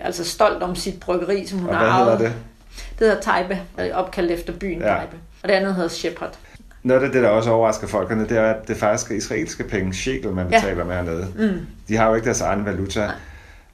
altså 0.00 0.24
stolt 0.24 0.62
om 0.62 0.74
sit 0.76 1.00
bryggeri, 1.00 1.46
som 1.46 1.58
hun 1.58 1.68
og 1.68 1.76
har 1.76 1.86
arvet. 1.86 2.20
det? 2.20 2.32
Det 2.98 3.08
hedder 3.08 3.20
Taibe, 3.20 3.58
opkaldt 3.94 4.30
efter 4.30 4.52
byen 4.52 4.80
ja. 4.80 4.86
Taibe. 4.86 5.16
Og 5.42 5.48
det 5.48 5.54
andet 5.54 5.74
hedder 5.74 5.88
Shepherd. 5.88 6.32
Noget 6.82 7.02
af 7.02 7.12
det, 7.12 7.22
der 7.22 7.28
også 7.28 7.50
overrasker 7.50 7.86
folkene, 7.86 8.28
det 8.28 8.38
er, 8.38 8.50
at 8.50 8.68
det 8.68 8.76
faktisk 8.76 9.10
er 9.10 9.14
israelske 9.14 9.64
penge, 9.64 9.94
shekel, 9.94 10.32
man 10.32 10.46
betaler 10.46 10.78
ja. 10.78 10.84
med 10.84 10.94
hernede. 10.94 11.28
Mm. 11.38 11.66
De 11.88 11.96
har 11.96 12.08
jo 12.08 12.14
ikke 12.14 12.24
deres 12.24 12.40
egen 12.40 12.64
valuta. 12.64 13.00
Nej. 13.00 13.14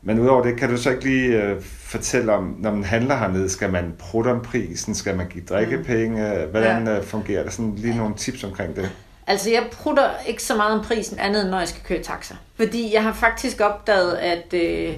Men 0.02 0.18
udover 0.18 0.42
det, 0.42 0.56
kan 0.56 0.70
du 0.70 0.76
så 0.76 0.90
ikke 0.90 1.04
lige 1.04 1.42
øh, 1.42 1.62
fortælle 1.62 2.32
om, 2.32 2.56
når 2.58 2.70
man 2.70 2.84
handler 2.84 3.16
hernede, 3.16 3.50
skal 3.50 3.72
man 3.72 3.94
prutte 3.98 4.28
om 4.28 4.42
prisen, 4.42 4.94
skal 4.94 5.16
man 5.16 5.26
give 5.28 5.44
drikkepenge, 5.44 6.46
hvordan 6.50 6.86
ja. 6.86 6.96
øh, 6.96 7.04
fungerer 7.04 7.42
det? 7.42 7.52
Sådan 7.52 7.74
lige 7.76 7.96
nogle 7.96 8.14
tips 8.14 8.44
omkring 8.44 8.76
det. 8.76 8.90
Altså, 9.26 9.50
jeg 9.50 9.62
prutter 9.72 10.10
ikke 10.26 10.42
så 10.42 10.56
meget 10.56 10.78
om 10.78 10.84
prisen 10.84 11.18
andet, 11.18 11.42
end 11.42 11.50
når 11.50 11.58
jeg 11.58 11.68
skal 11.68 11.82
køre 11.84 12.02
taxa. 12.02 12.34
Fordi 12.56 12.94
jeg 12.94 13.02
har 13.02 13.12
faktisk 13.12 13.60
opdaget, 13.60 14.14
at 14.14 14.54
øh, 14.54 14.94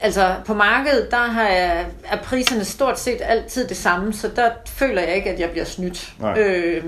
altså, 0.00 0.34
på 0.46 0.54
markedet, 0.54 1.10
der 1.10 1.16
har 1.16 1.48
jeg, 1.48 1.86
er 2.04 2.16
priserne 2.22 2.64
stort 2.64 3.00
set 3.00 3.20
altid 3.24 3.68
det 3.68 3.76
samme, 3.76 4.12
så 4.12 4.28
der 4.36 4.50
føler 4.66 5.02
jeg 5.02 5.16
ikke, 5.16 5.30
at 5.30 5.40
jeg 5.40 5.50
bliver 5.50 5.64
snydt. 5.64 6.12
Øh, 6.38 6.84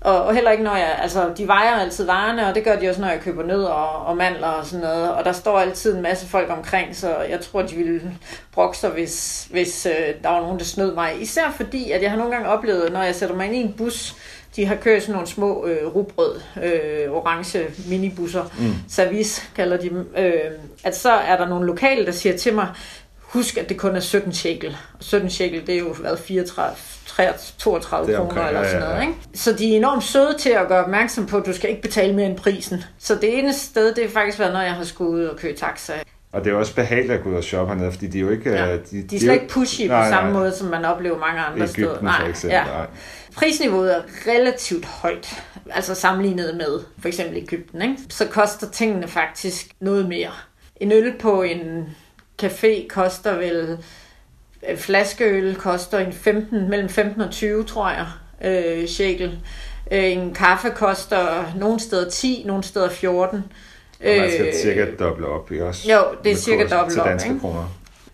og, 0.00 0.24
og 0.24 0.34
heller 0.34 0.50
ikke 0.50 0.64
når 0.64 0.76
jeg, 0.76 0.98
altså 1.02 1.32
de 1.36 1.46
vejer 1.46 1.76
altid 1.76 2.06
varerne, 2.06 2.46
og 2.46 2.54
det 2.54 2.64
gør 2.64 2.78
de 2.78 2.88
også, 2.88 3.00
når 3.00 3.08
jeg 3.08 3.20
køber 3.20 3.42
nødder 3.42 3.68
og, 3.68 4.06
og 4.06 4.16
mandler 4.16 4.46
og 4.46 4.66
sådan 4.66 4.84
noget. 4.84 5.14
Og 5.14 5.24
der 5.24 5.32
står 5.32 5.58
altid 5.58 5.96
en 5.96 6.02
masse 6.02 6.26
folk 6.26 6.50
omkring, 6.50 6.96
så 6.96 7.16
jeg 7.16 7.40
tror, 7.40 7.62
de 7.62 7.76
ville 7.76 8.18
brokke 8.52 8.78
sig, 8.78 8.90
hvis, 8.90 9.48
hvis 9.50 9.86
øh, 9.86 10.14
der 10.22 10.28
var 10.28 10.40
nogen, 10.40 10.58
der 10.58 10.64
snød 10.64 10.94
mig. 10.94 11.22
Især 11.22 11.50
fordi, 11.56 11.90
at 11.90 12.02
jeg 12.02 12.10
har 12.10 12.18
nogle 12.18 12.32
gange 12.32 12.48
oplevet, 12.48 12.92
når 12.92 13.02
jeg 13.02 13.14
sætter 13.14 13.36
mig 13.36 13.46
ind 13.46 13.54
i 13.54 13.60
en 13.60 13.74
bus, 13.78 14.16
de 14.56 14.66
har 14.66 14.74
kørt 14.74 15.02
sådan 15.02 15.12
nogle 15.12 15.28
små 15.28 15.66
øh, 15.66 15.94
rugbrød, 15.94 16.40
øh, 16.64 17.12
orange 17.12 17.66
minibusser, 17.88 18.44
mm. 18.58 18.74
service 18.88 19.42
kalder 19.56 19.76
de 19.76 19.88
dem, 19.88 20.08
øh, 20.18 20.32
at 20.84 20.96
så 20.96 21.12
er 21.12 21.36
der 21.36 21.48
nogle 21.48 21.66
lokale, 21.66 22.06
der 22.06 22.12
siger 22.12 22.36
til 22.36 22.54
mig, 22.54 22.68
husk, 23.20 23.56
at 23.56 23.68
det 23.68 23.76
kun 23.76 23.96
er 23.96 24.00
17 24.00 24.32
shekel. 24.32 24.76
17 25.00 25.30
shekel, 25.30 25.66
det 25.66 25.74
er 25.74 25.78
jo 25.78 25.94
været 26.00 26.18
34, 26.18 26.76
32 27.58 28.16
kroner 28.16 28.46
eller 28.46 28.64
sådan 28.64 28.80
noget. 28.80 29.02
Ikke? 29.02 29.14
Så 29.34 29.52
de 29.52 29.72
er 29.72 29.76
enormt 29.76 30.04
søde 30.04 30.36
til 30.38 30.50
at 30.50 30.68
gøre 30.68 30.84
opmærksom 30.84 31.26
på, 31.26 31.36
at 31.36 31.46
du 31.46 31.52
skal 31.52 31.70
ikke 31.70 31.82
betale 31.82 32.14
mere 32.14 32.26
end 32.26 32.36
prisen. 32.36 32.84
Så 32.98 33.14
det 33.14 33.38
eneste 33.38 33.66
sted, 33.66 33.94
det 33.94 34.04
er 34.04 34.08
faktisk 34.08 34.38
været, 34.38 34.52
når 34.52 34.60
jeg 34.60 34.72
har 34.72 34.84
skulle 34.84 35.10
ud 35.10 35.24
og 35.24 35.36
køre 35.36 35.52
taxa. 35.52 35.92
Og 36.32 36.44
det 36.44 36.52
er 36.52 36.56
også 36.56 36.74
behageligt 36.74 37.12
at 37.12 37.22
gå 37.24 37.30
ud 37.30 37.34
og 37.34 37.44
shoppe 37.44 37.74
hernede, 37.74 37.92
fordi 37.92 38.06
de 38.06 38.18
er 38.18 38.22
jo 38.22 38.30
ikke... 38.30 38.50
Ja. 38.50 38.72
De, 38.72 38.80
de, 38.90 39.02
de 39.02 39.16
er 39.16 39.20
slet 39.20 39.32
ikke 39.32 39.48
pushy 39.48 39.82
nej, 39.82 40.02
på 40.02 40.08
samme 40.08 40.32
nej. 40.32 40.40
måde, 40.40 40.52
som 40.52 40.66
man 40.66 40.84
oplever 40.84 41.18
mange 41.18 41.40
andre 41.40 41.68
steder. 41.68 42.02
Nej, 42.02 42.20
for 42.20 42.28
eksempel, 42.28 42.56
ja. 42.56 42.64
nej. 42.64 42.86
Prisniveauet 43.36 43.96
er 43.96 44.02
relativt 44.26 44.84
højt, 44.84 45.42
altså 45.70 45.94
sammenlignet 45.94 46.56
med 46.56 46.80
for 46.98 47.08
eksempel 47.08 47.36
Ægypten. 47.36 47.82
Ikke? 47.82 47.96
Så 48.08 48.26
koster 48.26 48.70
tingene 48.70 49.08
faktisk 49.08 49.70
noget 49.80 50.08
mere. 50.08 50.30
En 50.76 50.92
øl 50.92 51.14
på 51.18 51.42
en 51.42 51.96
café 52.42 52.88
koster 52.88 53.36
vel 53.36 53.78
flaskeøl 54.76 55.56
koster 55.56 55.98
en 55.98 56.12
15, 56.12 56.70
mellem 56.70 56.88
15 56.88 57.20
og 57.20 57.30
20, 57.30 57.64
tror 57.64 57.90
jeg, 57.90 58.06
øh, 58.44 58.88
shekel. 58.88 59.38
Øh, 59.90 60.04
en 60.04 60.34
kaffe 60.34 60.70
koster 60.70 61.52
nogle 61.56 61.80
steder 61.80 62.10
10, 62.10 62.42
nogle 62.46 62.62
steder 62.64 62.90
14. 62.90 63.44
Og 64.00 64.06
man 64.06 64.30
skal 64.30 64.46
øh, 64.46 64.54
cirka 64.54 64.86
doble 64.98 65.26
op, 65.26 65.52
ikke 65.52 65.66
også? 65.66 65.92
Jo, 65.92 66.04
det 66.24 66.32
er 66.32 66.36
cirka 66.36 66.62
doble 66.62 67.02
op, 67.02 67.20
ikke? 67.24 67.40
Kroner. 67.40 67.72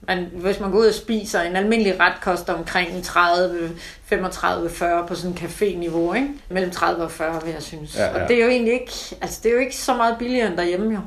Men 0.09 0.29
hvis 0.33 0.61
man 0.61 0.71
går 0.71 0.79
ud 0.79 0.87
og 0.87 0.95
spiser, 0.95 1.41
en 1.41 1.57
almindelig 1.57 2.01
ret 2.01 2.21
koster 2.23 2.53
omkring 2.53 3.05
30, 3.05 3.71
35, 4.05 4.71
40 4.71 5.07
på 5.07 5.15
sådan 5.15 5.31
en 5.31 5.39
café-niveau, 5.39 6.15
ikke? 6.15 6.29
Mellem 6.49 6.71
30 6.71 7.05
og 7.05 7.11
40, 7.11 7.43
vil 7.45 7.53
jeg 7.53 7.63
synes. 7.63 7.97
Ja, 7.97 8.05
ja. 8.05 8.23
Og 8.23 8.29
det 8.29 8.37
er 8.37 8.45
jo 8.45 8.51
egentlig 8.51 8.73
ikke, 8.73 8.93
altså 9.21 9.41
det 9.43 9.49
er 9.49 9.55
jo 9.55 9.61
ikke 9.61 9.77
så 9.77 9.95
meget 9.95 10.19
billigere 10.19 10.49
end 10.49 10.57
derhjemme, 10.57 10.95
jo. 10.95 11.01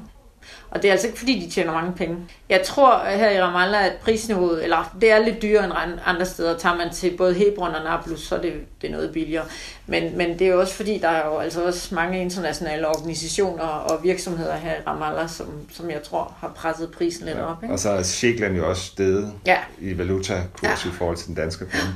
Og 0.72 0.82
det 0.82 0.88
er 0.88 0.92
altså 0.92 1.08
ikke, 1.08 1.20
fordi 1.20 1.46
de 1.46 1.52
tjener 1.52 1.74
mange 1.74 1.94
penge. 1.94 2.18
Jeg 2.50 2.62
tror 2.66 3.06
her 3.06 3.30
i 3.30 3.42
Ramallah, 3.42 3.86
at 3.86 3.94
prisniveauet, 4.02 4.64
eller 4.64 4.96
det 5.02 5.12
er 5.12 5.20
lidt 5.20 5.42
dyrere 5.42 5.64
end 5.66 5.74
andre 6.06 6.26
steder. 6.26 6.58
Tager 6.58 6.76
man 6.76 6.94
til 6.94 7.18
både 7.18 7.34
Hebron 7.34 7.76
og 7.76 7.84
Nablus, 7.84 8.20
så 8.28 8.36
er 8.36 8.42
det, 8.42 8.54
det 8.82 8.88
er 8.88 8.92
noget 8.92 9.12
billigere. 9.12 9.46
Men, 9.88 10.18
men 10.18 10.40
det 10.40 10.48
er 10.48 10.52
jo 10.52 10.60
også 10.60 10.74
fordi, 10.74 10.98
der 10.98 11.08
er 11.08 11.28
jo 11.28 11.38
altså 11.38 11.66
også 11.66 11.96
mange 11.96 12.22
internationale 12.22 12.88
organisationer 12.88 13.64
og 13.64 14.04
virksomheder 14.04 14.56
her 14.56 14.72
i 14.72 14.82
Ramallah, 14.88 15.30
som, 15.30 15.48
som 15.72 15.90
jeg 15.90 16.04
tror 16.04 16.34
har 16.40 16.52
presset 16.56 16.92
prisen 16.92 17.26
lidt 17.26 17.38
ja. 17.38 17.44
op. 17.44 17.64
Ikke? 17.64 17.74
Og 17.74 17.80
så 17.80 17.90
er 17.90 18.04
sheklen 18.04 18.56
jo 18.56 18.70
også 18.70 18.84
stedet 18.84 19.34
ja. 19.46 19.58
i 19.80 19.98
valutakurs 19.98 20.86
ja. 20.86 20.90
i 20.90 20.94
forhold 20.94 21.18
til 21.18 21.28
den 21.28 21.36
danske 21.36 21.66
krone. 21.66 21.94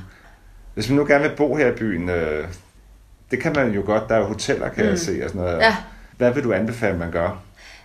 Hvis 0.74 0.90
man 0.90 0.98
nu 0.98 1.06
gerne 1.06 1.24
vil 1.30 1.36
bo 1.36 1.56
her 1.56 1.68
i 1.68 1.76
byen, 1.76 2.10
øh, 2.10 2.48
det 3.32 3.42
kan 3.42 3.54
man 3.56 3.72
jo 3.72 3.82
godt. 3.86 4.10
Der 4.10 4.16
er 4.16 4.20
jo 4.20 4.26
hoteller, 4.26 4.70
kan 4.70 4.84
mm. 4.84 4.90
jeg 4.90 5.00
se. 5.00 5.24
Og 5.24 5.30
sådan 5.30 5.42
noget. 5.42 5.58
Ja. 5.58 5.76
Hvad 6.18 6.34
vil 6.34 6.44
du 6.44 6.54
anbefale, 6.54 6.98
man 6.98 7.12
gør? 7.12 7.42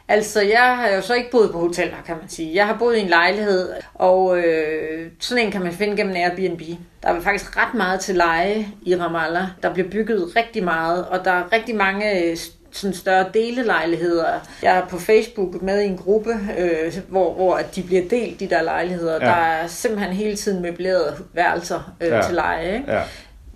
Altså, 0.08 0.40
jeg 0.42 0.76
har 0.76 0.88
jo 0.88 1.00
så 1.00 1.14
ikke 1.14 1.30
boet 1.30 1.52
på 1.52 1.58
hoteller, 1.58 1.96
kan 2.06 2.16
man 2.20 2.28
sige. 2.28 2.54
Jeg 2.54 2.66
har 2.66 2.76
boet 2.78 2.96
i 2.96 3.00
en 3.00 3.08
lejlighed, 3.08 3.72
og 3.94 4.38
øh, 4.38 5.10
sådan 5.20 5.44
en 5.44 5.52
kan 5.52 5.62
man 5.62 5.72
finde 5.72 5.96
gennem 5.96 6.16
Airbnb. 6.16 6.60
Der 7.02 7.08
er 7.08 7.20
faktisk 7.20 7.56
ret 7.56 7.74
meget 7.74 8.00
til 8.00 8.14
leje 8.14 8.66
i 8.82 8.96
Ramallah. 8.96 9.44
Der 9.62 9.72
bliver 9.72 9.88
bygget 9.88 10.36
rigtig 10.36 10.64
meget, 10.64 11.04
og 11.04 11.24
der 11.24 11.30
er 11.30 11.52
rigtig 11.52 11.76
mange 11.76 12.22
øh, 12.22 12.36
sådan 12.72 12.94
større 12.94 13.26
delelejligheder. 13.34 14.40
Jeg 14.62 14.76
er 14.76 14.86
på 14.86 14.98
Facebook 14.98 15.62
med 15.62 15.80
i 15.80 15.86
en 15.86 15.96
gruppe, 15.96 16.30
øh, 16.58 16.92
hvor, 17.08 17.34
hvor 17.34 17.60
de 17.74 17.82
bliver 17.82 18.02
delt, 18.08 18.40
de 18.40 18.50
der 18.50 18.62
lejligheder. 18.62 19.12
Ja. 19.14 19.18
Der 19.18 19.32
er 19.32 19.66
simpelthen 19.66 20.12
hele 20.12 20.36
tiden 20.36 20.62
møblerede 20.62 21.16
værelser 21.32 21.94
øh, 22.00 22.08
ja. 22.08 22.22
til 22.22 22.34
leje. 22.34 22.74
Ikke? 22.74 22.92
Ja 22.92 23.02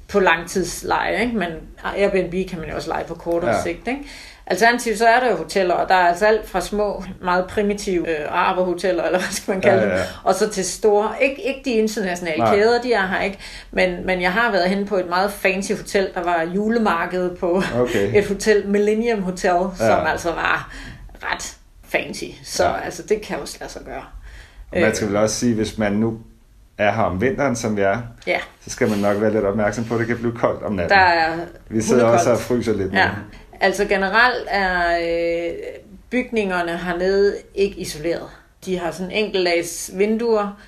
på 0.09 0.20
langtidsleje, 0.20 1.23
ikke? 1.23 1.37
men 1.37 1.49
Airbnb 1.97 2.49
kan 2.51 2.59
man 2.59 2.68
jo 2.68 2.75
også 2.77 2.89
lege 2.89 3.05
på 3.05 3.14
kortere 3.14 3.55
Ja. 3.55 3.62
sigt. 3.62 3.89
Ikke? 3.89 4.01
Alternativt 4.51 4.99
så 4.99 5.07
er 5.07 5.21
der 5.21 5.31
jo 5.31 5.37
hoteller, 5.37 5.75
og 5.75 5.89
der 5.89 5.95
er 5.95 6.09
altså 6.09 6.27
alt 6.27 6.49
fra 6.49 6.61
små, 6.61 7.05
meget 7.23 7.47
primitive 7.47 8.09
øh, 8.09 8.27
araberhoteller, 8.31 9.05
eller 9.05 9.19
hvad 9.25 9.29
skal 9.31 9.53
man 9.53 9.61
kalde 9.61 9.83
Ja, 9.83 9.89
ja, 9.89 9.95
ja. 9.95 9.99
dem, 9.99 10.07
og 10.25 10.35
så 10.35 10.49
til 10.49 10.65
store, 10.65 11.11
ikke, 11.21 11.43
ikke 11.49 11.61
de 11.65 11.71
internationale 11.71 12.39
Nej. 12.39 12.55
kæder, 12.57 12.83
de 12.83 12.93
er 12.93 13.07
her 13.07 13.21
ikke, 13.21 13.39
men, 13.71 14.07
men 14.07 14.23
jeg 14.23 14.33
har 14.33 14.51
været 14.53 14.69
henne 14.69 14.87
på 14.87 14.97
et 14.97 15.09
meget 15.09 15.33
fancy 15.33 15.73
hotel, 15.73 16.09
der 16.15 16.23
var 16.25 16.43
julemarked 16.55 17.37
på 17.37 17.63
Okay. 17.81 18.15
et 18.19 18.27
hotel, 18.29 18.69
Millennium 18.69 19.23
Hotel, 19.23 19.51
ja. 19.51 19.77
som 19.77 19.87
Ja. 19.87 20.11
altså 20.11 20.29
var 20.33 20.73
ret 21.23 21.57
fancy, 21.89 22.25
så 22.45 22.65
Ja. 22.65 22.71
ja. 22.71 22.81
altså 22.85 23.03
det 23.03 23.21
kan 23.21 23.37
også 23.43 23.57
lade 23.61 23.73
sig 23.73 23.83
gøre. 23.87 24.05
Og 24.73 24.79
man 24.81 24.95
skal 24.95 25.09
vel 25.09 25.17
også 25.17 25.35
sige, 25.37 25.55
hvis 25.55 25.79
man 25.79 25.93
nu 25.93 26.19
er 26.79 26.93
her 26.93 27.03
om 27.03 27.21
vinteren, 27.21 27.57
som 27.57 27.77
vi 27.77 27.83
er, 27.83 27.99
Ja, 28.27 28.39
så 28.61 28.71
skal 28.71 28.89
man 28.89 28.99
nok 28.99 29.21
være 29.21 29.33
lidt 29.33 29.45
opmærksom 29.45 29.85
på, 29.85 29.95
at 29.95 29.99
det 30.01 30.07
kan 30.07 30.17
blive 30.17 30.33
koldt 30.37 30.63
om 30.63 30.73
natten. 30.73 30.99
der 30.99 31.05
er 31.05 31.37
vi 31.69 31.83
sidder 31.83 32.05
også 32.05 32.31
og 32.33 32.39
fryser 32.39 32.75
lidt 32.75 32.93
nu. 32.93 32.99
Altså 33.61 33.85
generelt 33.85 34.47
er 34.51 34.99
øh, 35.01 35.53
bygningerne 36.11 36.79
hernede 36.79 37.37
ikke 37.55 37.77
isoleret. 37.77 38.29
De 38.65 38.79
har 38.79 38.91
sådan 38.91 39.13
enkeltlags 39.13 39.91
vinduer, 39.95 40.61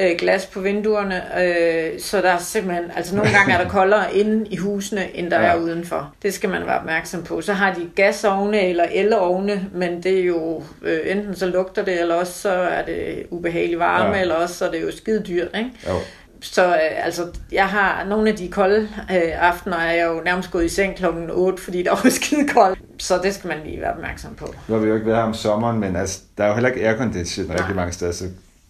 øh, 0.00 0.10
glas 0.18 0.46
på 0.46 0.60
vinduerne, 0.60 1.22
øh, 1.42 2.00
så 2.00 2.20
der 2.20 2.30
er 2.30 2.38
simpelthen, 2.38 2.84
altså 2.96 3.16
nogle 3.16 3.30
gange 3.30 3.54
er 3.54 3.62
der 3.62 3.68
koldere 3.78 4.14
inde 4.16 4.46
i 4.50 4.56
husene, 4.56 5.16
end 5.16 5.30
der 5.30 5.40
Ja. 5.40 5.46
er 5.46 5.56
udenfor. 5.56 6.14
Det 6.22 6.34
skal 6.34 6.50
man 6.50 6.66
være 6.66 6.78
opmærksom 6.78 7.22
på. 7.22 7.40
Så 7.40 7.52
har 7.52 7.74
de 7.74 7.80
gasovne 7.96 8.60
eller 8.68 8.86
elovne, 8.92 9.66
men 9.74 10.02
det 10.02 10.20
er 10.20 10.24
jo, 10.24 10.62
øh, 10.82 11.00
enten 11.04 11.34
så 11.36 11.46
lugter 11.46 11.84
det, 11.84 12.00
eller 12.00 12.14
også 12.14 12.32
så 12.32 12.50
er 12.50 12.84
det 12.84 13.26
ubehagelig 13.30 13.78
varme, 13.78 14.14
ja. 14.14 14.20
eller 14.20 14.34
også 14.34 14.54
så 14.54 14.66
er 14.66 14.70
det 14.70 14.82
jo 14.82 14.96
skide 14.96 15.22
dyrt, 15.22 15.48
ikke? 15.58 15.70
Jo. 15.88 15.94
Så 16.40 16.66
øh, 16.66 17.04
altså, 17.06 17.22
jeg 17.52 17.66
har 17.66 18.04
nogle 18.04 18.30
af 18.30 18.36
de 18.36 18.48
kolde 18.48 18.88
øh, 19.10 19.32
aftener, 19.38 19.76
er 19.76 19.92
jeg 19.92 20.06
jo 20.06 20.20
nærmest 20.24 20.50
gået 20.50 20.64
i 20.64 20.68
seng 20.68 20.96
klokken 20.96 21.30
8, 21.30 21.62
fordi 21.62 21.82
der 21.82 21.90
var 21.90 22.10
skide 22.10 22.48
koldt. 22.48 22.78
Så 22.98 23.20
det 23.22 23.34
skal 23.34 23.48
man 23.48 23.56
lige 23.64 23.80
være 23.80 23.92
opmærksom 23.92 24.34
på. 24.34 24.54
Nu 24.68 24.74
har 24.74 24.80
vi 24.82 24.88
jo 24.88 24.94
ikke 24.94 25.06
været 25.06 25.18
her 25.18 25.24
om 25.24 25.34
sommeren, 25.34 25.80
men 25.80 25.96
altså, 25.96 26.20
der 26.38 26.44
er 26.44 26.48
jo 26.48 26.54
heller 26.54 26.70
ikke 26.70 26.88
aircondition 26.88 27.50
rigtig 27.50 27.76
mange 27.76 27.92
steder, 27.92 28.12
så 28.12 28.24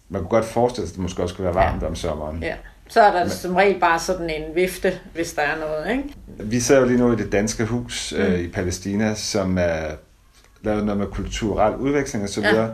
man 0.09 0.21
kunne 0.21 0.29
godt 0.29 0.45
forestille 0.45 0.87
sig, 0.87 0.93
at 0.93 0.95
det 0.95 1.01
måske 1.01 1.21
også 1.23 1.33
skulle 1.33 1.45
være 1.45 1.55
varmt 1.55 1.83
om 1.83 1.95
sommeren. 1.95 2.43
Ja. 2.43 2.55
Så 2.89 3.01
er 3.01 3.11
der 3.11 3.19
Men... 3.19 3.29
som 3.29 3.55
regel 3.55 3.79
bare 3.79 3.99
sådan 3.99 4.29
en 4.29 4.55
vifte, 4.55 4.93
hvis 5.13 5.33
der 5.33 5.41
er 5.41 5.59
noget, 5.59 5.91
ikke? 5.91 6.03
Vi 6.39 6.59
sidder 6.59 6.81
jo 6.81 6.87
lige 6.87 6.99
nu 6.99 7.13
i 7.13 7.15
det 7.15 7.31
danske 7.31 7.65
hus 7.65 8.13
mm. 8.17 8.23
øh, 8.23 8.39
i 8.39 8.47
Palæstina, 8.47 9.15
som 9.15 9.57
er 9.57 9.77
lavet 10.61 10.85
noget 10.85 10.99
med 10.99 11.07
kulturel 11.07 11.75
udveksling 11.75 12.23
og 12.23 12.29
så 12.29 12.41
Ja. 12.41 12.49
videre. 12.49 12.69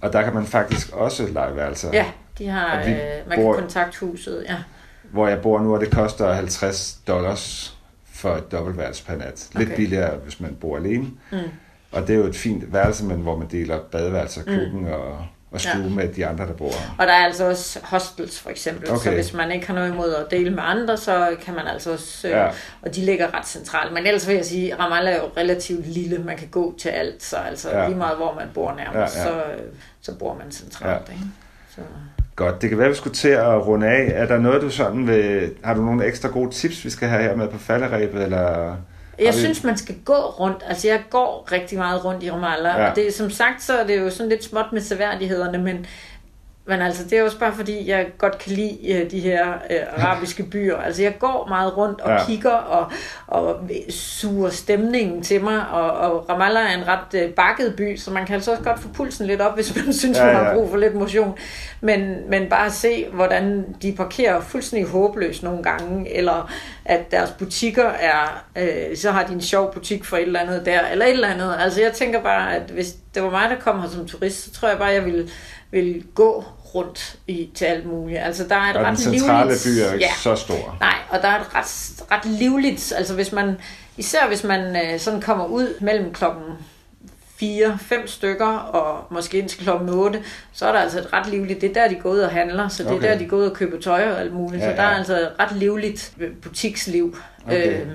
Og 0.00 0.12
der 0.12 0.22
kan 0.22 0.34
man 0.34 0.46
faktisk 0.46 0.92
også 0.92 1.26
lege 1.32 1.56
værelser. 1.56 1.90
Ja, 1.92 2.04
de 2.38 2.48
har, 2.48 2.78
øh, 2.80 2.86
man 3.28 3.38
bor- 3.38 3.52
kan 3.54 3.62
kontakte 3.62 4.00
huset, 4.00 4.44
ja. 4.48 4.56
Hvor 5.02 5.28
jeg 5.28 5.40
bor 5.42 5.60
nu, 5.60 5.74
og 5.74 5.80
det 5.80 5.90
koster 5.90 6.32
50 6.32 6.98
dollars 7.06 7.76
for 8.12 8.34
et 8.36 8.52
dobbeltværelse 8.52 9.04
per 9.04 9.16
nat. 9.16 9.48
Lidt 9.54 9.68
Okay. 9.68 9.76
billigere, 9.76 10.16
hvis 10.16 10.40
man 10.40 10.54
bor 10.60 10.76
alene. 10.76 11.06
Mm. 11.32 11.38
Og 11.92 12.02
det 12.06 12.10
er 12.10 12.18
jo 12.18 12.24
et 12.24 12.36
fint 12.36 12.72
værelse, 12.72 13.04
men 13.04 13.16
hvor 13.16 13.36
man 13.36 13.48
deler 13.48 13.78
badeværelse 13.92 14.40
og 14.40 14.46
køkken 14.46 14.86
og, 14.88 15.26
og 15.50 15.60
stue 15.60 15.82
Ja. 15.82 15.88
med 15.88 16.08
de 16.08 16.26
andre, 16.26 16.46
der 16.46 16.52
bor. 16.52 16.70
Og 16.98 17.06
der 17.06 17.12
er 17.12 17.24
altså 17.24 17.48
også 17.48 17.78
hostels 17.82 18.40
for 18.40 18.50
eksempel, 18.50 18.90
okay. 18.90 19.00
så 19.02 19.10
hvis 19.10 19.32
man 19.32 19.50
ikke 19.50 19.66
har 19.66 19.74
noget 19.74 19.88
imod 19.92 20.14
at 20.14 20.26
dele 20.30 20.50
med 20.50 20.62
andre, 20.66 20.96
så 20.96 21.36
kan 21.44 21.54
man 21.54 21.66
altså 21.66 21.92
også, 21.92 22.28
øh, 22.28 22.32
Ja. 22.32 22.46
og 22.82 22.94
de 22.94 23.00
ligger 23.00 23.38
ret 23.38 23.46
centralt. 23.46 23.92
Men 23.92 24.06
ellers 24.06 24.28
vil 24.28 24.34
jeg 24.36 24.44
sige, 24.44 24.74
Ramallah 24.78 25.14
er 25.14 25.18
jo 25.18 25.30
relativt 25.36 25.86
lille, 25.86 26.18
man 26.18 26.36
kan 26.36 26.48
gå 26.48 26.74
til 26.78 26.88
alt, 26.88 27.22
så 27.22 27.36
altså 27.36 27.70
Ja. 27.70 27.80
ja. 27.82 27.86
lige 27.88 27.98
meget 27.98 28.16
hvor 28.16 28.34
man 28.34 28.48
bor 28.54 28.74
nærmest, 28.74 29.16
Ja, 29.16 29.20
ja. 29.22 29.26
Så, 29.28 29.34
øh, 29.52 29.60
så 30.00 30.14
bor 30.18 30.34
man 30.34 30.52
centralt. 30.52 31.08
Ja. 31.08 31.12
Ikke? 31.12 31.24
Så. 31.74 31.80
Godt, 32.36 32.62
det 32.62 32.68
kan 32.68 32.78
være, 32.78 32.86
at 32.86 32.90
vi 32.90 32.96
skulle 32.96 33.14
til 33.14 33.28
at 33.28 33.66
runde 33.66 33.86
af. 33.86 34.12
Er 34.14 34.26
der 34.26 34.38
noget, 34.38 34.62
du 34.62 34.70
sådan 34.70 35.06
vil... 35.06 35.50
Har 35.64 35.74
du 35.74 35.82
nogle 35.82 36.04
ekstra 36.04 36.28
gode 36.28 36.50
tips, 36.50 36.84
vi 36.84 36.90
skal 36.90 37.08
have 37.08 37.22
her 37.22 37.36
med 37.36 37.48
på 37.48 37.58
falderæbet, 37.58 38.22
eller... 38.22 38.76
Jeg 39.18 39.34
vi- 39.34 39.38
synes, 39.38 39.64
man 39.64 39.76
skal 39.76 39.94
gå 40.04 40.14
rundt. 40.14 40.64
Altså, 40.68 40.88
jeg 40.88 41.00
går 41.10 41.48
rigtig 41.52 41.78
meget 41.78 42.04
rundt 42.04 42.22
i 42.22 42.30
Ramallah. 42.30 42.78
Ja. 42.80 42.90
Og 42.90 42.96
det, 42.96 43.14
som 43.14 43.30
sagt, 43.30 43.62
så 43.62 43.72
er 43.78 43.86
det 43.86 43.98
jo 44.00 44.10
sådan 44.10 44.28
lidt 44.30 44.44
småt 44.44 44.66
med 44.72 44.80
seværdighederne, 44.80 45.58
men, 45.58 45.86
men 46.66 46.80
altså, 46.82 47.04
det 47.04 47.18
er 47.18 47.22
også 47.22 47.38
bare 47.38 47.52
fordi, 47.52 47.88
jeg 47.90 48.06
godt 48.18 48.38
kan 48.38 48.52
lide 48.52 48.92
øh, 48.92 49.10
de 49.10 49.20
her 49.20 49.52
øh, 49.70 49.76
arabiske 50.04 50.42
byer. 50.42 50.76
Altså, 50.76 51.02
jeg 51.02 51.18
går 51.18 51.46
meget 51.48 51.76
rundt 51.76 52.00
og 52.00 52.10
Ja. 52.10 52.26
kigger 52.26 52.50
og, 52.50 52.92
og 53.26 53.56
suger 53.90 54.50
stemningen 54.50 55.22
til 55.22 55.42
mig. 55.44 55.68
Og, 55.72 55.90
og 55.90 56.28
Ramallah 56.30 56.72
er 56.72 56.76
en 56.78 56.88
ret 56.88 57.22
øh, 57.22 57.30
bakket 57.30 57.74
by, 57.76 57.96
så 57.96 58.10
man 58.10 58.26
kan 58.26 58.34
altså 58.34 58.50
også 58.50 58.62
godt 58.62 58.80
få 58.80 58.88
pulsen 58.88 59.26
lidt 59.26 59.40
op, 59.40 59.54
hvis 59.54 59.76
man 59.76 59.92
synes, 60.02 60.18
Ja, 60.18 60.26
ja, 60.26 60.32
man 60.32 60.44
har 60.44 60.54
brug 60.54 60.70
for 60.70 60.76
lidt 60.76 60.94
motion. 60.94 61.38
Men, 61.80 62.16
men 62.30 62.48
bare 62.48 62.70
se, 62.70 63.06
hvordan 63.12 63.64
de 63.82 63.92
parkerer 63.96 64.40
fuldstændig 64.40 64.88
håbløst 64.90 65.42
nogle 65.42 65.62
gange, 65.62 66.16
eller 66.16 66.50
at 66.84 67.10
deres 67.10 67.30
butikker 67.30 67.84
er, 67.88 68.44
øh, 68.58 68.96
så 68.96 69.10
har 69.10 69.24
de 69.26 69.32
en 69.32 69.40
sjov 69.42 69.74
butik 69.74 70.04
for 70.04 70.16
et 70.16 70.22
eller 70.22 70.40
andet 70.40 70.66
der, 70.66 70.80
eller 70.92 71.04
et 71.06 71.10
eller 71.12 71.28
andet. 71.28 71.56
Altså 71.60 71.80
jeg 71.82 71.92
tænker 71.92 72.22
bare, 72.22 72.54
at 72.56 72.62
hvis 72.70 72.94
det 73.14 73.22
var 73.22 73.30
mig, 73.30 73.50
der 73.50 73.56
kom 73.60 73.80
her 73.80 73.88
som 73.88 74.06
turist, 74.06 74.44
så 74.44 74.60
tror 74.60 74.68
jeg 74.68 74.78
bare, 74.78 74.88
jeg 74.88 75.04
ville, 75.04 75.28
ville 75.74 76.02
gå 76.14 76.44
rundt 76.74 77.16
i, 77.26 77.50
til 77.54 77.64
alt 77.64 77.86
muligt. 77.86 78.18
Altså 78.18 78.44
der 78.48 78.54
er 78.56 78.70
et 78.70 78.76
Og 78.76 78.84
den 78.84 78.90
ret 78.92 78.98
centrale 78.98 79.48
livligt... 79.50 79.64
by 79.64 79.68
er 79.88 79.92
ikke 79.92 80.04
ja, 80.04 80.12
så 80.22 80.36
stor. 80.36 80.76
Nej, 80.80 80.94
og 81.10 81.22
der 81.22 81.28
er 81.28 81.40
et 81.40 81.54
ret, 81.54 82.02
ret 82.12 82.24
livligt, 82.24 82.92
altså 82.96 83.14
hvis 83.14 83.32
man, 83.32 83.56
især 83.96 84.26
hvis 84.26 84.44
man 84.44 84.76
øh, 84.76 85.00
sådan 85.00 85.20
kommer 85.20 85.46
ud 85.46 85.80
mellem 85.80 86.12
klokken 86.12 86.42
4, 87.36 87.78
5 87.80 88.06
stykker, 88.06 88.46
og 88.48 89.06
måske 89.14 89.38
indtil 89.38 89.58
klokken 89.60 89.88
8, 89.88 90.22
så 90.52 90.66
er 90.66 90.72
der 90.72 90.78
altså 90.80 90.98
et 90.98 91.12
ret 91.12 91.26
livligt, 91.26 91.60
det 91.60 91.70
er 91.70 91.74
der, 91.74 91.88
de 91.88 91.94
går 92.00 92.10
ud 92.10 92.18
og 92.18 92.30
handler, 92.30 92.68
så 92.68 92.82
det 92.82 92.92
Okay. 92.92 93.04
er 93.06 93.10
der, 93.10 93.18
de 93.18 93.26
går 93.26 93.36
ud 93.36 93.44
og 93.44 93.56
køber 93.56 93.80
tøj 93.80 94.10
og 94.12 94.20
alt 94.20 94.32
muligt, 94.32 94.62
Ja, 94.62 94.70
så 94.70 94.76
der 94.76 94.82
er 94.82 94.96
altså 94.96 95.20
et 95.20 95.32
ret 95.38 95.56
livligt 95.56 96.12
øh, 96.20 96.36
butiksliv. 96.42 97.16
Okay. 97.46 97.80
Øhm, 97.80 97.90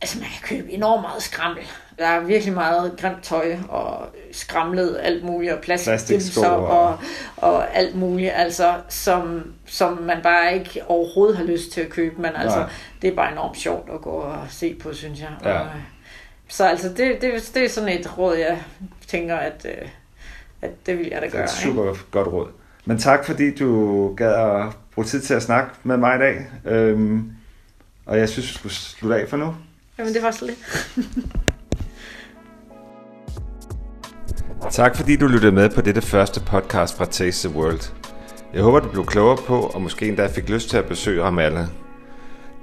altså 0.00 0.18
man 0.18 0.28
kan 0.28 0.56
købe 0.56 0.72
enormt 0.72 1.02
meget 1.02 1.22
skrammel. 1.22 1.62
Der 1.98 2.06
er 2.06 2.20
virkelig 2.20 2.54
meget 2.54 2.94
grimt 3.00 3.22
tøj 3.22 3.56
og 3.68 4.06
skramlet 4.32 4.98
alt 5.02 5.24
muligt, 5.24 5.52
og 5.52 5.60
plastikdimser 5.60 6.48
og- 6.48 6.98
og, 7.36 7.76
alt 7.76 7.96
muligt, 7.96 8.32
altså, 8.34 8.74
som, 8.88 9.42
som 9.66 9.98
man 10.02 10.18
bare 10.22 10.54
ikke 10.54 10.80
overhovedet 10.88 11.36
har 11.36 11.44
lyst 11.44 11.72
til 11.72 11.80
at 11.80 11.88
købe, 11.88 12.22
men 12.22 12.30
altså, 12.36 12.58
Nej. 12.58 12.70
det 13.02 13.10
er 13.10 13.14
bare 13.16 13.32
enormt 13.32 13.58
sjovt 13.58 13.90
at 13.94 14.00
gå 14.00 14.10
og 14.10 14.38
se 14.50 14.74
på, 14.74 14.94
synes 14.94 15.20
jeg. 15.20 15.28
Ja. 15.44 15.58
Og, 15.58 15.66
øh, 15.66 15.72
så 16.48 16.64
altså, 16.64 16.88
det, 16.88 16.98
det, 17.22 17.50
det 17.54 17.64
er 17.64 17.68
sådan 17.68 17.88
et 18.00 18.18
råd, 18.18 18.36
jeg 18.36 18.62
tænker, 19.06 19.36
at, 19.36 19.66
øh, 19.68 19.88
at 20.62 20.86
det 20.86 20.98
vil 20.98 21.08
jeg 21.12 21.20
da 21.22 21.26
Det 21.26 21.32
er 21.34 21.36
gøre. 21.36 21.44
et 21.44 21.50
ikke? 21.64 21.74
super 21.76 21.94
godt 22.10 22.28
råd. 22.28 22.48
Men 22.84 22.98
tak, 22.98 23.24
fordi 23.24 23.54
du 23.54 24.14
gad 24.16 24.34
at 24.34 24.64
bruge 24.94 25.04
tid 25.06 25.20
til 25.20 25.34
at 25.34 25.42
snakke 25.42 25.70
med 25.82 25.96
mig 25.96 26.16
i 26.16 26.18
dag. 26.18 26.46
Øhm, 26.64 27.32
og 28.06 28.18
jeg 28.18 28.28
synes, 28.28 28.48
vi 28.48 28.54
skulle 28.54 28.72
slutte 28.74 29.16
af 29.16 29.28
for 29.28 29.36
nu. 29.36 29.54
Jamen, 29.98 30.14
det 30.14 30.22
var 30.22 30.30
så 30.30 30.46
lidt. 30.46 30.58
Tak 34.70 34.96
fordi 34.96 35.16
du 35.16 35.26
lyttede 35.26 35.52
med 35.52 35.70
på 35.70 35.80
dette 35.80 36.02
første 36.02 36.40
podcast 36.40 36.96
fra 36.96 37.04
Taste 37.04 37.48
the 37.48 37.58
World. 37.58 37.92
Jeg 38.54 38.62
håber, 38.62 38.80
du 38.80 38.88
blev 38.88 39.06
klogere 39.06 39.36
på, 39.46 39.60
og 39.60 39.82
måske 39.82 40.08
endda 40.08 40.26
fik 40.26 40.48
lyst 40.48 40.70
til 40.70 40.76
at 40.76 40.84
besøge 40.84 41.22
Ramallah. 41.22 41.66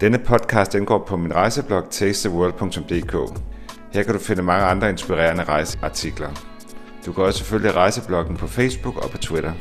Denne 0.02 0.18
podcast 0.18 0.76
indgår 0.76 1.06
på 1.08 1.18
min 1.18 1.34
rejseblog 1.36 1.84
tastetheworld.dk. 1.90 3.42
Her 3.94 4.04
kan 4.04 4.14
du 4.14 4.20
finde 4.20 4.44
mange 4.44 4.66
andre 4.66 4.90
inspirerende 4.90 5.44
rejseartikler. 5.44 6.30
Du 7.06 7.14
kan 7.14 7.24
også 7.24 7.44
følge 7.44 7.72
rejsebloggen 7.72 8.38
på 8.38 8.48
Facebook 8.48 9.04
og 9.04 9.10
på 9.10 9.18
Twitter. 9.18 9.54